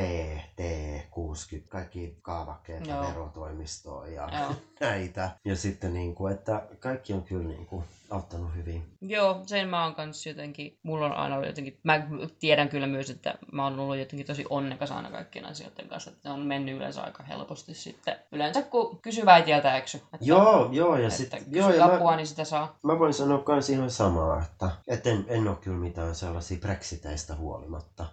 [0.56, 0.60] T,
[1.10, 3.00] 60, kaikki kaavakkeet ja
[4.06, 4.28] Joo.
[4.28, 4.54] ja Joo.
[4.80, 5.30] näitä.
[5.44, 8.84] Ja sitten niin kuin, että kaikki on kyllä niin kuin, auttanut hyvin.
[9.00, 12.06] Joo, sen mä oon kanssa jotenkin, mulla on aina ollut jotenkin, mä
[12.38, 16.28] tiedän kyllä myös, että mä oon ollut jotenkin tosi onnekas aina kaikkien asioiden kanssa, että
[16.28, 18.16] ne on mennyt yleensä aika helposti sitten.
[18.32, 19.96] Yleensä kun kysyy väitiältä eksy.
[19.96, 22.78] Että, Joo, joo, ja että sitten, joo, ja mä, apua, niin sitä saa.
[22.82, 27.34] Mä voin sanoa kans ihan samaa, että et en, en ole kyllä mitään sellaisia brexiteistä
[27.34, 28.06] huolimatta.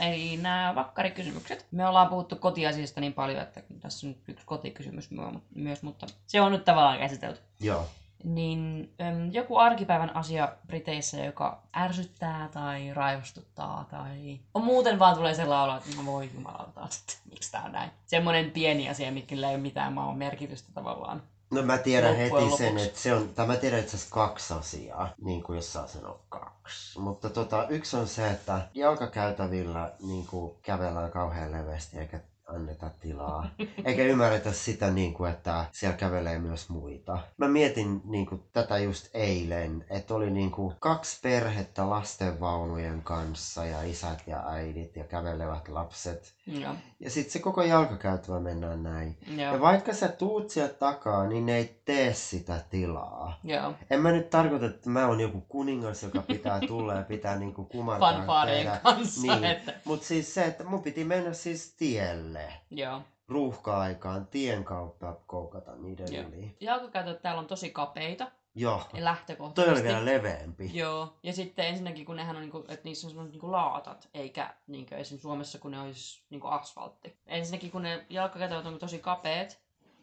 [0.00, 1.66] Eli nämä vakkarikysymykset.
[1.70, 6.40] Me ollaan puhuttu kotiasiasta niin paljon, että tässä on yksi kotikysymys myö- myös, mutta se
[6.40, 7.40] on nyt tavallaan käsitelty.
[7.60, 7.86] Joo.
[8.24, 8.92] Niin
[9.32, 15.76] joku arkipäivän asia Briteissä, joka ärsyttää tai raivostuttaa tai on muuten vaan tulee sellainen olo,
[15.76, 16.88] että no voi jumalauta,
[17.30, 17.90] miksi tää on näin.
[18.06, 21.22] Semmoinen pieni asia, millä ei ole mitään maan merkitystä tavallaan.
[21.50, 22.86] No mä tiedän heti sen, lopuksi.
[22.86, 26.20] että se on, tai mä tiedän itse asiassa kaksi asiaa, niin kuin jos saa sanoa
[26.28, 26.98] kaksi.
[26.98, 33.50] Mutta tota, yksi on se, että jalkakäytävillä niin kuin kävellään kauhean leveästi eikä anneta tilaa.
[33.84, 37.18] Eikä ymmärretä sitä, niin kuin, että siellä kävelee myös muita.
[37.36, 43.64] Mä mietin niin kuin, tätä just eilen, että oli niin kuin, kaksi perhettä lastenvaunujen kanssa
[43.64, 46.34] ja isät ja äidit ja kävelevät lapset.
[46.46, 46.74] Joo.
[47.00, 49.18] Ja sitten se koko jalkakäytävä mennään näin.
[49.36, 49.60] Ja Joo.
[49.60, 53.38] vaikka sä tuut sieltä takaa, niin ne ei tee sitä tilaa.
[53.44, 53.74] Joo.
[53.90, 57.64] En mä nyt tarkoita, että mä oon joku kuningas, joka pitää tulla ja pitää niinku
[57.64, 59.22] kumartaa Fanfaareen kanssa.
[59.22, 59.44] Niin.
[59.44, 62.37] Että, Mutta siis se, että mun piti mennä siis tielle.
[62.70, 63.02] Joo.
[63.28, 66.24] Ruuhka-aikaan tien kautta koukata niiden Joo.
[66.28, 66.56] yli.
[66.60, 68.82] Jalkakäytöt täällä on tosi kapeita Joo.
[68.94, 69.82] ja lähtökohtaisesti.
[69.82, 70.70] Toi oli vielä leveämpi.
[70.74, 74.54] Joo, ja sitten ensinnäkin kun nehän on, niinku, että niissä on semmoiset niinku laatat, eikä
[74.66, 77.16] niinku esimerkiksi Suomessa kun ne olisi niinku asfaltti.
[77.26, 79.60] Ensinnäkin kun ne jalkakäytävät on tosi kapeet,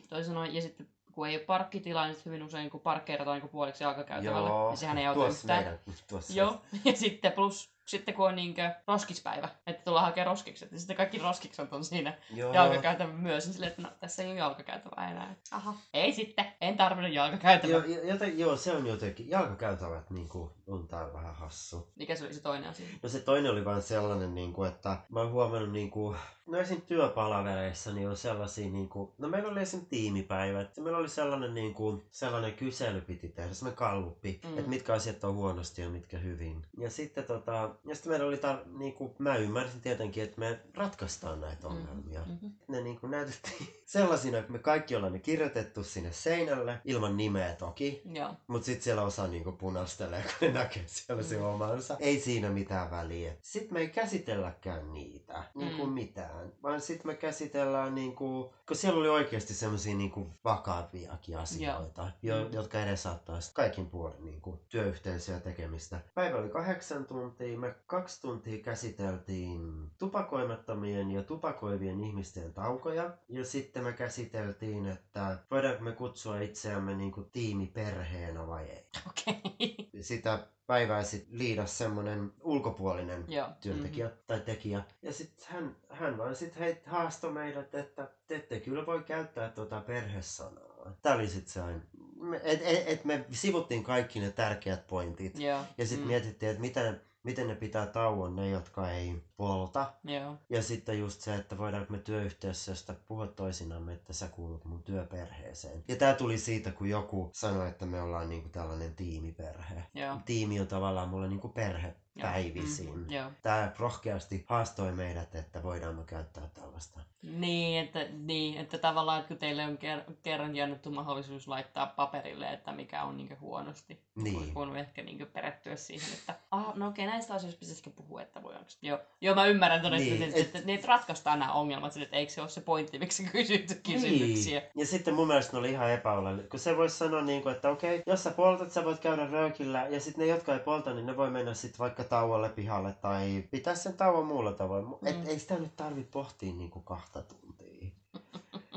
[0.10, 3.84] toisin sanoen, ja sitten kun ei ole parkkitilaa, niin hyvin usein kun parkkeerataan niinku puoliksi
[3.84, 4.70] jalkakäytävällä, Joo.
[4.70, 5.64] niin sehän ei auta tuossa yhtään.
[5.64, 6.34] meidän, tuossa.
[6.34, 10.96] Joo, ja sitten plus Sitten kun on niinkö roskispäivä, että tullaan hakemaan roskikset, ja sitten
[10.96, 12.54] kaikki roskikset on siinä Joo.
[12.54, 15.36] jalkakäytävä myös, niin silleen, että no, tässä ei ole jalkakäytävää enää.
[15.52, 17.86] Aha, ei sitten, en tarvinnut jalkakäytävää.
[17.86, 21.88] Joo, joten, joo, se on jotenkin, jalkakäytävät niin kuin, on täällä vähän hassu.
[21.96, 22.88] Mikä se oli se toinen asia?
[23.04, 26.18] No se toinen oli vaan sellainen, niin kuin, että mä oon huomannut, niin kuin,
[26.48, 26.82] no esim.
[26.82, 29.86] työpalavereissa niin on sellaisia, niin kuin, no meillä oli esim.
[29.86, 34.58] tiimipäivät, meillä oli sellainen, niin kuin, sellainen kysely piti tehdä, sellainen kalluppi, mm.
[34.58, 36.66] että mitkä asiat on huonosti ja mitkä hyvin.
[36.78, 40.60] Ja sitten, tota, ja sitten meillä oli, tar- niin kuin, mä ymmärsin tietenkin, että me
[40.74, 42.22] ratkaistaan näitä ongelmia.
[42.26, 42.32] Mm.
[42.32, 42.52] Mm-hmm.
[42.68, 47.56] Ne niin kuin näytettiin sellaisina, että me kaikki ollaan ne kirjoitettu sinne seinälle, ilman nimeä
[47.56, 48.34] toki, Joo.
[48.48, 51.44] Mut sit siellä osa niinku punastelee, kun ne näkee siellä se Mm.
[51.44, 51.98] omansa.
[52.00, 53.34] Ei siinä mitään väliä.
[53.42, 55.92] Sitten me ei käsitelläkään niitä, niinku Mm.
[55.94, 56.52] mitään.
[56.64, 62.54] Vaan sit me käsitellään niinku, kun siellä oli oikeasti semmosia niinku vakaviakin asioita, jo, Mm.
[62.54, 66.00] jotka edesauttaa sit kaikin puolin niinku työyhteisöä tekemistä.
[66.14, 73.12] Päivä oli kahdeksan tuntia, me kaksi tuntia käsiteltiin tupakoimattomien ja tupakoivien ihmisten taukoja.
[73.30, 78.88] Ja sitten me käsiteltiin, että voidaanko me kutsua itseämme niinku tiimiperheenä vai ei.
[79.08, 79.90] Okei.
[80.02, 83.48] Sitä päivää sitten liidas semmonen ulkopuolinen Joo.
[83.62, 84.22] työntekijä mm-hmm.
[84.28, 84.84] tai tekijä.
[85.02, 89.82] Ja sitten hän, hän vaan sitten haastoi meidät, että te ette kyllä voi käyttää tuota
[89.82, 90.96] perhesanaa.
[91.02, 91.80] Tämä oli sitten se aina.
[92.22, 95.40] Me- Et, et, et me sivuttiin kaikki ne tärkeät pointit.
[95.40, 95.62] Joo.
[95.78, 96.08] Ja sitten mm.
[96.08, 99.94] mietittiin, että miten, miten ne pitää tauon ne, jotka ei polta.
[100.04, 100.36] Joo.
[100.50, 105.84] Ja sitten just se, että voidaanko me työyhteisöstä puhua toisinamme, että sä kuulut mun työperheeseen.
[105.88, 109.84] Ja tää tuli siitä, kun joku sanoi, että me ollaan niinku tällainen tiimiperhe.
[109.94, 110.18] Joo.
[110.26, 112.98] Tiimi on tavallaan mulle niinku perhe päivisin.
[112.98, 113.32] Mm, joo.
[113.42, 117.00] Tää rohkeasti haastoi meidät, että voidaan me käyttää tällaista.
[117.22, 122.54] Niin että, niin, että tavallaan että kun teille on ker- kerran annettu mahdollisuus laittaa paperille,
[122.54, 124.02] että mikä on niin huonosti.
[124.16, 124.54] Niin.
[124.54, 128.54] Voinut ehkä niin perehtyä siihen, että ah, no okei, näistä asioista pitäisikö puhua, että voi
[128.54, 128.66] onko.
[128.82, 132.16] Joo, joo mä ymmärrän todella, Niin, niin, että, et- että ratkaistaan nämä ongelmat, sille, että
[132.18, 134.60] eikö se ole se pointti, miksi kysyt kysymyksiä.
[134.60, 134.70] Niin.
[134.76, 136.50] Ja sitten mun mielestä ne oli ihan epäolellinen.
[136.50, 139.88] Kun se voisi sanoa, niin kuin, että okei, jos sä poltat, sä voit käydä röökillä.
[139.88, 143.44] Ja sitten ne, jotka ei polta, niin ne voi mennä sitten vaikka tauolle pihalle tai
[143.52, 144.86] pitää sen tauon muulla tavoin.
[144.86, 144.94] Mm.
[145.08, 147.92] Et ei sitä nyt tarvi pohtia niin kuin kahta tuntia.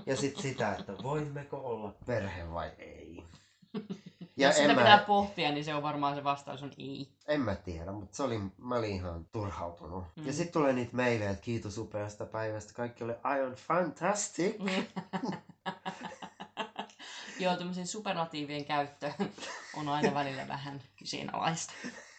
[0.06, 3.22] Ja sitten sitä, että voimmeko olla perhe vai ei.
[4.38, 7.08] Ja Jos sitä en pitää mä, pohtia, niin se on varmaan se vastaus on ei.
[7.28, 10.04] en mä tiedä, mutta se oli, mä olin ihan turhautunut.
[10.16, 10.22] Mm.
[10.22, 10.26] Mm.
[10.26, 12.74] Ja sitten tulee niitä meille, että kiitos upeasta päivästä.
[12.74, 14.56] Kaikki oli aivan fantastic.
[17.40, 19.12] Joo, tämmöisen superlatiivien käyttö
[19.76, 21.72] on aina välillä vähän kyseenalaista.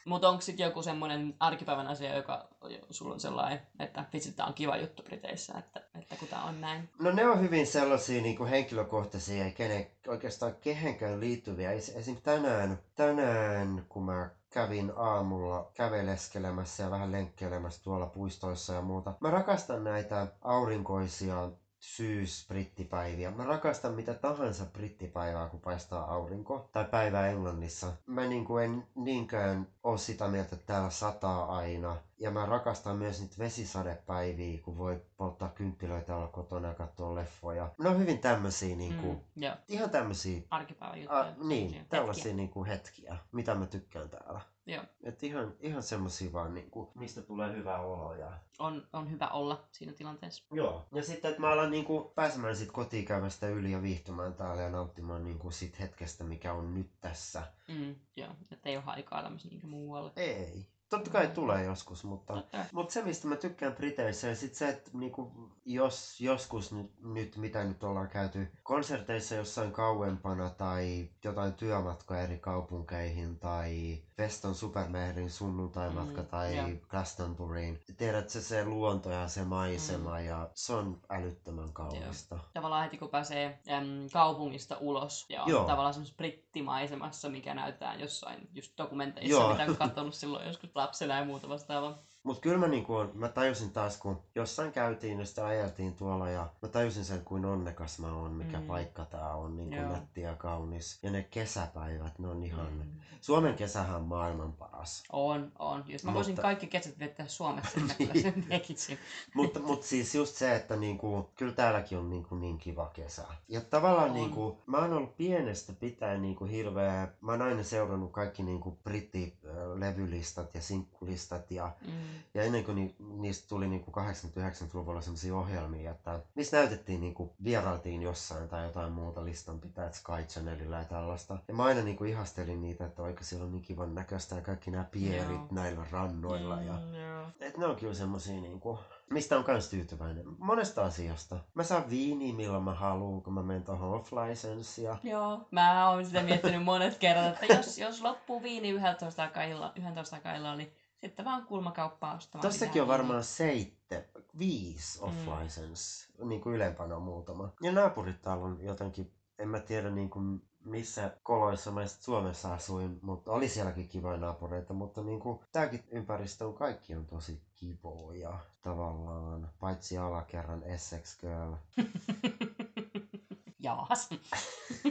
[0.06, 2.48] Mutta onko sitten joku semmoinen arkipäivän asia, joka
[2.90, 6.62] sulla on sellainen, että vitsi, tää on kiva juttu Briteissä, että, että kun tää on
[6.62, 6.90] näin.
[7.00, 11.72] No ne on hyvin sellaisia niin kuin henkilökohtaisia kenen, oikeastaan kehenkään liittyviä.
[11.74, 12.18] Es- Esim.
[12.24, 19.14] tänään, tänään, kun mä kävin aamulla käveleskelemässä ja vähän lenkkeilemässä tuolla puistoissa ja muuta.
[19.20, 21.50] Mä rakastan näitä aurinkoisia
[21.80, 23.32] syys-brittipäiviä.
[23.32, 26.70] Mä rakastan mitä tahansa brittipäivää, kun paistaa aurinko.
[26.72, 27.94] Tai päivä Englannissa.
[28.06, 31.98] Mä niin kuin en niinkään ole sitä mieltä, että täällä sataa aina.
[32.20, 37.72] Ja mä rakastan myös niitä vesisadepäiviä, kun voi polttaa kynttilöitä olla kotona ja katsoa leffoja.
[37.80, 41.20] Ne on hyvin tämmösiä niinku, Mm, joo, ihan tämmösiä, arkipäivän juttuja.
[41.22, 41.38] a, niin,
[41.70, 42.36] semmosia tällaisia hetkiä.
[42.36, 44.42] niinku hetkiä, mitä mä tykkään täällä.
[44.66, 48.32] Joo, Et ihan, ihan semmosia vaan niinku, mistä tulee hyvä olo ja...
[48.60, 50.44] on, on hyvä olla siinä tilanteessa.
[50.52, 50.88] Joo.
[50.94, 55.24] Ja sitten, että mä alan niinku pääsemään sit kotikäymästä yli ja viihtymään täällä ja nauttimaan
[55.24, 57.44] niinku sit hetkestä, mikä on nyt tässä.
[57.68, 60.12] Mm, joo, että ei ole aikaa tämmöisiä niin muualle.
[60.16, 60.68] Ei.
[60.90, 62.34] Totta kai tulee joskus, mutta...
[62.52, 62.64] Kai.
[62.72, 65.32] Mutta se, mistä mä tykkään Briteissä, ja sit se, että niinku,
[65.66, 72.38] jos joskus nyt, nyt, mitä nyt ollaan käyty konserteissa jossain kauempana, tai jotain työmatkoja eri
[72.38, 76.68] kaupunkeihin, tai Veston Supermehrin sunnuntaimatka, Mm, tai joo.
[76.90, 77.80] Glastonburyin.
[77.98, 80.26] Tiedät, se, se luonto ja se maisema, Mm.
[80.26, 82.40] ja se on älyttömän kaunista.
[82.54, 85.64] Tavallaan heti kun pääsee äm, kaupungista ulos ja on Joo.
[85.66, 89.52] tavallaan semmoisessa brittimaisemassa, mikä näytetään jossain just dokumenteissa, Joo.
[89.52, 92.09] mitä on katsonut silloin joskus lapsena ja muuta vastaavaa.
[92.24, 96.30] Mutta kyllä mä, niinku, on- mä tajusin taas, kun jossain käytiin ja sitä ajeltiin tuolla
[96.30, 98.68] ja mä tajusin sen, kuin onnekas mä oon, mikä Mm.
[98.68, 101.00] paikka tää on, niin kuin nätti ja kaunis.
[101.04, 102.74] Ja ne kesäpäivät, ne on ihan...
[102.74, 102.84] Mm.
[103.22, 105.04] Suomen kesähän on maailman paras.
[105.12, 105.84] On, on.
[105.88, 108.24] Jos mä Mutta- voisin kaikki kesät viettää Suomessa, niin mä kyllä Niin.
[108.24, 108.98] sen tekisin.
[109.34, 113.26] mutta mut siis just se, että niinku, kyllä täälläkin on niinku niin kiva kesä.
[113.48, 114.14] Ja tavallaan On.
[114.16, 119.38] niinku, mä oon ollut pienestä pitäen niinku hirveä, mä oon aina seurannut kaikki niinku britti
[119.46, 121.94] ö, levylistat ja sinkkulistat ja, Mm.
[122.34, 128.02] Ja ennen kuin ni, niistä tuli niinku 89-luvulla sellaisia ohjelmia, että niissä näytettiin niinku vierailtiin
[128.02, 131.38] jossain tai jotain muuta listanpitäjät Sky Channelilla ja tällaista.
[131.48, 134.72] Ja mä aina niinku ihastelin niitä, että oikein siellä on niin kivan näköistä ja kaikki
[134.72, 135.48] nämä pierit Joo.
[135.52, 136.62] näillä rannoilla.
[136.62, 136.74] Ja...
[136.74, 137.26] Mm, joo.
[137.40, 138.80] Et ne on kyllä semmosia niinku,
[139.10, 140.26] mistä on kans tyytyväinen.
[140.38, 141.40] Monesta asiasta.
[141.54, 145.90] Mä saan viiniä milloin mä haluan, kun mä menen tohon off license ja Joo, mä
[145.90, 150.36] oon sitä miettinyt monet kerrat, että jos, jos loppuu viini 11 aikaa illalla, 11 aikaa
[150.36, 152.42] illalla, niin sitten vaan kulmakauppaa ostamaan.
[152.42, 154.10] Tossakin on varmaan seitte,
[154.40, 155.44] viisi off Mm.
[155.44, 157.50] license, niin kuin ylempänä on muutama.
[157.62, 163.00] Ja naapurit täällä on jotenkin, en mä tiedä niin kuin missä koloissa mä Suomessa asuin,
[163.02, 168.40] mutta oli sielläkin kivoja naapureita, mutta niin kuin tääkin ympäristö on kaikki on tosi kivoja
[168.62, 171.54] tavallaan, paitsi alakerran Essex Girl.
[173.60, 174.10] Jaas.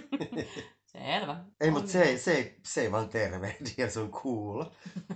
[0.93, 1.45] Selvä.
[1.61, 4.65] Ei, mutta se, ei- se, ei- se ei vaan tervehdi ja se on cool.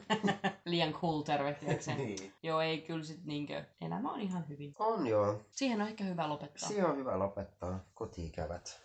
[0.64, 1.98] Liian cool tervehtiäkseen.
[2.06, 2.34] niin.
[2.42, 3.64] Joo, ei kyllä sit niinkö.
[3.80, 4.74] Elämä on ihan hyvin.
[4.78, 5.40] On joo.
[5.50, 6.68] Siihen on ehkä hyvä lopettaa.
[6.68, 7.84] Siihen on hyvä lopettaa.
[7.94, 8.82] Kotiikävät.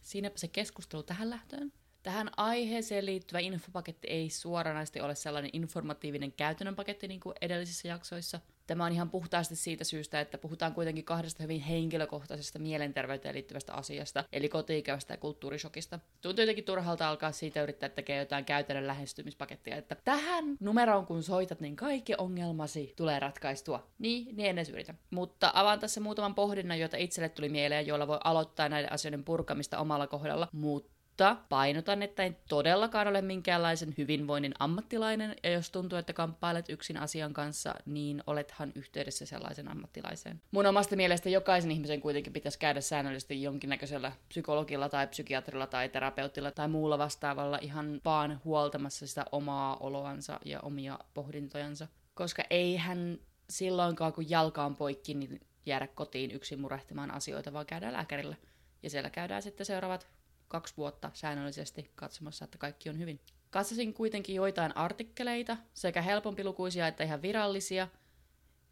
[0.00, 1.72] Siinäpä se keskustelu tähän lähtöön.
[2.02, 8.40] Tähän aiheeseen liittyvä infopaketti ei suoranaisesti ole sellainen informatiivinen käytännön paketti niin kuin edellisissä jaksoissa.
[8.66, 14.24] Tämä on ihan puhtaasti siitä syystä, että puhutaan kuitenkin kahdesta hyvin henkilökohtaisesta mielenterveyteen liittyvästä asiasta,
[14.32, 15.98] eli kotiikävästä ja kulttuurishokista.
[16.20, 21.60] Tuntuu jotenkin turhalta alkaa siitä yrittää tekee jotain käytännön lähestymispakettia, että tähän numeroon kun soitat,
[21.60, 23.86] niin kaikki ongelmasi tulee ratkaistua.
[23.98, 24.94] Niin, niin en edes yritä.
[25.10, 29.78] Mutta avaan tässä muutaman pohdinnan, joita itselle tuli mieleen, joilla voi aloittaa näiden asioiden purkamista
[29.78, 35.98] omalla kohdalla, mutta mutta painotan, että en todellakaan ole minkäänlaisen hyvinvoinnin ammattilainen, ja jos tuntuu,
[35.98, 40.42] että kamppailet yksin asian kanssa, niin olethan yhteydessä sellaisen ammattilaiseen.
[40.50, 46.50] Mun omasta mielestä jokaisen ihmisen kuitenkin pitäisi käydä säännöllisesti jonkinnäköisellä psykologilla tai psykiatrilla tai terapeutilla
[46.50, 51.88] tai muulla vastaavalla ihan vaan huoltamassa sitä omaa oloansa ja omia pohdintojansa.
[52.14, 53.18] Koska eihän
[53.50, 58.36] silloinkaan, kun jalka on poikki, niin jäädä kotiin yksin murehtimaan asioita, vaan käydään lääkärillä.
[58.82, 60.19] Ja siellä käydään sitten seuraavat
[60.50, 63.20] kaksi vuotta säännöllisesti katsomassa, että kaikki on hyvin.
[63.50, 67.88] Katsasin kuitenkin joitain artikkeleita, sekä helpompilukuisia että ihan virallisia,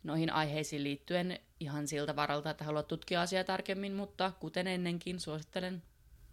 [0.03, 5.83] noihin aiheisiin liittyen ihan siltä varalta, että haluat tutkia asiaa tarkemmin, mutta kuten ennenkin suosittelen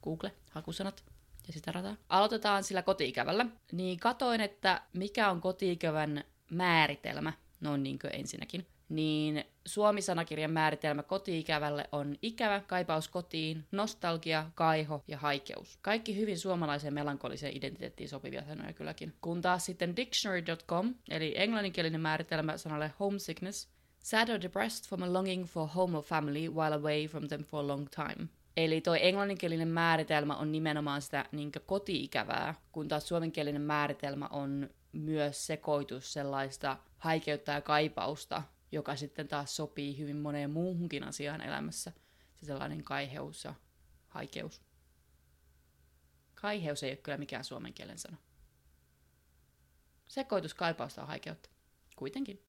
[0.03, 1.03] Google, hakusanat
[1.47, 1.95] ja sitä rataa.
[2.09, 3.45] Aloitetaan sillä kotiikävällä.
[3.71, 12.15] Niin katoin, että mikä on kotiikävän määritelmä, noin niinkö ensinnäkin niin Suomi-sanakirjan määritelmä kotiikävälle on
[12.21, 15.79] ikävä, kaipaus kotiin, nostalgia, kaiho ja haikeus.
[15.81, 19.13] Kaikki hyvin suomalaiseen melankoliseen identiteettiin sopivia sanoja kylläkin.
[19.21, 25.45] Kun taas sitten dictionary.com, eli englanninkielinen määritelmä sanalle homesickness, sad or depressed from a longing
[25.45, 28.27] for home or family while away from them for a long time.
[28.57, 35.47] Eli tuo englanninkielinen määritelmä on nimenomaan sitä niin koti-ikävää, kun taas suomenkielinen määritelmä on myös
[35.47, 38.43] sekoitus sellaista haikeutta ja kaipausta,
[38.75, 41.91] joka sitten taas sopii hyvin moneen muuhunkin asiaan elämässä.
[42.35, 43.53] Se sellainen kaiheus ja
[44.07, 44.61] haikeus.
[46.35, 48.17] Kaiheus ei ole kyllä mikään suomen kielen sana.
[50.07, 51.49] Sekoitus kaipausta ja haikeutta.
[51.95, 52.45] Kuitenkin.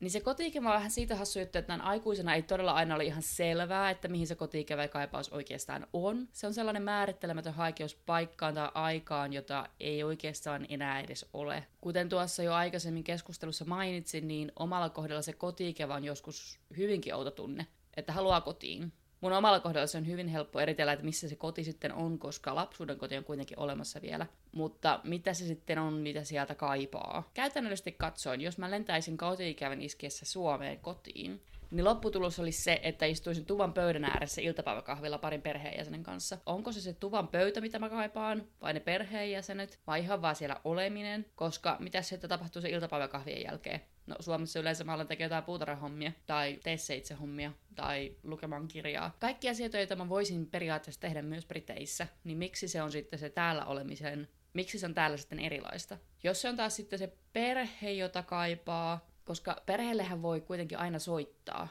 [0.00, 3.04] Niin se kotiikävä on vähän siitä hassu juttu, että näin aikuisena ei todella aina ole
[3.04, 6.28] ihan selvää, että mihin se kotiikävä kaipaus oikeastaan on.
[6.32, 11.66] Se on sellainen määrittelemätön haikeus paikkaan tai aikaan, jota ei oikeastaan enää edes ole.
[11.80, 17.30] Kuten tuossa jo aikaisemmin keskustelussa mainitsin, niin omalla kohdalla se kotiikävä on joskus hyvinkin outo
[17.30, 17.66] tunne,
[17.96, 18.92] että haluaa kotiin.
[19.20, 22.54] Mun omalla kohdalla se on hyvin helppo eritellä, että missä se koti sitten on, koska
[22.54, 24.26] lapsuuden koti on kuitenkin olemassa vielä.
[24.52, 27.30] Mutta mitä se sitten on, mitä sieltä kaipaa?
[27.34, 33.46] Käytännöllisesti katsoen, jos mä lentäisin kotiikävän iskiessä Suomeen kotiin, niin lopputulos olisi se, että istuisin
[33.46, 36.38] tuvan pöydän ääressä iltapäiväkahvilla parin perheenjäsenen kanssa.
[36.46, 40.60] Onko se se tuvan pöytä, mitä mä kaipaan, vai ne perheenjäsenet, vai ihan vaan siellä
[40.64, 41.26] oleminen?
[41.36, 43.80] Koska mitä sitten tapahtuu se iltapäiväkahvien jälkeen?
[44.08, 48.68] No Suomessa yleensä mä alan tekemään jotain puutarhahommia, tai tee se itse hommia, tai lukemaan
[48.68, 49.16] kirjaa.
[49.18, 53.30] Kaikki asioita, joita mä voisin periaatteessa tehdä myös Briteissä, niin miksi se on sitten se
[53.30, 55.98] täällä olemisen, miksi se on täällä sitten erilaista?
[56.22, 61.68] Jos se on taas sitten se perhe, jota kaipaa, koska perheellehän voi kuitenkin aina soittaa,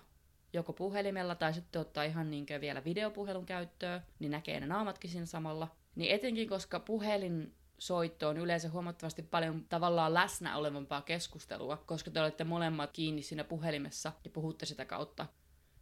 [0.53, 5.25] joko puhelimella tai sitten ottaa ihan niin vielä videopuhelun käyttöön, niin näkee ne naamatkin siinä
[5.25, 5.67] samalla.
[5.95, 12.21] Niin etenkin, koska puhelin soitto on yleensä huomattavasti paljon tavallaan läsnä olevampaa keskustelua, koska te
[12.21, 15.25] olette molemmat kiinni siinä puhelimessa ja puhutte sitä kautta.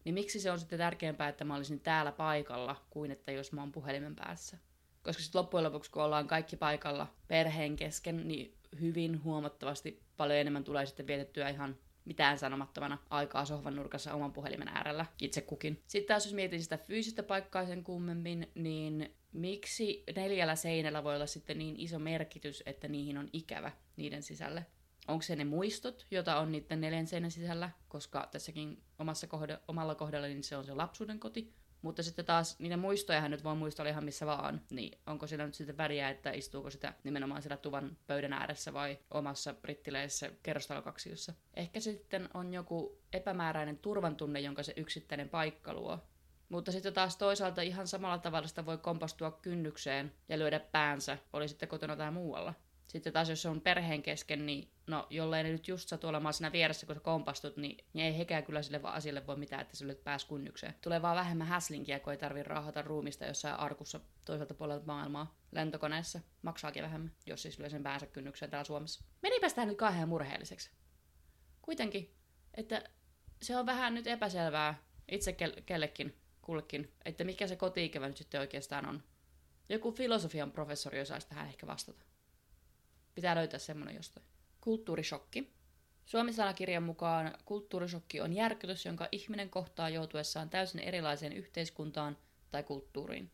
[0.03, 3.61] Niin miksi se on sitten tärkeämpää, että mä olisin täällä paikalla, kuin että jos mä
[3.61, 4.57] oon puhelimen päässä?
[5.03, 10.63] Koska sitten loppujen lopuksi, kun ollaan kaikki paikalla perheen kesken, niin hyvin huomattavasti paljon enemmän
[10.63, 15.83] tulee sitten vietettyä ihan mitään sanomattomana aikaa sohvan nurkassa oman puhelimen äärellä itse kukin.
[15.87, 21.25] Sitten taas jos mietin sitä fyysistä paikkaa sen kummemmin, niin miksi neljällä seinällä voi olla
[21.25, 24.65] sitten niin iso merkitys, että niihin on ikävä niiden sisälle?
[25.07, 29.95] Onko se ne muistot, joita on niiden neljän seinän sisällä, koska tässäkin omassa kohde, omalla
[29.95, 31.53] kohdalla niin se on se lapsuuden koti.
[31.81, 34.61] Mutta sitten taas niitä muistoja nyt voi muistella ihan missä vaan.
[34.69, 38.97] Niin onko sillä nyt sitten väliä, että istuuko sitä nimenomaan siellä tuvan pöydän ääressä vai
[39.11, 41.33] omassa brittileisessä kerrostalokaksiossa.
[41.53, 45.99] Ehkä sitten on joku epämääräinen turvantunne, jonka se yksittäinen paikka luo.
[46.49, 51.47] Mutta sitten taas toisaalta ihan samalla tavalla sitä voi kompastua kynnykseen ja lyödä päänsä, oli
[51.47, 52.53] sitten kotona tai muualla.
[52.87, 56.33] Sitten taas jos se on perheen kesken, niin no jollei ne nyt just satu olemaan
[56.33, 59.77] siinä vieressä, kun sä kompastut, niin, niin ei hekään kyllä sille asialle voi mitään, että
[59.77, 60.75] sä pääs kynnykseen.
[60.81, 66.19] Tulee vaan vähemmän häslinkiä, kun ei tarvi raahata ruumista jossain arkussa toiselta puolelta maailmaa lentokoneessa.
[66.41, 69.03] Maksaakin vähemmän, jos siis lyö sen päänsä kynnykseen täällä Suomessa.
[69.21, 70.71] Menipä sitä nyt kauhean murheelliseksi.
[71.61, 72.15] Kuitenkin,
[72.53, 72.83] että
[73.41, 75.35] se on vähän nyt epäselvää itse
[75.65, 76.15] kellekin,
[76.45, 79.03] kullekin, että mikä se kotiikävä nyt sitten oikeastaan on.
[79.69, 82.05] Joku filosofian professori osaisi tähän ehkä vastata.
[83.15, 84.25] Pitää löytää semmoinen jostain.
[84.61, 85.53] Kulttuurishokki.
[86.05, 92.17] Suomisanakirjan mukaan kulttuurishokki on järkytys, jonka ihminen kohtaa joutuessaan täysin erilaiseen yhteiskuntaan
[92.51, 93.31] tai kulttuuriin.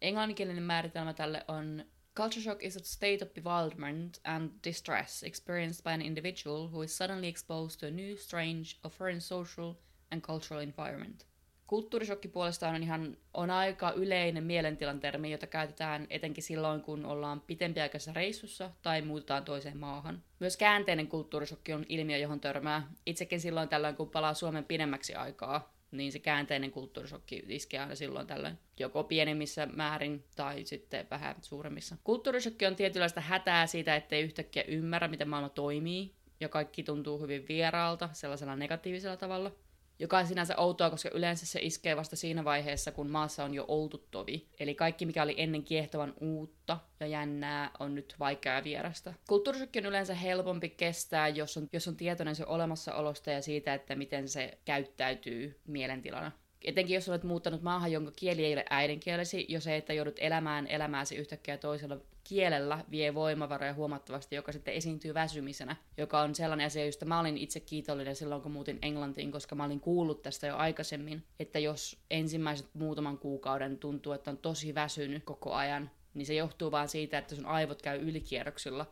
[0.00, 1.84] Englanninkielinen määritelmä tälle on
[2.16, 6.96] Culture shock is a state of bewilderment and distress experienced by an individual who is
[6.96, 9.74] suddenly exposed to a new, strange, or foreign social
[10.10, 11.26] and cultural environment–
[11.66, 17.40] Kulttuurishokki puolestaan on ihan on aika yleinen mielentilan termi, jota käytetään etenkin silloin, kun ollaan
[17.40, 20.22] pitempiaikaisessa reissussa tai muutetaan toiseen maahan.
[20.40, 22.92] Myös käänteinen kulttuurishokki on ilmiö, johon törmää.
[23.06, 28.26] Itsekin silloin tällöin, kun palaa Suomen pidemmäksi aikaa, niin se käänteinen kulttuurishokki iskee aina silloin
[28.26, 28.58] tällöin.
[28.78, 31.96] Joko pienemmissä määrin tai sitten vähän suuremmissa.
[32.04, 37.44] Kulttuurishokki on tietynlaista hätää siitä, ettei yhtäkkiä ymmärrä, miten maailma toimii, ja kaikki tuntuu hyvin
[37.48, 39.52] vieraalta sellaisella negatiivisella tavalla
[39.98, 43.64] joka on sinänsä outoa, koska yleensä se iskee vasta siinä vaiheessa, kun maassa on jo
[43.68, 44.48] oltu tovi.
[44.60, 49.14] Eli kaikki, mikä oli ennen kiehtovan uutta ja jännää, on nyt vaikeaa vierasta.
[49.28, 53.94] Kulttuurisokki on yleensä helpompi kestää, jos on, jos on tietoinen se olemassaolosta ja siitä, että
[53.94, 56.32] miten se käyttäytyy mielentilana.
[56.64, 60.66] Etenkin jos olet muuttanut maahan, jonka kieli ei ole äidinkielesi, jo se, että joudut elämään
[60.66, 66.86] elämääsi yhtäkkiä toisella kielellä vie voimavaroja huomattavasti, joka sitten esiintyy väsymisenä, joka on sellainen asia,
[66.86, 70.56] josta mä olin itse kiitollinen silloin, kun muutin Englantiin, koska mä olin kuullut tästä jo
[70.56, 76.34] aikaisemmin, että jos ensimmäiset muutaman kuukauden tuntuu, että on tosi väsynyt koko ajan, niin se
[76.34, 78.86] johtuu vaan siitä, että sun aivot käy ylikierroksilla,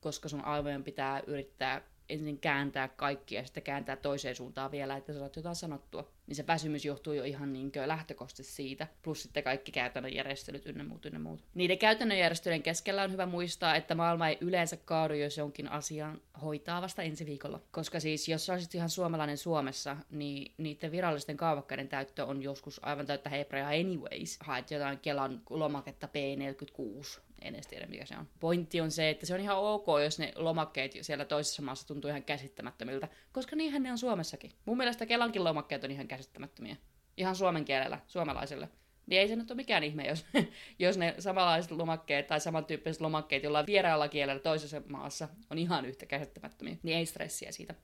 [0.00, 5.12] koska sun aivojen pitää yrittää ensin kääntää kaikkia ja sitten kääntää toiseen suuntaan vielä, että
[5.12, 6.17] saat jotain sanottua.
[6.28, 8.86] Niin se väsymys johtuu jo ihan niin lähtökohtaisesti siitä.
[9.02, 11.44] Plus sitten kaikki käytännön järjestelyt ynnä muut ynnä muut.
[11.54, 16.20] Niiden käytännön järjestelyjen keskellä on hyvä muistaa, että maailma ei yleensä kaadu, jos jonkin asian
[16.42, 17.60] hoitaa vasta ensi viikolla.
[17.70, 23.06] Koska siis jos olisit ihan suomalainen Suomessa, niin niiden virallisten kaavakkeiden täyttö on joskus aivan
[23.06, 24.38] täyttä hebreaa anyways.
[24.40, 28.28] Haet jotain Kelan lomaketta P46 en edes tiedä mikä se on.
[28.40, 32.08] Pointti on se, että se on ihan ok, jos ne lomakkeet siellä toisessa maassa tuntuu
[32.08, 34.52] ihan käsittämättömiltä, koska niinhän ne on Suomessakin.
[34.64, 36.76] Mun mielestä Kelankin lomakkeet on ihan käsittämättömiä.
[37.16, 38.68] Ihan suomen kielellä, suomalaiselle.
[39.06, 40.26] Niin ei se nyt ole mikään ihme, jos,
[40.78, 46.06] jos ne samanlaiset lomakkeet tai samantyyppiset lomakkeet jollain vieraalla kielellä toisessa maassa on ihan yhtä
[46.06, 46.76] käsittämättömiä.
[46.82, 47.74] Niin ei stressiä siitä.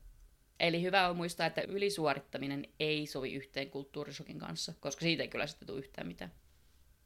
[0.60, 5.46] Eli hyvä on muistaa, että ylisuorittaminen ei sovi yhteen kulttuurisokin kanssa, koska siitä ei kyllä
[5.46, 6.32] sitten tule yhtään mitään.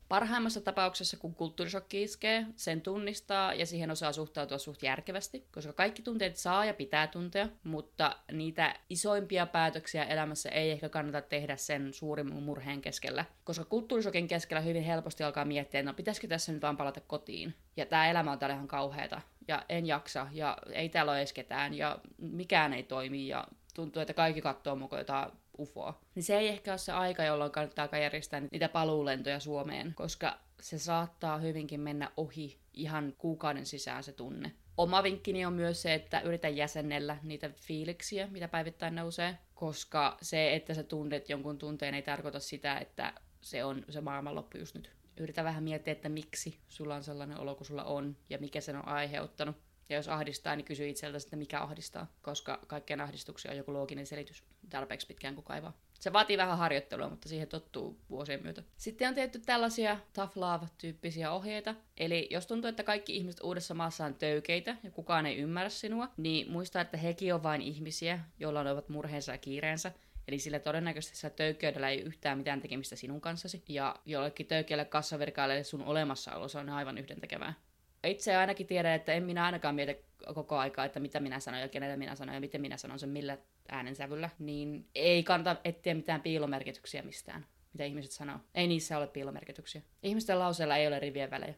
[0.09, 6.03] Parhaimmassa tapauksessa, kun kulttuurisokki iskee, sen tunnistaa ja siihen osaa suhtautua suht järkevästi, koska kaikki
[6.03, 11.93] tunteet saa ja pitää tuntea, mutta niitä isoimpia päätöksiä elämässä ei ehkä kannata tehdä sen
[11.93, 13.25] suurimman murheen keskellä.
[13.45, 17.55] Koska kulttuurisokin keskellä hyvin helposti alkaa miettiä, että no pitäisikö tässä nyt vaan palata kotiin.
[17.77, 19.21] Ja tämä elämä on täällä ihan kauheata.
[19.49, 23.45] Ja en jaksa, ja ei täällä ole edes ketään, ja mikään ei toimi, ja
[23.75, 26.01] tuntuu, että kaikki katsoo mukaan jotain ufoa.
[26.15, 30.79] Niin se ei ehkä ole se aika, jolloin kannattaa järjestää niitä paluulentoja Suomeen, koska se
[30.79, 34.53] saattaa hyvinkin mennä ohi ihan kuukauden sisään se tunne.
[34.77, 40.55] Oma vinkkini on myös se, että yritä jäsennellä niitä fiiliksiä, mitä päivittäin nousee, koska se,
[40.55, 44.91] että sä tunnet jonkun tunteen, ei tarkoita sitä, että se on se maailmanloppu just nyt.
[45.21, 48.77] Yritä vähän miettiä, että miksi sulla on sellainen olo kuin sulla on ja mikä sen
[48.77, 49.57] on aiheuttanut.
[49.89, 54.07] Ja jos ahdistaa, niin kysy itseltä sitten, mikä ahdistaa, koska kaikkien ahdistuksia on joku looginen
[54.07, 55.73] selitys tarpeeksi pitkään kuin kaivaa.
[55.99, 58.63] Se vaatii vähän harjoittelua, mutta siihen tottuu vuosien myötä.
[58.77, 61.75] Sitten on tehty tällaisia tough love-tyyppisiä ohjeita.
[61.97, 66.09] Eli jos tuntuu, että kaikki ihmiset uudessa maassa on töykeitä ja kukaan ei ymmärrä sinua,
[66.17, 69.93] niin muista, että hekin on vain ihmisiä, joilla ovat murheensa ja kiireensä.
[70.29, 73.63] Eli sillä todennäköisesti sillä töykeydellä ei yhtään mitään tekemistä sinun kanssasi.
[73.69, 77.55] Ja jollekin töykeälle kassavirkaille sun olemassaolo on aivan yhdentekevää
[78.05, 79.97] itse ainakin tiedän, että en minä ainakaan mieti
[80.35, 83.09] koko aikaa, että mitä minä sanon ja kenelle minä sanon ja miten minä sanon sen
[83.09, 83.39] millä
[83.69, 87.47] äänensävyllä, niin ei kannata etsiä mitään piilomerkityksiä mistään.
[87.73, 88.39] mitä ihmiset sanoo.
[88.55, 89.83] Ei niissä ole piilomerkityksiä.
[90.03, 91.55] Ihmisten lauseilla ei ole rivien välejä.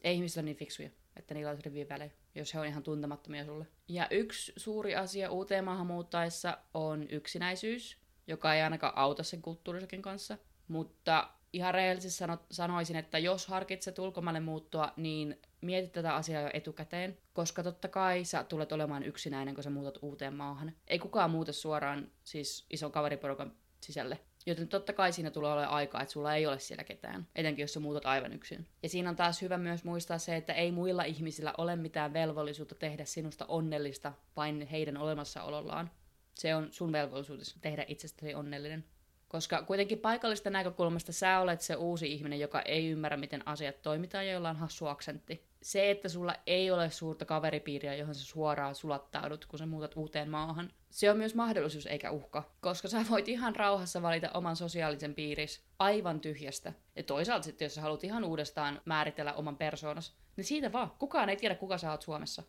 [0.00, 3.44] Ei ihmiset ole niin fiksuja, että niillä olisi rivien välejä, jos he on ihan tuntemattomia
[3.44, 3.66] sulle.
[3.88, 10.02] Ja yksi suuri asia uuteen maahan muuttaessa on yksinäisyys, joka ei ainakaan auta sen kulttuurisokin
[10.02, 10.38] kanssa.
[10.68, 16.50] Mutta ihan rehellisesti sano, sanoisin, että jos harkitset ulkomaille muuttua, niin mieti tätä asiaa jo
[16.52, 20.72] etukäteen, koska totta kai sä tulet olemaan yksinäinen, kun sä muutat uuteen maahan.
[20.86, 24.18] Ei kukaan muuta suoraan siis ison kaveriporukan sisälle.
[24.46, 27.72] Joten totta kai siinä tulee olemaan aikaa, että sulla ei ole siellä ketään, etenkin jos
[27.72, 28.66] sä muutat aivan yksin.
[28.82, 32.74] Ja siinä on taas hyvä myös muistaa se, että ei muilla ihmisillä ole mitään velvollisuutta
[32.74, 35.90] tehdä sinusta onnellista vain heidän olemassaolollaan.
[36.34, 38.84] Se on sun velvollisuus tehdä itsestäsi onnellinen.
[39.28, 44.26] Koska kuitenkin paikallista näkökulmasta sä olet se uusi ihminen, joka ei ymmärrä, miten asiat toimitaan
[44.26, 45.44] ja jolla on hassu aksentti.
[45.62, 50.30] Se, että sulla ei ole suurta kaveripiiriä, johon sä suoraan sulattaudut, kun sä muutat uuteen
[50.30, 52.42] maahan, se on myös mahdollisuus eikä uhka.
[52.60, 56.72] Koska sä voit ihan rauhassa valita oman sosiaalisen piiris aivan tyhjästä.
[56.96, 60.90] Ja toisaalta sitten, jos sä haluat ihan uudestaan määritellä oman persoonas, niin siitä vaan.
[60.98, 62.42] Kukaan ei tiedä, kuka sä oot Suomessa.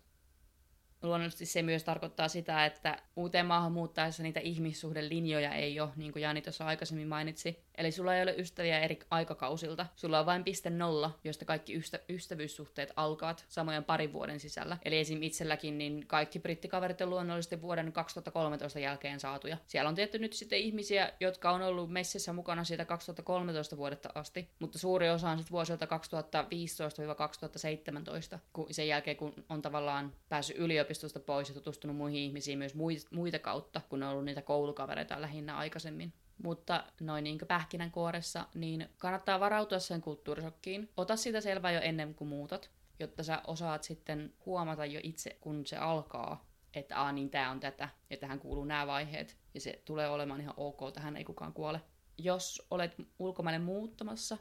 [1.01, 6.23] Luonnollisesti se myös tarkoittaa sitä, että uuteen maahan muuttaessa niitä ihmissuhdelinjoja ei ole, niin kuin
[6.23, 7.63] Jani tuossa aikaisemmin mainitsi.
[7.79, 9.85] Eli sulla ei ole ystäviä eri aikakausilta.
[9.95, 14.77] Sulla on vain piste nolla, josta kaikki ystä- ystävyyssuhteet alkavat samojen parin vuoden sisällä.
[14.85, 15.23] Eli esim.
[15.23, 19.57] itselläkin niin kaikki brittikaverit on luonnollisesti vuoden 2013 jälkeen saatuja.
[19.67, 24.49] Siellä on tietty nyt sitten ihmisiä, jotka on ollut messissä mukana siitä 2013 vuodetta asti,
[24.59, 25.89] mutta suuri osa on sitten vuosilta 2015-2017,
[28.53, 32.75] kun sen jälkeen kun on tavallaan päässyt yliopistosta pois ja tutustunut muihin ihmisiin myös
[33.11, 36.13] muita kautta, kun on ollut niitä koulukavereita lähinnä aikaisemmin.
[36.43, 40.89] Mutta noin niin pähkinänkuoressa, niin kannattaa varautua sen kulttuurisokkiin.
[40.97, 45.65] Ota sitä selvää jo ennen kuin muutat, jotta sä osaat sitten huomata jo itse, kun
[45.65, 49.37] se alkaa, että aa niin tää on tätä ja tähän kuuluu nämä vaiheet.
[49.53, 51.81] Ja se tulee olemaan ihan ok, tähän ei kukaan kuole.
[52.17, 54.37] Jos olet ulkomaille muuttamassa,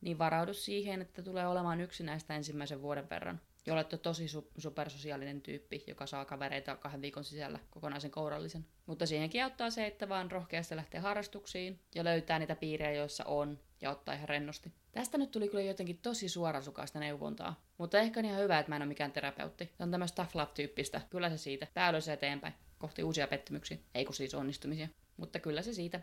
[0.00, 5.42] niin varaudu siihen, että tulee olemaan yksinäistä ensimmäisen vuoden verran ja olette tosi su- supersosiaalinen
[5.42, 8.66] tyyppi, joka saa kavereita kahden viikon sisällä kokonaisen kourallisen.
[8.86, 13.58] Mutta siihenkin auttaa se, että vaan rohkeasti lähtee harrastuksiin ja löytää niitä piirejä, joissa on
[13.80, 14.72] ja ottaa ihan rennosti.
[14.92, 17.60] Tästä nyt tuli kyllä jotenkin tosi suorasukaista neuvontaa.
[17.78, 19.72] Mutta ehkä on ihan hyvä, että mä en ole mikään terapeutti.
[19.76, 21.00] Se on tämmöistä tough love-tyyppistä.
[21.10, 21.66] Kyllä se siitä.
[21.74, 22.54] Tää ylös eteenpäin.
[22.78, 23.78] Kohti uusia pettymyksiä.
[23.94, 24.88] Ei kun siis onnistumisia.
[25.16, 26.00] Mutta kyllä se siitä.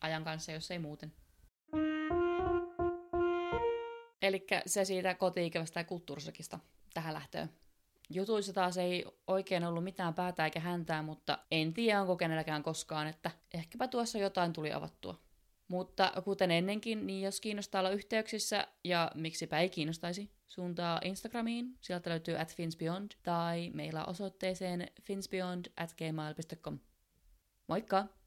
[0.00, 1.12] Ajan kanssa, jos ei muuten.
[4.22, 6.58] Eli se siitä koti-ikävästä ja kulttuurisokista
[6.94, 7.50] tähän lähtöön.
[8.10, 13.06] Jutuissa taas ei oikein ollut mitään päätä eikä häntää, mutta en tiedä onko kenelläkään koskaan,
[13.06, 15.20] että ehkäpä tuossa jotain tuli avattua.
[15.68, 22.10] Mutta kuten ennenkin, niin jos kiinnostaa olla yhteyksissä, ja miksipä ei kiinnostaisi, suuntaa Instagramiin, sieltä
[22.10, 26.78] löytyy at finsbeyond, tai meillä osoitteeseen finsbeyond at gmail.com.
[27.66, 28.19] Moikka!